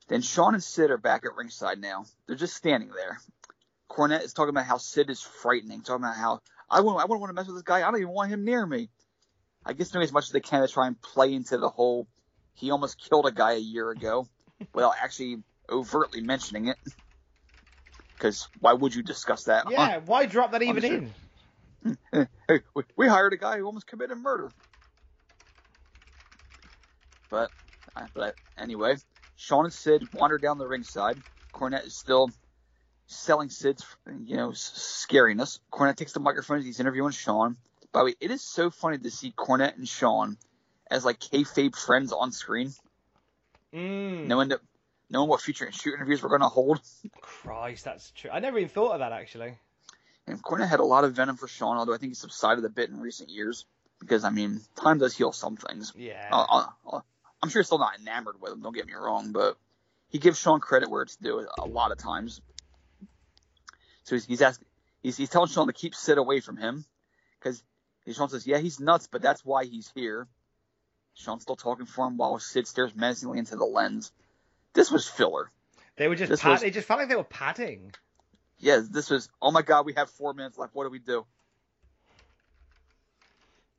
[0.07, 2.05] Then Shawn and Sid are back at ringside now.
[2.25, 3.19] They're just standing there.
[3.91, 7.21] Cornette is talking about how Sid is frightening, talking about how I wouldn't, I wouldn't
[7.21, 7.77] want to mess with this guy.
[7.77, 8.89] I don't even want him near me.
[9.63, 12.07] I guess doing as much as they can to try and play into the whole
[12.57, 14.27] he almost killed a guy a year ago
[14.73, 15.37] without actually
[15.69, 16.77] overtly mentioning it.
[18.17, 19.69] Because why would you discuss that?
[19.69, 21.13] Yeah, why drop that even in?
[22.49, 24.51] Hey, we, we hired a guy who almost committed murder.
[27.29, 27.51] But,
[27.95, 28.95] uh, but anyway,
[29.35, 31.21] Shawn and Sid wander down the ringside.
[31.53, 32.31] Cornette is still
[33.05, 33.85] selling Sid's,
[34.25, 35.59] you know, scariness.
[35.71, 37.57] Cornette takes the microphone as he's interviewing Shawn.
[37.93, 40.37] By the way, it is so funny to see Cornette and Shawn
[40.89, 42.71] as like kayfabe friends on screen,
[43.73, 44.27] Mm.
[44.27, 44.61] knowing that,
[45.09, 46.79] knowing what future shoot interviews we're going to hold.
[47.21, 48.29] Christ, that's true.
[48.31, 49.57] I never even thought of that actually.
[50.25, 52.69] And Cornette had a lot of venom for Shawn, although I think he subsided a
[52.69, 53.65] bit in recent years.
[53.99, 55.91] Because I mean, time does heal some things.
[55.97, 56.29] Yeah.
[56.31, 56.99] Uh, uh, uh,
[57.41, 58.61] I'm sure he's still not enamored with him.
[58.61, 59.57] Don't get me wrong, but
[60.09, 62.41] he gives Shawn credit where it's due a lot of times.
[64.03, 64.67] So he's, he's asking,
[65.03, 66.85] he's, he's telling Shawn to keep Sid away from him
[67.39, 67.63] because
[68.11, 70.27] Shawn says, "Yeah, he's nuts, but that's why he's here."
[71.17, 74.11] Shawn's still talking for him while Sid stares menacingly into the lens.
[74.73, 75.51] This was filler.
[75.95, 77.91] They were just This pad- was- it just felt like they were padding.
[78.59, 79.29] Yeah, this was.
[79.41, 80.73] Oh my God, we have four minutes left.
[80.75, 81.25] What do we do?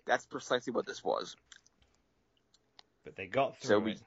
[0.06, 1.36] That's precisely what this was.
[3.04, 4.00] But they got through So we- it.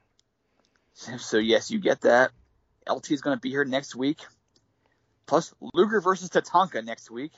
[0.93, 2.31] So, so yes, you get that.
[2.89, 4.19] LT is going to be here next week.
[5.25, 7.31] Plus, Luger versus Tatanka next week.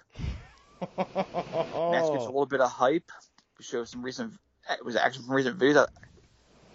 [0.98, 3.12] Match gets a little bit of hype.
[3.60, 4.34] We show some recent,
[4.70, 5.88] it was action from recent videos.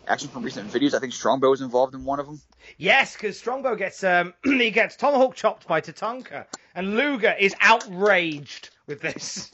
[0.07, 0.95] Action from recent videos.
[0.95, 2.41] I think Strongbow was involved in one of them.
[2.79, 8.71] Yes, because Strongbow gets um he gets tomahawk chopped by Tatanka, and Luger is outraged
[8.87, 9.53] with this.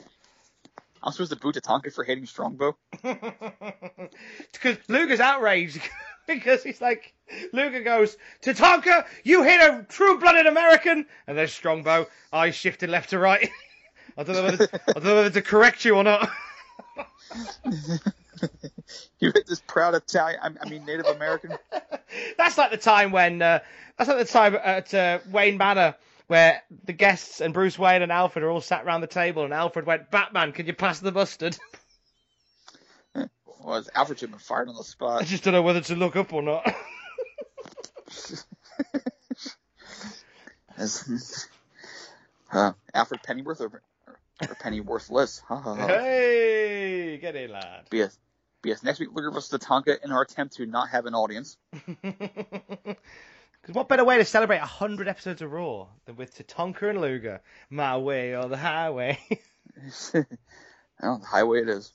[1.03, 2.77] I'm supposed to boo Tatanka for hating Strongbow.
[4.53, 5.81] Because Luger's outraged
[6.27, 7.13] because he's like,
[7.53, 13.19] Luger goes, Tatanka, you hit a true-blooded American, and there's Strongbow, eyes shifted left to
[13.19, 13.51] right.
[14.17, 16.31] I don't know whether I don't know whether to correct you or not.
[19.19, 21.57] You hit this proud Italian, I mean Native American.
[22.39, 23.61] That's like the time when uh,
[23.97, 25.97] that's like the time at uh, Wayne Manor
[26.27, 29.53] where the guests and Bruce Wayne and Alfred are all sat around the table, and
[29.53, 31.57] Alfred went, "Batman, can you pass the mustard?"
[33.61, 35.23] Was Alfred should have been fired on the spot.
[35.23, 36.67] I just don't know whether to look up or not.
[40.77, 41.49] As-
[42.53, 45.41] uh, Alfred Pennyworth or, or Pennyworthless.
[45.43, 45.87] Ha ha ha.
[45.87, 47.87] hey, get in, lad.
[47.91, 48.17] BS.
[48.65, 48.83] BS.
[48.83, 51.57] Next week, Luger versus Tatanka in our attempt to not have an audience.
[53.65, 57.41] Because what better way to celebrate 100 episodes of Raw than with Tatanka and Luger?
[57.71, 59.19] My way or the highway.
[60.13, 61.91] well, the highway it is.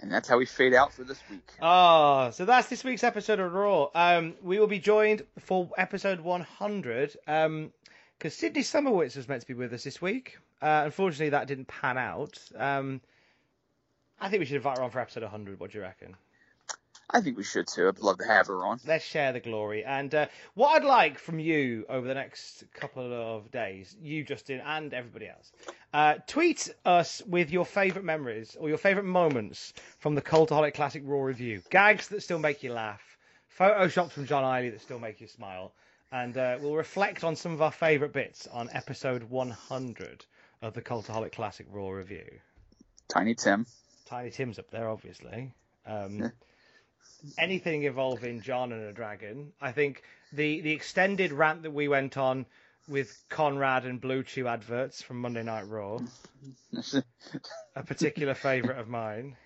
[0.00, 1.50] And that's how we fade out for this week.
[1.60, 3.88] Oh, so that's this week's episode of Raw.
[3.96, 7.72] Um, we will be joined for episode 100 um,
[8.16, 10.38] because Sydney Summerwitz was meant to be with us this week.
[10.60, 12.38] Uh, unfortunately, that didn't pan out.
[12.56, 13.00] Um,
[14.20, 15.60] I think we should invite her on for episode 100.
[15.60, 16.16] What do you reckon?
[17.10, 17.88] I think we should too.
[17.88, 18.80] I'd love to have her on.
[18.86, 19.82] Let's share the glory.
[19.82, 24.60] And uh, what I'd like from you over the next couple of days, you, Justin,
[24.60, 25.50] and everybody else,
[25.94, 31.02] uh, tweet us with your favourite memories or your favourite moments from the Cultaholic Classic
[31.06, 31.62] Raw review.
[31.70, 33.00] Gags that still make you laugh,
[33.58, 35.72] photoshops from John Iley that still make you smile.
[36.12, 40.26] And uh, we'll reflect on some of our favourite bits on episode 100
[40.62, 42.26] of the Cultaholic Classic Raw review.
[43.08, 43.66] Tiny Tim.
[44.06, 45.52] Tiny Tim's up there, obviously.
[45.86, 46.32] Um,
[47.38, 49.52] anything involving John and a dragon.
[49.60, 50.02] I think
[50.32, 52.46] the the extended rant that we went on
[52.88, 56.00] with Conrad and Blue Chew adverts from Monday Night Raw,
[57.76, 59.36] a particular favourite of mine.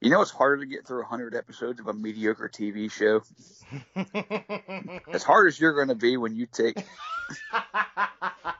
[0.00, 3.22] You know it's harder to get through 100 episodes of a mediocre TV show?
[5.12, 6.76] as hard as you're going to be when you take.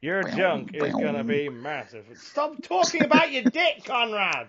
[0.00, 2.04] Your junk is gonna be massive.
[2.16, 4.48] Stop talking about your dick, Conrad.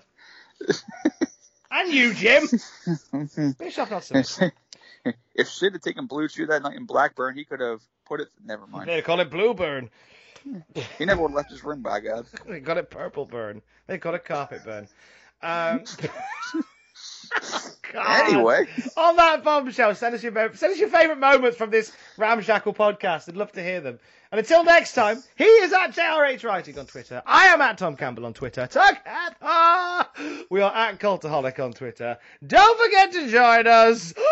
[1.71, 2.47] and you, Jim.
[3.57, 4.51] Bischoff not so much.
[5.33, 8.27] if Sid had taken Blue Chew that night in Blackburn, he could have put it.
[8.43, 8.89] Never mind.
[8.89, 9.89] They call it blue burn.
[10.97, 12.25] He never would have left his ring, by God.
[12.47, 13.61] They got it purple burn.
[13.87, 14.87] They got it carpet burn.
[15.41, 15.83] Um,
[17.91, 18.29] God.
[18.29, 18.67] Anyway.
[18.97, 23.29] on that bombshell, send us your send us your favourite moments from this ramshackle podcast.
[23.29, 23.99] I'd love to hear them.
[24.31, 27.23] And until next time, he is at JRH Writing on Twitter.
[27.25, 28.67] I am at Tom Campbell on Twitter.
[28.67, 28.95] Together,
[30.51, 32.17] we are at Cultaholic on Twitter.
[32.45, 34.13] Don't forget to join us.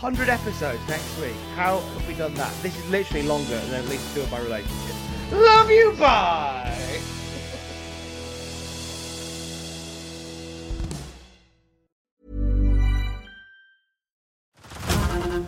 [0.00, 1.34] 100 episodes next week.
[1.54, 2.50] How have we done that?
[2.62, 4.96] This is literally longer than at least two of my relationships.
[5.30, 6.89] Love you, bye.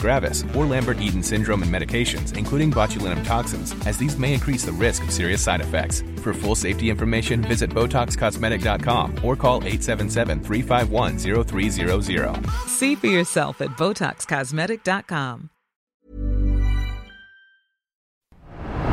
[0.00, 4.72] gravis, or Lambert Eaton syndrome and medications, including botulinum toxins, as these may increase the
[4.72, 6.02] risk of serious side effects.
[6.22, 12.50] For full safety information, visit BotoxCosmetic.com or call 877 351 0300.
[12.66, 15.50] See for yourself at BotoxCosmetic.com.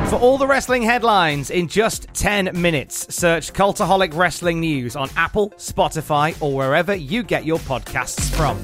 [0.09, 5.49] For all the wrestling headlines in just 10 minutes, search Cultaholic Wrestling News on Apple,
[5.57, 8.57] Spotify, or wherever you get your podcasts from.